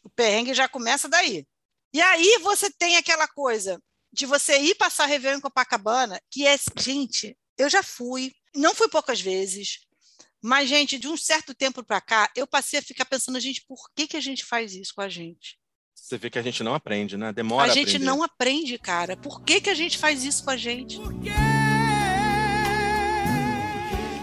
O 0.03 0.11
perrengue 0.11 0.55
já 0.55 0.69
começa 0.69 1.09
daí. 1.09 1.47
E 1.93 2.01
aí 2.01 2.39
você 2.43 2.71
tem 2.71 2.97
aquela 2.97 3.29
coisa 3.29 3.81
de 4.13 4.27
você 4.27 4.59
ir 4.59 4.75
passar 4.75 5.07
Réveillon 5.07 5.39
em 5.39 5.41
Copacabana, 5.41 6.21
que 6.31 6.47
é, 6.47 6.57
gente, 6.79 7.37
eu 7.57 7.69
já 7.69 7.83
fui, 7.83 8.33
não 8.55 8.75
fui 8.75 8.89
poucas 8.89 9.21
vezes, 9.21 9.81
mas, 10.43 10.69
gente, 10.69 10.99
de 10.99 11.09
um 11.09 11.17
certo 11.17 11.55
tempo 11.55 11.83
para 11.83 12.01
cá, 12.01 12.31
eu 12.37 12.47
passei 12.47 12.79
a 12.79 12.83
ficar 12.83 13.05
pensando, 13.05 13.41
gente, 13.41 13.65
por 13.67 13.91
que, 13.95 14.07
que 14.07 14.17
a 14.17 14.21
gente 14.21 14.45
faz 14.45 14.75
isso 14.75 14.95
com 14.95 15.01
a 15.01 15.09
gente? 15.09 15.59
Você 15.95 16.17
vê 16.17 16.31
que 16.31 16.39
a 16.39 16.43
gente 16.43 16.63
não 16.63 16.75
aprende, 16.75 17.17
né? 17.17 17.33
Demora 17.33 17.71
a 17.71 17.75
gente 17.75 17.89
aprender. 17.89 18.05
não 18.05 18.23
aprende, 18.23 18.79
cara. 18.79 19.17
Por 19.17 19.43
que, 19.43 19.61
que 19.61 19.69
a 19.69 19.75
gente 19.75 19.99
faz 19.99 20.25
isso 20.25 20.45
com 20.45 20.51
a 20.51 20.57
gente? 20.57 20.99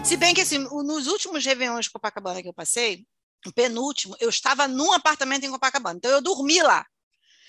Se 0.02 0.16
bem 0.16 0.34
que, 0.34 0.40
assim, 0.40 0.58
nos 0.58 1.06
últimos 1.06 1.44
Réveillons 1.44 1.84
de 1.84 1.90
Copacabana 1.90 2.40
que 2.40 2.48
eu 2.48 2.54
passei, 2.54 3.04
o 3.44 3.52
penúltimo, 3.52 4.16
eu 4.20 4.28
estava 4.28 4.66
num 4.66 4.92
apartamento 4.92 5.44
em 5.44 5.50
Copacabana. 5.50 5.96
Então, 5.96 6.10
eu 6.10 6.20
dormi 6.22 6.62
lá. 6.62 6.84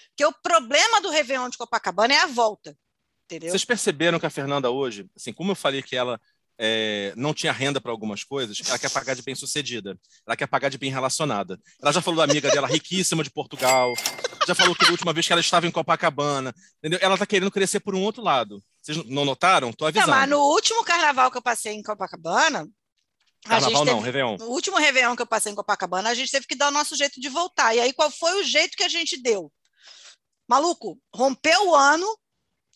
Porque 0.09 0.25
o 0.25 0.33
problema 0.41 0.99
do 1.01 1.09
Réveillon 1.09 1.49
de 1.49 1.57
Copacabana 1.57 2.13
é 2.13 2.17
a 2.17 2.25
volta. 2.27 2.75
Entendeu? 3.25 3.51
Vocês 3.51 3.65
perceberam 3.65 4.19
que 4.19 4.25
a 4.25 4.29
Fernanda 4.29 4.71
hoje, 4.71 5.05
assim, 5.15 5.33
como 5.33 5.51
eu 5.51 5.55
falei 5.55 5.83
que 5.83 5.95
ela 5.95 6.19
é, 6.57 7.13
não 7.15 7.33
tinha 7.33 7.51
renda 7.51 7.79
para 7.79 7.91
algumas 7.91 8.23
coisas, 8.23 8.57
ela 8.67 8.79
quer 8.79 8.89
pagar 8.89 9.15
de 9.15 9.21
bem 9.21 9.35
sucedida, 9.35 9.97
ela 10.25 10.35
quer 10.35 10.47
pagar 10.47 10.69
de 10.69 10.77
bem 10.77 10.89
relacionada. 10.89 11.59
Ela 11.81 11.91
já 11.91 12.01
falou 12.01 12.17
da 12.25 12.31
amiga 12.31 12.49
dela 12.49 12.67
riquíssima 12.67 13.23
de 13.23 13.29
Portugal, 13.29 13.93
já 14.47 14.55
falou 14.55 14.73
que 14.75 14.85
da 14.85 14.91
última 14.91 15.13
vez 15.13 15.27
que 15.27 15.33
ela 15.33 15.41
estava 15.41 15.67
em 15.67 15.71
Copacabana, 15.71 16.53
entendeu? 16.79 16.99
Ela 17.01 17.15
está 17.15 17.25
querendo 17.25 17.51
crescer 17.51 17.79
por 17.81 17.93
um 17.93 18.01
outro 18.01 18.23
lado. 18.23 18.63
Vocês 18.81 18.97
não 19.05 19.25
notaram? 19.25 19.71
Tô 19.71 19.85
Não, 19.85 19.89
avisando. 19.89 20.11
mas 20.11 20.29
no 20.29 20.39
último 20.39 20.83
carnaval 20.83 21.29
que 21.29 21.37
eu 21.37 21.41
passei 21.41 21.73
em 21.73 21.83
Copacabana, 21.83 22.61
a 22.61 22.67
Carnaval 23.47 23.85
não, 23.85 23.93
teve- 23.95 24.05
Réveillon. 24.05 24.37
no 24.37 24.45
último 24.47 24.77
Réveillon 24.77 25.15
que 25.15 25.21
eu 25.21 25.27
passei 25.27 25.51
em 25.51 25.55
Copacabana, 25.55 26.09
a 26.09 26.13
gente 26.13 26.31
teve 26.31 26.45
que 26.47 26.55
dar 26.55 26.67
o 26.67 26.71
nosso 26.71 26.95
jeito 26.95 27.19
de 27.19 27.29
voltar. 27.29 27.75
E 27.75 27.79
aí, 27.79 27.93
qual 27.93 28.09
foi 28.11 28.41
o 28.41 28.43
jeito 28.43 28.75
que 28.77 28.83
a 28.83 28.89
gente 28.89 29.21
deu? 29.21 29.51
Maluco, 30.47 30.99
rompeu 31.13 31.67
o 31.69 31.75
ano, 31.75 32.07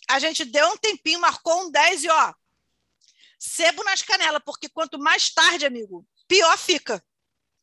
a 0.10 0.20
gente 0.20 0.44
deu 0.44 0.68
um 0.70 0.78
tempinho, 0.78 1.20
marcou 1.22 1.62
um 1.66 1.72
10 1.72 2.04
e 2.04 2.10
ó, 2.10 2.34
sebo 3.40 3.84
nas 3.84 4.02
canelas, 4.02 4.42
porque 4.46 4.68
quanto 4.70 5.00
mais 5.00 5.30
tarde, 5.34 5.66
amigo, 5.66 6.06
pior 6.28 6.58
fica. 6.58 7.04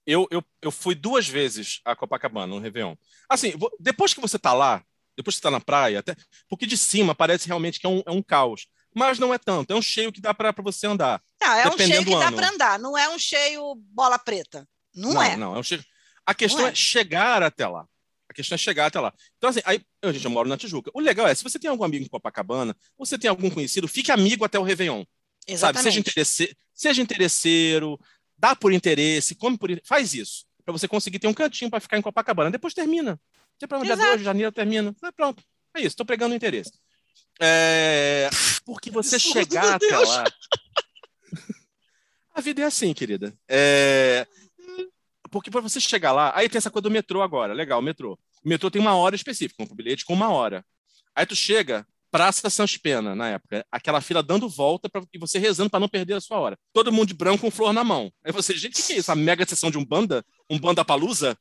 Eu, 0.06 0.26
eu, 0.30 0.42
eu 0.62 0.70
fui 0.70 0.94
duas 0.94 1.28
vezes 1.28 1.80
a 1.84 1.94
Copacabana, 1.94 2.46
no 2.46 2.59
Réveillon. 2.59 2.94
Assim, 3.28 3.52
depois 3.78 4.14
que 4.14 4.20
você 4.20 4.38
tá 4.38 4.54
lá, 4.54 4.82
depois 5.14 5.34
que 5.36 5.38
você 5.38 5.42
tá 5.42 5.50
na 5.50 5.61
praia, 5.61 5.98
até, 5.98 6.16
porque 6.48 6.64
de 6.66 6.78
cima 6.78 7.14
parece 7.14 7.46
realmente 7.46 7.78
que 7.78 7.86
é 7.86 7.90
um, 7.90 8.02
é 8.06 8.11
um 8.11 8.22
caos. 8.22 8.66
Mas 8.95 9.18
não 9.18 9.32
é 9.32 9.39
tanto, 9.39 9.72
é 9.72 9.76
um 9.76 9.82
cheio 9.82 10.12
que 10.12 10.20
dá 10.20 10.32
para 10.34 10.53
você 10.62 10.86
andar. 10.86 11.22
Não, 11.41 11.53
é 11.55 11.68
um 11.68 11.78
cheio 11.78 12.05
que 12.05 12.11
dá 12.18 12.32
para 12.32 12.49
andar, 12.51 12.78
não 12.78 12.97
é 12.97 13.09
um 13.09 13.18
cheio 13.18 13.74
bola 13.76 14.18
preta. 14.18 14.66
Não, 14.95 15.22
é. 15.22 15.36
Não, 15.36 15.55
é 15.55 15.59
um 15.59 15.62
cheio. 15.62 15.84
A 16.26 16.34
questão 16.34 16.61
Não 16.62 16.68
é. 16.68 16.72
é. 16.72 16.74
chegar 16.74 17.43
até 17.43 17.66
lá. 17.66 17.86
A 18.28 18.34
questão 18.34 18.55
é 18.55 18.59
chegar 18.59 18.86
até 18.86 19.01
lá. 19.01 19.12
Então, 19.39 19.49
assim, 19.49 19.61
aí, 19.64 19.80
eu, 20.03 20.12
gente, 20.12 20.24
eu 20.24 20.30
moro 20.30 20.49
na 20.49 20.57
Tijuca. 20.57 20.91
O 20.93 21.01
legal 21.01 21.26
é, 21.26 21.34
se 21.34 21.43
você 21.43 21.59
tem 21.59 21.70
algum 21.70 21.84
amigo 21.84 22.05
em 22.05 22.09
Copacabana, 22.09 22.76
você 22.99 23.16
tem 23.18 23.30
algum 23.30 23.49
conhecido, 23.49 23.89
fique 23.89 24.12
amigo 24.12 24.45
até 24.45 24.59
o 24.59 24.62
Réveillon. 24.62 25.05
Sabe? 25.57 25.78
Seja, 25.78 25.89
Exatamente. 25.89 25.99
interesse... 26.01 26.57
Seja 26.74 27.03
interesseiro, 27.03 27.99
dá 28.36 28.55
por 28.55 28.72
interesse, 28.72 29.34
come 29.34 29.57
por. 29.59 29.70
Faz 29.84 30.14
isso. 30.14 30.45
Pra 30.64 30.72
você 30.72 30.86
conseguir 30.86 31.18
ter 31.18 31.26
um 31.26 31.34
cantinho 31.34 31.70
pra 31.70 31.80
ficar 31.80 31.97
em 31.99 32.03
Copacabana. 32.03 32.51
Depois 32.51 32.74
termina. 32.74 33.18
Dia, 33.59 33.66
pra- 33.66 33.78
dia 33.78 33.95
Exato. 33.95 34.09
2 34.11 34.18
de 34.18 34.24
janeiro 34.24 34.53
termina. 34.53 34.95
Ah, 35.03 35.11
pronto. 35.11 35.43
É 35.74 35.80
isso, 35.80 35.97
tô 35.97 36.05
pregando 36.05 36.34
o 36.34 36.36
interesse. 36.36 36.72
É, 37.41 38.28
Porque 38.64 38.91
você 38.91 39.16
Absurdo, 39.16 39.39
chegar 39.39 39.74
até 39.74 39.89
Deus. 39.89 40.09
lá. 40.09 40.24
A 42.34 42.41
vida 42.41 42.62
é 42.62 42.64
assim, 42.64 42.93
querida. 42.95 43.36
É, 43.49 44.26
Porque 45.30 45.51
para 45.51 45.61
você 45.61 45.80
chegar 45.80 46.12
lá, 46.12 46.32
aí 46.34 46.49
tem 46.49 46.59
essa 46.59 46.70
coisa 46.70 46.84
do 46.84 46.91
metrô 46.91 47.22
agora. 47.22 47.53
Legal, 47.53 47.82
metrô. 47.82 48.18
O 48.45 48.49
metrô 48.49 48.70
tem 48.70 48.80
uma 48.80 48.95
hora 48.95 49.16
específica, 49.16 49.62
um 49.62 49.74
bilhete 49.74 50.05
com 50.05 50.14
uma 50.14 50.30
hora. 50.30 50.64
Aí 51.14 51.26
tu 51.26 51.34
chega, 51.34 51.86
Praça 52.11 52.49
Sans 52.49 52.76
Pena, 52.76 53.14
na 53.14 53.28
época, 53.30 53.66
aquela 53.70 54.01
fila 54.01 54.22
dando 54.22 54.49
volta 54.49 54.89
pra... 54.89 55.03
e 55.12 55.18
você 55.18 55.39
rezando 55.39 55.68
para 55.68 55.80
não 55.80 55.89
perder 55.89 56.14
a 56.14 56.20
sua 56.20 56.39
hora. 56.39 56.59
Todo 56.72 56.93
mundo 56.93 57.09
de 57.09 57.14
branco 57.14 57.41
com 57.41 57.51
flor 57.51 57.72
na 57.72 57.84
mão. 57.84 58.11
Aí 58.24 58.32
você, 58.32 58.57
gente, 58.57 58.80
o 58.80 58.84
que 58.84 58.93
é 58.93 58.97
isso? 58.97 59.12
A 59.12 59.16
mega 59.16 59.45
sessão 59.47 59.70
de 59.70 59.78
um 59.78 59.84
banda? 59.84 60.24
Um 60.49 60.59
banda 60.59 60.84
palusa? 60.84 61.36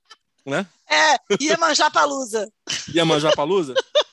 Né? 0.45 0.66
É, 0.89 1.18
ia 1.39 1.58
manjar 1.58 1.91
palusa. 1.91 2.52
Ia 2.93 3.06
manjar 3.06 3.36
palusa? 3.36 3.74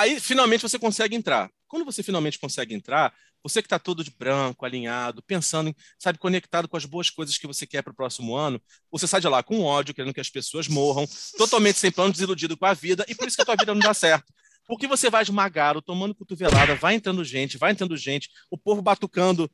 Aí, 0.00 0.18
finalmente, 0.18 0.62
você 0.62 0.78
consegue 0.78 1.14
entrar. 1.14 1.50
Quando 1.68 1.84
você 1.84 2.02
finalmente 2.02 2.38
consegue 2.38 2.74
entrar, 2.74 3.12
você 3.42 3.60
que 3.60 3.66
está 3.66 3.78
todo 3.78 4.02
de 4.02 4.10
branco, 4.10 4.64
alinhado, 4.64 5.22
pensando, 5.22 5.76
sabe, 5.98 6.18
conectado 6.18 6.66
com 6.66 6.74
as 6.78 6.86
boas 6.86 7.10
coisas 7.10 7.36
que 7.36 7.46
você 7.46 7.66
quer 7.66 7.82
para 7.82 7.92
o 7.92 7.94
próximo 7.94 8.34
ano, 8.34 8.58
você 8.90 9.06
sai 9.06 9.20
de 9.20 9.28
lá 9.28 9.42
com 9.42 9.60
ódio, 9.60 9.92
querendo 9.92 10.14
que 10.14 10.20
as 10.20 10.30
pessoas 10.30 10.68
morram, 10.68 11.06
totalmente 11.36 11.78
sem 11.78 11.92
plano, 11.92 12.12
desiludido 12.12 12.56
com 12.56 12.64
a 12.64 12.72
vida, 12.72 13.04
e 13.08 13.14
por 13.14 13.28
isso 13.28 13.36
que 13.36 13.42
a 13.42 13.44
tua 13.44 13.56
vida 13.56 13.74
não 13.74 13.80
dá 13.82 13.92
certo. 13.92 14.32
Porque 14.66 14.86
você 14.86 15.10
vai 15.10 15.22
esmagado, 15.22 15.82
tomando 15.82 16.14
cotovelada, 16.14 16.74
vai 16.76 16.94
entrando 16.94 17.22
gente, 17.22 17.58
vai 17.58 17.72
entrando 17.72 17.94
gente, 17.94 18.30
o 18.50 18.56
povo 18.56 18.80
batucando 18.80 19.50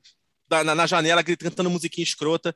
da- 0.48 0.62
na, 0.62 0.76
na 0.76 0.86
janela, 0.86 1.22
gritando, 1.22 1.50
cantando 1.50 1.70
musiquinha 1.70 2.04
escrota. 2.04 2.54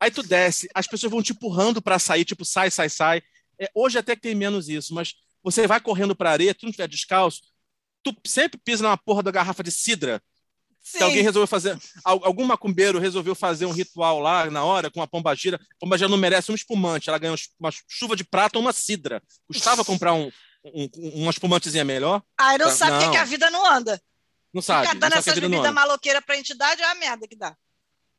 Aí 0.00 0.10
tu 0.10 0.24
desce, 0.24 0.68
as 0.74 0.88
pessoas 0.88 1.12
vão 1.12 1.22
te 1.22 1.30
empurrando 1.30 1.80
para 1.80 2.00
sair, 2.00 2.24
tipo, 2.24 2.44
sai, 2.44 2.68
sai, 2.68 2.90
sai. 2.90 3.22
É, 3.60 3.70
hoje 3.72 3.96
até 3.96 4.16
que 4.16 4.22
tem 4.22 4.34
menos 4.34 4.68
isso, 4.68 4.92
mas 4.92 5.14
você 5.50 5.66
vai 5.66 5.80
correndo 5.80 6.14
para 6.14 6.30
areia, 6.30 6.54
tu 6.54 6.64
não 6.64 6.70
estiver 6.70 6.88
descalço, 6.88 7.40
tu 8.02 8.14
sempre 8.26 8.58
pisa 8.62 8.82
numa 8.82 8.96
porra 8.96 9.22
da 9.22 9.30
garrafa 9.30 9.62
de 9.62 9.70
cidra, 9.70 10.22
Sim. 10.80 10.98
que 10.98 11.04
alguém 11.04 11.22
resolveu 11.22 11.46
fazer, 11.46 11.78
al- 12.04 12.24
algum 12.24 12.44
macumbeiro 12.44 12.98
resolveu 12.98 13.34
fazer 13.34 13.66
um 13.66 13.72
ritual 13.72 14.20
lá 14.20 14.50
na 14.50 14.64
hora 14.64 14.90
com 14.90 15.02
a 15.02 15.06
pombagira. 15.06 15.56
A 15.56 15.74
pombagira 15.80 16.08
não 16.08 16.16
merece 16.16 16.50
um 16.50 16.54
espumante, 16.54 17.08
ela 17.08 17.18
ganhou 17.18 17.36
uma 17.58 17.70
chuva 17.88 18.16
de 18.16 18.24
prata 18.24 18.58
ou 18.58 18.62
uma 18.62 18.72
cidra. 18.72 19.22
Custava 19.46 19.84
comprar 19.84 20.14
um, 20.14 20.30
um, 20.64 20.88
uma 21.22 21.30
espumantezinha 21.30 21.84
melhor? 21.84 22.22
Aí 22.38 22.56
não 22.58 22.66
Tá, 22.68 22.72
sabe 22.72 22.96
o 22.96 23.00
que 23.00 23.10
que 23.10 23.16
a 23.16 23.24
vida 23.24 23.50
não 23.50 23.66
anda. 23.70 24.00
Não 24.54 24.62
sabe. 24.62 24.88
Que 24.88 25.04
a 25.04 25.08
essas 25.18 25.38
bebidas 25.38 25.72
maloqueiras 25.74 26.24
pra 26.24 26.38
entidade 26.38 26.80
é 26.80 26.86
a 26.90 26.94
merda 26.94 27.28
que 27.28 27.36
dá. 27.36 27.54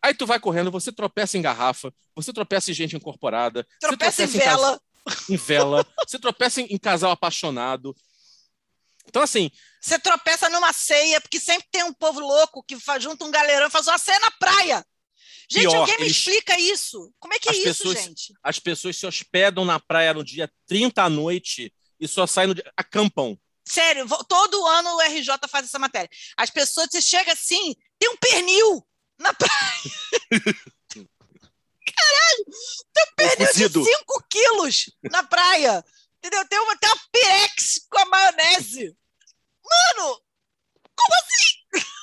Aí 0.01 0.13
tu 0.13 0.25
vai 0.25 0.39
correndo, 0.39 0.71
você 0.71 0.91
tropeça 0.91 1.37
em 1.37 1.41
garrafa, 1.41 1.91
você 2.15 2.31
tropeça 2.31 2.71
em 2.71 2.73
gente 2.73 2.95
incorporada, 2.95 3.65
você 3.81 3.87
Tropeça 3.87 4.23
em 4.23 4.27
vela. 4.27 4.75
em 4.75 4.79
vela, 5.37 5.85
você 6.07 6.19
tropeça 6.19 6.61
em, 6.61 6.65
em 6.65 6.77
casal 6.77 7.11
apaixonado. 7.11 7.95
Então, 9.07 9.21
assim, 9.23 9.49
Você 9.81 9.97
tropeça 9.97 10.49
numa 10.49 10.71
ceia, 10.73 11.19
porque 11.21 11.39
sempre 11.39 11.67
tem 11.71 11.83
um 11.83 11.93
povo 11.93 12.19
louco 12.19 12.61
que 12.63 12.77
faz, 12.79 13.01
junta 13.01 13.25
um 13.25 13.31
galerão 13.31 13.67
e 13.67 13.71
faz 13.71 13.87
uma 13.87 13.97
ceia 13.97 14.19
na 14.19 14.29
praia. 14.31 14.85
Gente, 15.51 15.63
Pior, 15.63 15.77
alguém 15.77 15.97
me 15.97 16.03
eles- 16.03 16.17
explica 16.17 16.59
isso. 16.59 17.11
Como 17.19 17.33
é 17.33 17.39
que 17.39 17.49
é 17.49 17.51
As 17.51 17.57
isso, 17.57 17.65
pessoas- 17.83 18.03
gente? 18.03 18.33
as 18.43 18.59
pessoas 18.59 18.97
se 18.97 19.07
hospedam 19.07 19.65
na 19.65 19.79
praia 19.79 20.13
no 20.13 20.23
dia 20.23 20.51
30 20.67 21.03
à 21.03 21.09
noite 21.09 21.73
e 21.99 22.07
só 22.07 22.27
saem 22.27 22.49
no 22.49 22.53
dia. 22.55 22.71
acampam. 22.77 23.35
Sério, 23.67 24.07
todo 24.27 24.65
ano 24.67 24.95
o 24.95 25.01
RJ 25.01 25.47
faz 25.49 25.65
essa 25.65 25.79
matéria. 25.79 26.09
As 26.37 26.49
pessoas, 26.51 26.87
você 26.91 27.01
chega 27.01 27.33
assim, 27.33 27.75
tem 27.97 28.09
um 28.11 28.17
pernil 28.17 28.85
na 29.17 29.33
praia. 29.33 29.51
Caralho! 31.99 32.45
Cozido. 33.37 33.83
de 33.83 33.85
5 33.85 34.23
quilos 34.29 34.85
na 35.11 35.23
praia. 35.23 35.83
Entendeu? 36.17 36.47
Tem 36.47 36.59
uma, 36.59 36.77
tem 36.77 36.89
uma 36.89 37.01
pirex 37.11 37.85
com 37.89 37.99
a 37.99 38.05
maionese. 38.05 38.97
Mano, 39.63 40.21
como 40.95 41.15
assim? 41.15 41.59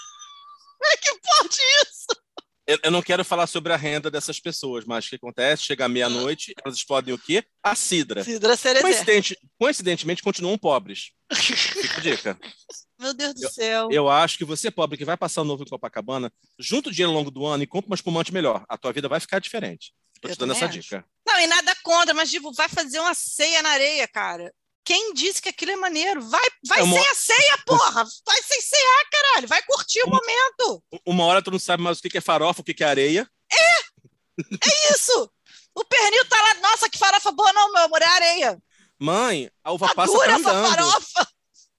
Como 0.79 0.93
é 0.93 0.97
que 0.99 1.19
pode 1.19 1.59
isso? 1.83 2.26
Eu, 2.67 2.79
eu 2.83 2.91
não 2.91 3.01
quero 3.01 3.25
falar 3.25 3.47
sobre 3.47 3.73
a 3.73 3.77
renda 3.77 4.11
dessas 4.11 4.41
pessoas, 4.41 4.85
mas 4.85 5.07
o 5.07 5.11
que 5.11 5.17
acontece? 5.17 5.63
Chega 5.63 5.89
meia-noite, 5.89 6.53
elas 6.65 6.77
explodem 6.77 7.15
o 7.15 7.19
quê? 7.19 7.45
A 7.63 7.75
cidra. 7.77 8.25
Cidra 8.25 8.57
Cerezé. 8.57 8.83
Coincidente- 8.83 9.39
coincidentemente, 9.59 10.23
continuam 10.23 10.59
pobres. 10.59 11.13
Fica 11.33 11.99
a 11.99 12.01
dica. 12.01 12.39
Meu 12.99 13.13
Deus 13.15 13.35
do 13.35 13.49
céu. 13.51 13.89
Eu 13.93 14.09
acho 14.09 14.39
que 14.39 14.45
você, 14.45 14.71
pobre, 14.71 14.97
que 14.99 15.05
vai 15.05 15.17
passar 15.17 15.43
o 15.43 15.45
novo 15.45 15.63
em 15.63 15.67
Copacabana, 15.69 16.33
junta 16.59 16.89
o 16.89 16.93
dinheiro 16.93 17.11
ao 17.13 17.17
longo 17.17 17.31
do 17.31 17.45
ano 17.47 17.63
e 17.63 17.67
compra 17.67 17.91
uma 17.91 17.95
espumante 17.95 18.33
melhor. 18.33 18.65
A 18.69 18.77
tua 18.79 18.93
vida 18.93 19.09
vai 19.09 19.21
ficar 19.21 19.39
diferente. 19.39 19.93
Tô 20.21 20.29
Eu 20.29 20.35
te 20.35 20.39
dando 20.39 20.53
essa 20.53 20.65
acho. 20.65 20.81
dica. 20.81 21.05
Não, 21.27 21.39
e 21.39 21.47
nada 21.47 21.75
contra, 21.85 22.15
mas 22.15 22.31
tipo, 22.31 22.53
vai 22.53 22.69
fazer 22.71 22.99
uma 22.99 23.13
ceia 23.15 23.63
na 23.63 23.69
areia, 23.71 24.09
cara. 24.09 24.53
Quem 24.87 25.13
disse 25.15 25.43
que 25.43 25.49
aquilo 25.49 25.73
é 25.73 25.77
maneiro? 25.77 26.23
Vai, 26.23 26.49
vai 26.69 26.79
É 26.79 26.83
uma- 26.85 26.97
sem 26.97 27.09
a 27.11 27.15
ceia, 27.17 27.59
porra! 27.67 28.05
Vai 28.25 28.43
sem 28.43 28.61
cear, 28.61 29.05
caralho! 29.11 29.49
Vai 29.49 29.61
curtir 29.65 30.01
o 30.05 30.09
momento! 30.09 30.83
Uma 31.05 31.25
hora 31.25 31.43
tu 31.43 31.51
não 31.51 31.59
sabe 31.59 31.83
mais 31.83 31.99
o 31.99 32.03
que 32.03 32.17
é 32.17 32.21
farofa, 32.21 32.61
o 32.61 32.65
que 32.65 32.85
é 32.85 32.87
areia. 32.87 33.29
É 33.53 34.93
isso! 34.95 35.29
O 35.75 35.85
pernil 35.85 36.25
tá 36.27 36.41
lá, 36.41 36.55
nossa, 36.55 36.89
que 36.89 36.97
farofa 36.99 37.33
boa, 37.33 37.53
não, 37.53 37.73
meu 37.73 37.83
amor, 37.83 38.01
é 38.01 38.07
areia. 38.07 38.63
Mãe, 38.99 39.51
a 39.65 39.73
uva 39.73 39.89
Tá 39.89 39.95
passa 39.95 40.13
dura 40.13 40.27
tá 40.29 40.35
essa 40.39 40.51
andando. 40.51 40.71
farofa! 40.71 41.29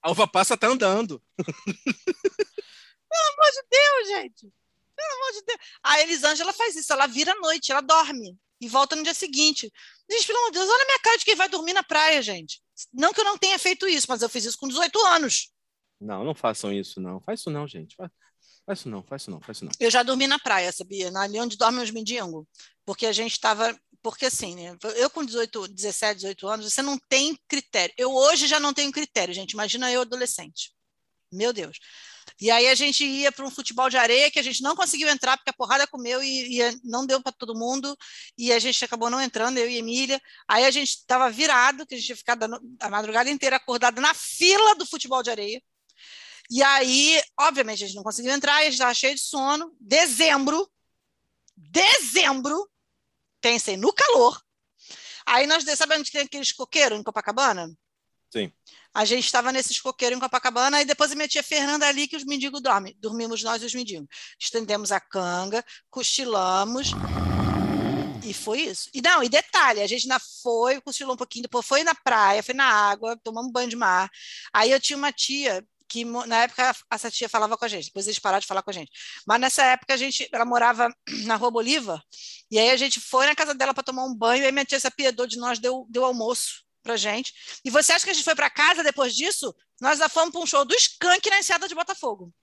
A 0.04 0.12
uva 0.12 0.28
passa 0.28 0.58
tá 0.58 0.68
andando. 0.68 1.24
Pelo 1.38 3.28
amor 3.34 3.52
de 3.54 3.64
Deus, 3.72 4.08
gente! 4.10 4.54
Pelo 4.96 5.14
amor 5.16 5.32
de 5.32 5.42
Deus! 5.46 5.60
A 5.84 6.02
Elisângela 6.02 6.52
faz 6.52 6.76
isso, 6.76 6.92
ela 6.92 7.08
vira 7.08 7.32
à 7.32 7.36
noite, 7.36 7.72
ela 7.72 7.82
dorme 7.82 8.38
e 8.60 8.68
volta 8.68 8.96
no 8.96 9.04
dia 9.04 9.14
seguinte. 9.14 9.72
Gente, 10.10 10.28
pelo 10.28 10.40
amor 10.40 10.52
de 10.52 10.60
Deus, 10.60 10.70
olha 10.70 10.84
a 10.84 10.86
minha 10.86 11.00
cara 11.00 11.18
de 11.18 11.26
quem 11.26 11.36
vai 11.36 11.50
dormir 11.50 11.74
na 11.74 11.84
praia, 11.84 12.22
gente. 12.22 12.62
Não 12.94 13.14
que 13.14 13.20
eu 13.20 13.26
não 13.26 13.38
tenha 13.38 13.58
feito 13.58 13.88
isso, 13.88 14.08
mas 14.10 14.22
eu 14.22 14.30
fiz 14.30 14.46
isso 14.46 14.58
com 14.58 14.68
18 14.68 15.00
anos. 15.08 15.52
Não, 16.00 16.24
não 16.24 16.36
façam 16.36 16.72
isso, 16.72 17.00
não. 17.02 17.20
Faz 17.22 17.40
isso 17.40 17.50
não, 17.50 17.68
gente. 17.68 17.96
Faz, 17.96 18.12
faz 18.66 18.80
isso 18.80 18.90
não, 18.90 19.04
faz 19.04 19.22
isso 19.24 19.32
não, 19.32 19.42
faz 19.42 19.58
isso 19.58 19.66
não. 19.66 19.72
Eu 19.80 19.90
já 19.90 20.04
dormi 20.04 20.28
na 20.28 20.40
praia, 20.40 20.72
sabia? 20.72 21.12
Ali 21.18 21.40
onde 21.40 21.58
dormem 21.58 21.84
os 21.84 21.92
mendigos. 21.92 22.46
Porque 22.86 23.06
a 23.06 23.12
gente 23.12 23.32
estava. 23.32 23.78
Porque 24.02 24.28
assim, 24.28 24.56
né? 24.56 24.78
Eu 24.96 25.10
com 25.10 25.26
18, 25.26 25.68
17, 25.68 26.16
18 26.18 26.48
anos, 26.48 26.74
você 26.74 26.82
não 26.82 26.98
tem 27.10 27.38
critério. 27.48 27.94
Eu 27.98 28.14
hoje 28.14 28.48
já 28.48 28.60
não 28.60 28.74
tenho 28.74 28.92
critério, 28.92 29.34
gente. 29.34 29.52
Imagina 29.52 29.92
eu 29.92 30.02
adolescente. 30.02 30.72
Meu 31.32 31.52
Deus. 31.52 31.78
E 32.40 32.52
aí 32.52 32.68
a 32.68 32.76
gente 32.76 33.04
ia 33.06 33.32
para 33.32 33.46
um 33.46 33.52
futebol 33.52 33.90
de 33.90 33.98
areia 33.98 34.30
que 34.30 34.40
a 34.40 34.44
gente 34.44 34.62
não 34.62 34.76
conseguiu 34.76 35.08
entrar 35.08 35.38
porque 35.38 35.50
a 35.50 35.54
porrada 35.54 35.88
comeu 35.88 36.24
e, 36.24 36.60
e 36.60 36.80
não 36.84 37.06
deu 37.06 37.22
para 37.22 37.32
todo 37.32 37.58
mundo. 37.58 37.96
E 38.38 38.52
a 38.52 38.60
gente 38.60 38.84
acabou 38.84 39.10
não 39.10 39.22
entrando, 39.22 39.58
eu 39.58 39.70
e 39.70 39.78
Emília. 39.78 40.22
Aí 40.48 40.66
a 40.66 40.72
gente 40.72 40.90
estava 40.90 41.30
virado, 41.30 41.86
que 41.86 41.96
a 41.96 41.98
gente 41.98 42.06
tinha 42.06 42.16
ficado 42.16 42.46
a 42.80 42.90
madrugada 42.90 43.30
inteira 43.30 43.56
acordado 43.56 44.02
na 44.02 44.14
fila 44.14 44.76
do 44.76 44.86
futebol 44.86 45.24
de 45.24 45.30
areia. 45.30 45.62
E 46.50 46.64
aí, 46.64 47.22
obviamente, 47.38 47.84
a 47.84 47.88
gente 47.88 47.96
não 47.96 48.04
conseguiu 48.04 48.32
entrar, 48.32 48.56
a 48.56 48.64
gente 48.64 48.74
estava 48.74 48.94
cheio 48.94 49.16
de 49.16 49.22
sono. 49.22 49.76
Dezembro, 49.80 50.70
dezembro, 51.56 52.70
pensei 53.42 53.76
no 53.76 53.92
calor. 53.92 54.42
Aí 55.26 55.46
nós, 55.46 55.64
sabe 55.78 55.98
onde 55.98 56.12
tem 56.12 56.22
aqueles 56.22 56.54
coqueiros 56.54 56.98
em 56.98 57.04
Copacabana? 57.04 57.70
Sim. 58.32 58.52
A 58.98 59.06
gente 59.06 59.26
estava 59.26 59.52
nesses 59.52 59.80
coqueiros 59.80 60.18
em 60.18 60.20
Copacabana 60.20 60.82
e 60.82 60.86
depois 60.86 61.12
a 61.12 61.16
minha 61.16 61.28
tia 61.28 61.44
Fernanda 61.44 61.86
ali 61.86 62.08
que 62.08 62.16
os 62.16 62.24
mendigos 62.24 62.60
dormem. 62.60 62.98
Dormimos 63.00 63.44
nós 63.44 63.62
e 63.62 63.66
os 63.68 63.76
mendigos. 63.76 64.08
Estendemos 64.40 64.92
a 64.92 65.00
canga, 65.00 65.64
cochilamos 65.88 66.88
e 68.26 68.34
foi 68.34 68.62
isso. 68.62 68.90
E 68.96 69.00
não, 69.00 69.22
e 69.22 69.30
detalhe, 69.30 69.82
a 69.82 69.88
gente 69.88 70.06
ainda 70.06 70.20
foi, 70.42 70.82
cochilou 70.82 71.14
um 71.14 71.18
pouquinho, 71.18 71.44
depois 71.44 71.64
foi 71.64 71.84
na 71.84 71.94
praia, 71.94 72.42
foi 72.42 72.56
na 72.56 72.66
água, 72.66 73.16
tomamos 73.24 73.52
banho 73.52 73.70
de 73.70 73.76
mar. 73.76 74.10
Aí 74.52 74.72
eu 74.72 74.80
tinha 74.80 74.98
uma 74.98 75.12
tia 75.12 75.64
que 75.88 76.04
na 76.04 76.38
época 76.42 76.76
essa 76.92 77.12
tia 77.12 77.30
falava 77.30 77.56
com 77.56 77.66
a 77.66 77.68
gente, 77.68 77.86
depois 77.86 78.08
eles 78.08 78.18
pararam 78.18 78.42
de 78.42 78.48
falar 78.48 78.64
com 78.64 78.72
a 78.72 78.74
gente. 78.74 78.90
Mas 79.28 79.40
nessa 79.40 79.64
época 79.64 79.94
a 79.94 79.98
gente, 79.98 80.28
ela 80.32 80.44
morava 80.44 80.92
na 81.24 81.36
Rua 81.36 81.52
Bolívar, 81.52 82.02
e 82.50 82.58
aí 82.58 82.72
a 82.72 82.78
gente 82.78 83.00
foi 83.00 83.28
na 83.28 83.36
casa 83.36 83.54
dela 83.54 83.76
para 83.76 83.84
tomar 83.84 84.06
um 84.06 84.16
banho, 84.16 84.42
e 84.42 84.48
aí 84.48 84.52
minha 84.52 84.66
tia 84.66 84.80
se 84.80 84.88
apiedou 84.88 85.28
de 85.28 85.38
nós, 85.38 85.60
deu, 85.60 85.86
deu 85.88 86.04
almoço 86.04 86.66
pra 86.88 86.96
gente. 86.98 87.34
E 87.66 87.70
você 87.70 87.92
acha 87.92 88.06
que 88.06 88.12
a 88.12 88.14
gente 88.14 88.24
foi 88.24 88.36
para 88.36 88.50
casa 88.50 88.82
depois 88.84 89.14
disso? 89.14 89.54
Nós 89.82 90.00
já 90.00 90.08
fomos 90.08 90.32
para 90.32 90.42
um 90.42 90.46
show 90.46 90.64
do 90.64 90.74
Skank 90.76 91.30
na 91.30 91.40
Enseada 91.40 91.68
de 91.68 91.76
Botafogo. 91.76 92.34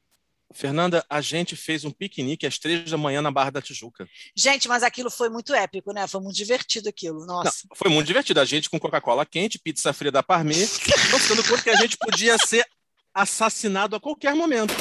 Fernanda, 0.53 1.05
a 1.11 1.21
gente 1.21 1.57
fez 1.57 1.85
um 1.85 1.91
piquenique 1.91 2.47
às 2.47 2.59
três 2.59 2.89
da 2.91 2.97
manhã 2.97 3.21
na 3.23 3.31
Barra 3.31 3.51
da 3.51 3.63
Tijuca. 3.63 4.07
Gente, 4.37 4.69
mas 4.69 4.83
aquilo 4.85 5.11
foi 5.11 5.29
muito 5.29 5.53
épico, 5.55 5.93
né? 5.93 6.07
Foi 6.07 6.21
muito 6.21 6.37
divertido 6.37 6.89
aquilo. 6.89 7.21
Não, 7.27 7.43
Nossa. 7.43 7.67
foi 7.75 7.91
muito 7.91 8.07
divertido. 8.07 8.39
A 8.41 8.45
gente 8.45 8.71
com 8.71 8.79
Coca-Cola 8.79 9.27
quente, 9.27 9.59
pizza 9.59 9.93
fria 9.93 10.13
da 10.13 10.23
Parmê, 10.23 10.55
mostrando 11.11 11.43
quanto 11.49 11.65
que 11.65 11.71
a 11.71 11.77
gente 11.77 11.97
podia 11.97 12.37
ser 12.39 12.65
assassinado 13.13 13.97
a 13.97 14.01
qualquer 14.01 14.35
momento. 14.35 14.73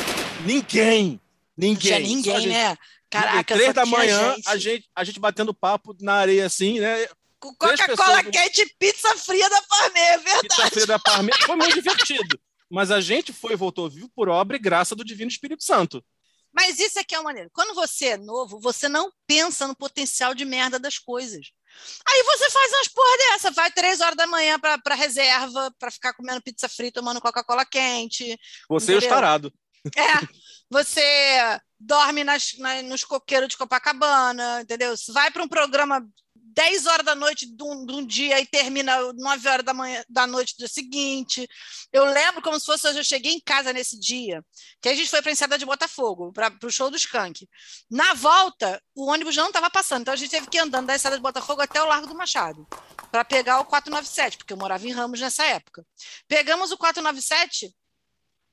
Ninguém, 0.45 1.19
Não 1.57 1.67
ninguém. 1.69 1.75
tinha 1.77 1.99
ninguém, 1.99 2.35
gente- 2.41 2.49
né? 2.49 2.77
Caraca, 3.09 3.55
três 3.55 3.73
da 3.73 3.85
manhã, 3.85 4.33
gente. 4.35 4.49
a 4.49 4.57
gente, 4.57 4.89
a 4.95 5.03
gente 5.03 5.19
batendo 5.19 5.53
papo 5.53 5.95
na 6.01 6.15
areia 6.15 6.45
assim, 6.47 6.79
né? 6.79 7.07
Coca-Cola 7.55 8.23
quente 8.23 8.61
e 8.61 8.73
pizza 8.79 9.15
fria 9.17 9.49
da 9.49 9.61
Parmê, 9.63 9.99
é 9.99 10.17
verdade. 10.17 10.47
Pizza-feira 10.47 10.87
da 10.87 10.99
Parme. 10.99 11.31
Foi 11.45 11.55
muito 11.55 11.73
divertido. 11.73 12.39
Mas 12.71 12.89
a 12.91 13.01
gente 13.01 13.31
foi 13.33 13.53
e 13.53 13.57
voltou 13.57 13.89
vivo 13.89 14.09
por 14.15 14.29
obra 14.29 14.55
e 14.55 14.59
graça 14.59 14.95
do 14.95 15.03
Divino 15.03 15.29
Espírito 15.29 15.63
Santo. 15.63 16.03
Mas 16.55 16.79
isso 16.79 16.99
é 16.99 17.03
que 17.03 17.15
é 17.15 17.17
uma 17.19 17.25
maneira. 17.25 17.49
Quando 17.51 17.73
você 17.73 18.09
é 18.09 18.17
novo, 18.17 18.59
você 18.59 18.87
não 18.87 19.11
pensa 19.27 19.67
no 19.67 19.75
potencial 19.75 20.33
de 20.35 20.45
merda 20.45 20.77
das 20.79 20.97
coisas. 20.99 21.47
Aí 22.07 22.23
você 22.23 22.49
faz 22.51 22.71
umas 22.71 22.87
porra 22.87 23.17
dessa, 23.17 23.51
vai 23.51 23.71
três 23.71 23.99
horas 24.01 24.15
da 24.15 24.27
manhã 24.27 24.59
para 24.59 24.77
pra 24.77 24.93
reserva, 24.93 25.73
para 25.79 25.89
ficar 25.89 26.13
comendo 26.13 26.41
pizza 26.43 26.69
frita, 26.69 26.99
tomando 26.99 27.19
Coca-Cola 27.21 27.65
quente. 27.65 28.39
Você 28.69 28.93
e 28.93 28.95
os 28.95 29.03
Entendeu? 29.03 29.09
tarados. 29.09 29.51
É, 29.97 30.27
você 30.69 31.59
dorme 31.79 32.23
nas, 32.23 32.53
na- 32.57 32.81
nos 32.83 33.03
coqueiros 33.03 33.49
de 33.49 33.57
Copacabana, 33.57 34.61
entendeu? 34.61 34.95
Você 34.95 35.11
vai 35.11 35.29
para 35.31 35.43
um 35.43 35.47
programa 35.47 36.05
10 36.55 36.85
horas 36.85 37.05
da 37.05 37.15
noite 37.15 37.45
de 37.45 37.63
um, 37.63 37.85
de 37.85 37.93
um 37.93 38.05
dia 38.05 38.39
e 38.39 38.45
termina 38.45 39.11
9 39.13 39.49
horas 39.49 39.65
da, 39.65 39.73
manhã, 39.73 40.03
da 40.07 40.27
noite 40.27 40.53
do 40.53 40.59
dia 40.59 40.67
seguinte. 40.67 41.47
Eu 41.91 42.05
lembro 42.05 42.41
como 42.41 42.59
se 42.59 42.65
fosse 42.65 42.87
hoje, 42.87 42.99
eu 42.99 43.03
cheguei 43.03 43.33
em 43.33 43.39
casa 43.39 43.73
nesse 43.73 43.99
dia, 43.99 44.43
que 44.81 44.89
a 44.89 44.95
gente 44.95 45.09
foi 45.09 45.21
para 45.21 45.31
a 45.31 45.33
Enseada 45.33 45.57
de 45.57 45.65
Botafogo, 45.65 46.31
para 46.31 46.53
o 46.63 46.71
show 46.71 46.91
do 46.91 46.97
Skank. 46.97 47.47
Na 47.89 48.13
volta, 48.13 48.81
o 48.95 49.09
ônibus 49.09 49.35
não 49.35 49.47
estava 49.47 49.69
passando, 49.69 50.01
então 50.01 50.13
a 50.13 50.17
gente 50.17 50.29
teve 50.29 50.47
que 50.47 50.57
ir 50.57 50.61
andando 50.61 50.87
da 50.87 50.95
Enseada 50.95 51.17
de 51.17 51.23
Botafogo 51.23 51.61
até 51.61 51.81
o 51.81 51.87
Largo 51.87 52.07
do 52.07 52.15
Machado, 52.15 52.67
para 53.11 53.25
pegar 53.25 53.59
o 53.59 53.65
497, 53.65 54.37
porque 54.37 54.53
eu 54.53 54.57
morava 54.57 54.87
em 54.87 54.91
Ramos 54.91 55.19
nessa 55.19 55.43
época. 55.45 55.85
Pegamos 56.27 56.71
o 56.71 56.77
497, 56.77 57.73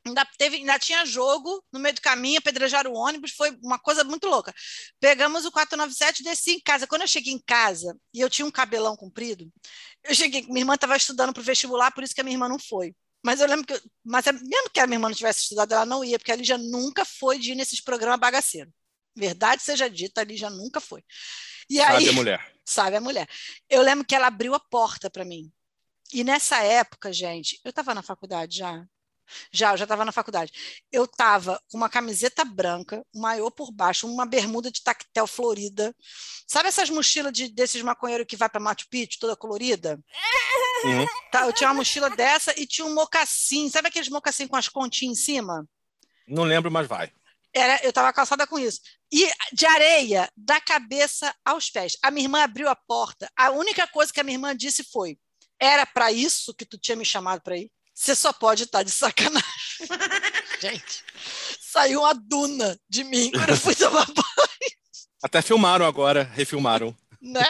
Ainda, 0.07 0.27
teve, 0.39 0.57
ainda 0.57 0.79
tinha 0.79 1.05
jogo 1.05 1.63
no 1.71 1.79
meio 1.79 1.95
do 1.95 2.01
caminho, 2.01 2.39
apedrejaram 2.39 2.91
o 2.93 2.97
ônibus, 2.97 3.33
foi 3.33 3.51
uma 3.63 3.79
coisa 3.79 4.03
muito 4.03 4.27
louca. 4.27 4.55
Pegamos 4.99 5.45
o 5.45 5.53
497 5.53 6.21
e 6.21 6.25
desci 6.25 6.51
em 6.53 6.61
casa. 6.61 6.87
Quando 6.87 7.03
eu 7.03 7.09
cheguei 7.09 7.33
em 7.35 7.39
casa, 7.39 7.95
e 8.15 8.21
eu 8.21 8.31
tinha 8.31 8.47
um 8.47 8.51
cabelão 8.51 8.97
comprido, 8.97 9.51
eu 10.03 10.15
cheguei, 10.15 10.43
minha 10.47 10.61
irmã 10.61 10.75
estava 10.75 10.97
estudando 10.97 11.33
para 11.35 11.41
o 11.41 11.45
vestibular, 11.45 11.91
por 11.93 12.03
isso 12.03 12.15
que 12.15 12.21
a 12.21 12.25
minha 12.25 12.35
irmã 12.35 12.49
não 12.49 12.59
foi. 12.59 12.95
Mas 13.23 13.41
eu 13.41 13.47
lembro 13.47 13.67
que, 13.67 13.75
eu- 13.75 13.81
mas 14.03 14.27
a- 14.27 14.33
mesmo 14.33 14.71
que 14.73 14.81
a 14.81 14.87
minha 14.87 14.97
irmã 14.97 15.09
não 15.11 15.15
tivesse 15.17 15.41
estudado, 15.43 15.73
ela 15.75 15.85
não 15.85 16.03
ia, 16.03 16.19
porque 16.19 16.33
a 16.33 16.37
Lígia 16.37 16.57
nunca 16.57 17.05
foi 17.05 17.39
de 17.39 17.53
ir 17.53 17.55
nesses 17.55 17.81
programas 17.83 18.19
bagaceiros. 18.19 18.73
Verdade 19.15 19.63
seja 19.63 19.91
dita, 19.91 20.23
a 20.23 20.25
Lígia 20.25 20.49
nunca 20.49 20.81
foi. 20.81 21.05
E 21.69 21.79
aí, 21.79 21.87
Sabe 22.07 22.09
a 22.09 22.13
mulher. 22.15 22.55
sabe 22.65 22.97
a 22.97 23.01
mulher. 23.03 23.29
Eu 23.69 23.83
lembro 23.83 24.07
que 24.07 24.15
ela 24.15 24.29
abriu 24.29 24.55
a 24.55 24.61
porta 24.61 25.11
para 25.11 25.27
mim. 25.27 25.53
E 26.13 26.25
nessa 26.25 26.63
época, 26.63 27.13
gente, 27.13 27.61
eu 27.63 27.69
estava 27.69 27.95
na 27.95 28.03
faculdade 28.03 28.57
já. 28.57 28.83
Já, 29.53 29.73
eu 29.73 29.77
já 29.77 29.85
estava 29.85 30.05
na 30.05 30.13
faculdade. 30.13 30.53
Eu 30.91 31.05
estava 31.05 31.61
com 31.71 31.77
uma 31.77 31.89
camiseta 31.89 32.45
branca, 32.45 33.05
um 33.15 33.21
maiô 33.21 33.51
por 33.51 33.71
baixo, 33.71 34.07
uma 34.07 34.27
bermuda 34.27 34.71
de 34.71 34.83
tactel 34.83 35.27
florida. 35.27 35.95
Sabe 36.47 36.69
essas 36.69 36.91
mochilas 36.91 37.33
de, 37.33 37.49
desses 37.49 37.83
maconheiros 37.83 38.27
que 38.27 38.37
vai 38.37 38.49
para 38.49 38.61
Machu 38.61 38.89
Picchu, 38.89 39.19
toda 39.21 39.37
colorida? 39.37 39.99
Uhum. 40.85 41.07
Tá, 41.31 41.47
eu 41.47 41.53
tinha 41.53 41.69
uma 41.69 41.77
mochila 41.77 42.11
dessa 42.11 42.59
e 42.59 42.67
tinha 42.67 42.87
um 42.87 42.95
mocassim. 42.95 43.69
Sabe 43.69 43.89
aqueles 43.89 44.09
mocassim 44.09 44.47
com 44.47 44.57
as 44.57 44.69
pontinhas 44.69 45.19
em 45.19 45.21
cima? 45.21 45.67
Não 46.27 46.45
lembro, 46.45 46.71
mas 46.71 46.87
vai. 46.87 47.13
Era, 47.53 47.81
eu 47.83 47.91
estava 47.91 48.13
calçada 48.13 48.47
com 48.47 48.59
isso. 48.59 48.81
E 49.13 49.29
de 49.53 49.67
areia, 49.67 50.31
da 50.37 50.61
cabeça 50.61 51.35
aos 51.45 51.69
pés. 51.69 51.97
A 52.03 52.11
minha 52.11 52.25
irmã 52.25 52.43
abriu 52.43 52.69
a 52.69 52.77
porta. 52.77 53.31
A 53.37 53.51
única 53.51 53.87
coisa 53.89 54.13
que 54.13 54.21
a 54.21 54.23
minha 54.23 54.37
irmã 54.37 54.57
disse 54.57 54.85
foi: 54.85 55.19
era 55.61 55.85
para 55.85 56.11
isso 56.11 56.55
que 56.55 56.65
tu 56.65 56.79
tinha 56.79 56.97
me 56.97 57.05
chamado 57.05 57.43
para 57.43 57.59
ir? 57.59 57.71
Você 58.01 58.15
só 58.15 58.33
pode 58.33 58.63
estar 58.63 58.83
de 58.83 58.91
sacanagem. 58.91 59.45
Gente, 60.59 61.05
saiu 61.61 62.01
uma 62.01 62.15
duna 62.15 62.81
de 62.89 63.05
mim 63.05 63.31
quando 63.31 63.51
eu 63.51 63.57
fui 63.59 63.75
tomar 63.77 64.07
banho, 64.07 64.77
Até 65.23 65.43
filmaram 65.43 65.85
agora, 65.85 66.23
refilmaram. 66.23 66.97
né? 67.21 67.47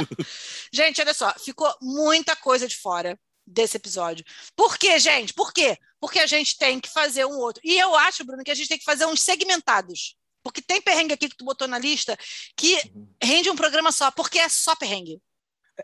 Gente, 0.72 1.01
olha 1.01 1.14
só, 1.14 1.32
ficou 1.38 1.72
muita 1.80 2.34
coisa 2.34 2.66
de 2.66 2.76
fora 2.76 3.16
desse 3.46 3.76
episódio. 3.76 4.24
Por 4.57 4.76
quê, 4.76 4.98
gente? 4.98 5.32
Por 5.32 5.53
quê? 5.53 5.78
Porque 6.01 6.18
a 6.18 6.26
gente 6.26 6.59
tem 6.59 6.80
que 6.80 6.88
fazer 6.88 7.24
um 7.24 7.38
outro. 7.38 7.61
E 7.64 7.78
eu 7.78 7.94
acho, 7.94 8.24
Bruno, 8.24 8.42
que 8.42 8.51
a 8.51 8.55
gente 8.55 8.68
tem 8.68 8.78
que 8.78 8.84
fazer 8.84 9.07
uns 9.07 9.22
segmentados. 9.22 10.16
Porque 10.42 10.61
tem 10.61 10.82
perrengue 10.82 11.14
aqui 11.14 11.28
que 11.28 11.36
tu 11.36 11.44
botou 11.44 11.68
na 11.68 11.78
lista 11.78 12.18
que 12.57 12.76
rende 13.22 13.51
um 13.51 13.57
programa 13.57 13.92
só, 13.92 14.11
porque 14.11 14.40
é 14.40 14.48
só 14.48 14.74
perrengue. 14.74 15.20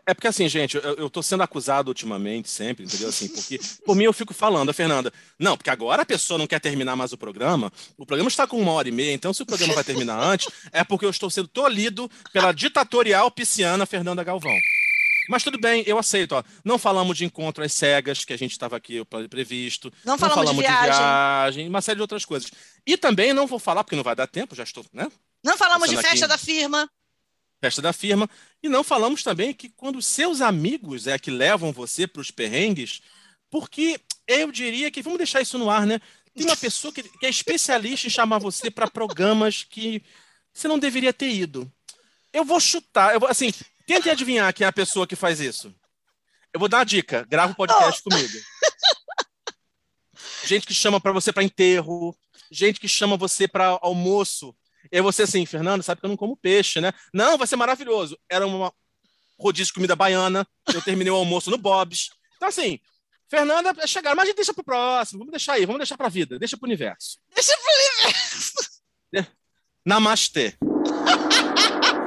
É 0.05 0.13
porque 0.13 0.27
assim, 0.27 0.47
gente, 0.49 0.75
eu, 0.77 0.81
eu 0.95 1.09
tô 1.09 1.21
sendo 1.23 1.43
acusado 1.43 1.89
ultimamente, 1.89 2.49
sempre, 2.49 2.85
entendeu? 2.85 3.09
Assim, 3.09 3.27
porque 3.27 3.59
por 3.85 3.95
mim 3.95 4.03
eu 4.03 4.13
fico 4.13 4.33
falando, 4.33 4.69
a 4.69 4.73
Fernanda, 4.73 5.11
não, 5.39 5.55
porque 5.57 5.69
agora 5.69 6.01
a 6.01 6.05
pessoa 6.05 6.37
não 6.37 6.47
quer 6.47 6.59
terminar 6.59 6.95
mais 6.95 7.13
o 7.13 7.17
programa, 7.17 7.71
o 7.97 8.05
programa 8.05 8.27
está 8.29 8.45
com 8.47 8.59
uma 8.59 8.71
hora 8.71 8.87
e 8.89 8.91
meia, 8.91 9.13
então 9.13 9.33
se 9.33 9.41
o 9.41 9.45
programa 9.45 9.73
vai 9.73 9.83
terminar 9.83 10.19
antes, 10.21 10.47
é 10.71 10.83
porque 10.83 11.05
eu 11.05 11.09
estou 11.09 11.29
sendo 11.29 11.47
tolhido 11.47 12.09
pela 12.31 12.51
ditatorial 12.51 13.31
pisciana 13.31 13.85
Fernanda 13.85 14.23
Galvão. 14.23 14.57
Mas 15.29 15.43
tudo 15.43 15.59
bem, 15.59 15.83
eu 15.85 15.97
aceito. 15.97 16.31
Ó. 16.35 16.43
Não 16.63 16.77
falamos 16.77 17.17
de 17.17 17.25
encontro 17.25 17.61
às 17.63 17.73
cegas, 17.73 18.23
que 18.23 18.31
a 18.31 18.37
gente 18.37 18.51
estava 18.53 18.77
aqui 18.77 19.03
pre- 19.03 19.27
previsto. 19.27 19.91
Não 20.05 20.17
falamos 20.17 20.51
de 20.51 20.57
viagem. 20.61 20.85
viagem, 20.89 21.67
uma 21.67 21.81
série 21.81 21.97
de 21.97 22.01
outras 22.01 22.23
coisas. 22.23 22.49
E 22.85 22.95
também 22.95 23.33
não 23.33 23.45
vou 23.45 23.59
falar, 23.59 23.83
porque 23.83 23.97
não 23.97 24.03
vai 24.05 24.15
dar 24.15 24.25
tempo, 24.27 24.55
já 24.55 24.63
estou, 24.63 24.85
né? 24.93 25.05
Não 25.43 25.57
falamos 25.57 25.89
de 25.89 25.95
Pensando 25.97 26.09
festa 26.11 26.25
aqui. 26.25 26.33
da 26.33 26.37
firma. 26.37 26.89
Festa 27.59 27.81
da 27.81 27.93
firma. 27.93 28.29
E 28.61 28.69
não 28.69 28.83
falamos 28.83 29.23
também 29.23 29.53
que 29.53 29.69
quando 29.69 30.01
seus 30.01 30.41
amigos 30.41 31.07
é 31.07 31.17
que 31.17 31.31
levam 31.31 31.71
você 31.71 32.07
para 32.07 32.21
os 32.21 32.31
perrengues, 32.31 33.01
porque 33.49 33.99
eu 34.27 34.51
diria 34.51 34.91
que, 34.91 35.01
vamos 35.01 35.17
deixar 35.17 35.41
isso 35.41 35.57
no 35.57 35.69
ar, 35.69 35.85
né? 35.85 35.99
Tem 36.35 36.45
uma 36.45 36.57
pessoa 36.57 36.93
que, 36.93 37.03
que 37.03 37.25
é 37.25 37.29
especialista 37.29 38.07
em 38.07 38.11
chamar 38.11 38.39
você 38.39 38.69
para 38.69 38.89
programas 38.89 39.63
que 39.63 40.03
você 40.53 40.67
não 40.67 40.77
deveria 40.77 41.13
ter 41.13 41.29
ido. 41.29 41.71
Eu 42.31 42.45
vou 42.45 42.59
chutar, 42.59 43.13
eu 43.13 43.19
vou, 43.19 43.29
assim, 43.29 43.51
tentem 43.85 44.11
adivinhar 44.11 44.53
quem 44.53 44.65
é 44.65 44.67
a 44.67 44.73
pessoa 44.73 45.07
que 45.07 45.15
faz 45.15 45.39
isso. 45.39 45.73
Eu 46.53 46.59
vou 46.59 46.69
dar 46.69 46.77
uma 46.79 46.85
dica, 46.85 47.25
grava 47.27 47.51
um 47.51 47.55
podcast 47.55 48.01
comigo. 48.03 48.33
Gente 50.45 50.65
que 50.65 50.73
chama 50.73 50.99
para 50.99 51.11
você 51.11 51.33
para 51.33 51.43
enterro, 51.43 52.15
gente 52.51 52.79
que 52.79 52.87
chama 52.87 53.17
você 53.17 53.47
para 53.47 53.79
almoço. 53.81 54.55
E 54.91 55.01
você 55.01 55.23
assim, 55.23 55.45
Fernando, 55.45 55.83
sabe 55.83 56.01
que 56.01 56.05
eu 56.05 56.09
não 56.09 56.17
como 56.17 56.37
peixe, 56.37 56.79
né? 56.81 56.91
Não, 57.13 57.37
vai 57.37 57.47
ser 57.47 57.55
maravilhoso. 57.55 58.17
Era 58.29 58.45
uma 58.45 58.71
rodízio 59.39 59.67
de 59.67 59.73
comida 59.73 59.95
baiana. 59.95 60.47
Eu 60.73 60.81
terminei 60.81 61.11
o 61.11 61.15
almoço 61.15 61.49
no 61.49 61.57
Bob's. 61.57 62.09
Então, 62.35 62.47
assim, 62.49 62.79
Fernanda, 63.29 63.73
é 63.79 63.87
chegar, 63.87 64.15
mas 64.15 64.23
a 64.23 64.27
gente 64.27 64.37
deixa 64.37 64.53
pro 64.53 64.63
próximo. 64.63 65.19
Vamos 65.19 65.31
deixar 65.31 65.53
aí, 65.53 65.65
vamos 65.65 65.79
deixar 65.79 65.97
pra 65.97 66.09
vida, 66.09 66.39
deixa 66.39 66.57
pro 66.57 66.65
universo. 66.65 67.19
Deixa 67.33 67.55
pro 67.55 67.65
universo. 68.03 68.53
Namastê. 69.85 70.57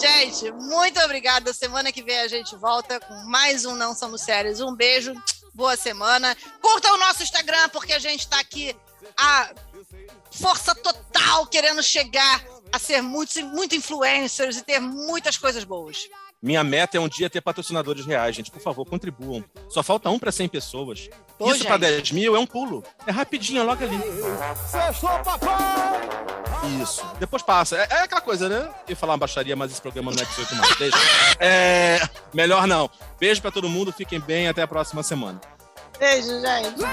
Gente, 0.00 0.52
muito 0.52 0.98
obrigada. 1.00 1.52
Semana 1.52 1.90
que 1.90 2.04
vem 2.04 2.20
a 2.20 2.28
gente 2.28 2.54
volta 2.54 3.00
com 3.00 3.14
mais 3.24 3.64
um 3.64 3.74
Não 3.74 3.96
Somos 3.96 4.22
Sérios. 4.22 4.60
Um 4.60 4.74
beijo, 4.74 5.12
boa 5.52 5.76
semana. 5.76 6.36
Curta 6.62 6.92
o 6.92 6.98
nosso 6.98 7.24
Instagram, 7.24 7.68
porque 7.70 7.92
a 7.92 7.98
gente 7.98 8.20
está 8.20 8.38
aqui 8.38 8.76
a 9.16 9.50
força 10.30 10.74
total 10.74 11.46
querendo 11.46 11.82
chegar 11.82 12.44
a 12.72 12.78
ser 12.78 13.02
muito, 13.02 13.42
muito 13.46 13.74
influencers 13.74 14.56
e 14.56 14.62
ter 14.62 14.80
muitas 14.80 15.36
coisas 15.36 15.64
boas. 15.64 16.08
Minha 16.40 16.62
meta 16.62 16.96
é 16.96 17.00
um 17.00 17.08
dia 17.08 17.28
ter 17.28 17.40
patrocinadores 17.40 18.06
reais, 18.06 18.36
gente. 18.36 18.50
Por 18.50 18.60
favor, 18.60 18.84
contribuam. 18.84 19.44
Só 19.68 19.82
falta 19.82 20.08
um 20.08 20.20
para 20.20 20.30
100 20.30 20.48
pessoas. 20.48 21.08
Ô, 21.36 21.50
Isso 21.50 21.64
para 21.64 21.74
gente. 21.74 21.96
10 21.96 22.12
mil 22.12 22.36
é 22.36 22.38
um 22.38 22.46
pulo. 22.46 22.84
É 23.06 23.10
rapidinho, 23.10 23.60
é 23.60 23.64
logo 23.64 23.82
ali. 23.82 23.96
Isso. 26.80 27.04
Depois 27.18 27.42
passa. 27.42 27.76
É, 27.76 27.88
é 27.90 28.02
aquela 28.02 28.20
coisa, 28.20 28.48
né? 28.48 28.68
Eu 28.86 28.90
ia 28.90 28.96
falar 28.96 29.14
uma 29.14 29.18
baixaria, 29.18 29.56
mas 29.56 29.72
esse 29.72 29.82
programa 29.82 30.12
não 30.12 30.22
é 30.22 30.24
18 30.24 30.54
mais. 30.54 30.76
Deixa. 30.76 30.98
É, 31.40 32.08
melhor 32.32 32.68
não. 32.68 32.88
Beijo 33.18 33.42
para 33.42 33.50
todo 33.50 33.68
mundo. 33.68 33.92
Fiquem 33.92 34.20
bem. 34.20 34.46
Até 34.46 34.62
a 34.62 34.68
próxima 34.68 35.02
semana. 35.02 35.40
Beijo, 35.98 36.40
gente. 36.40 36.84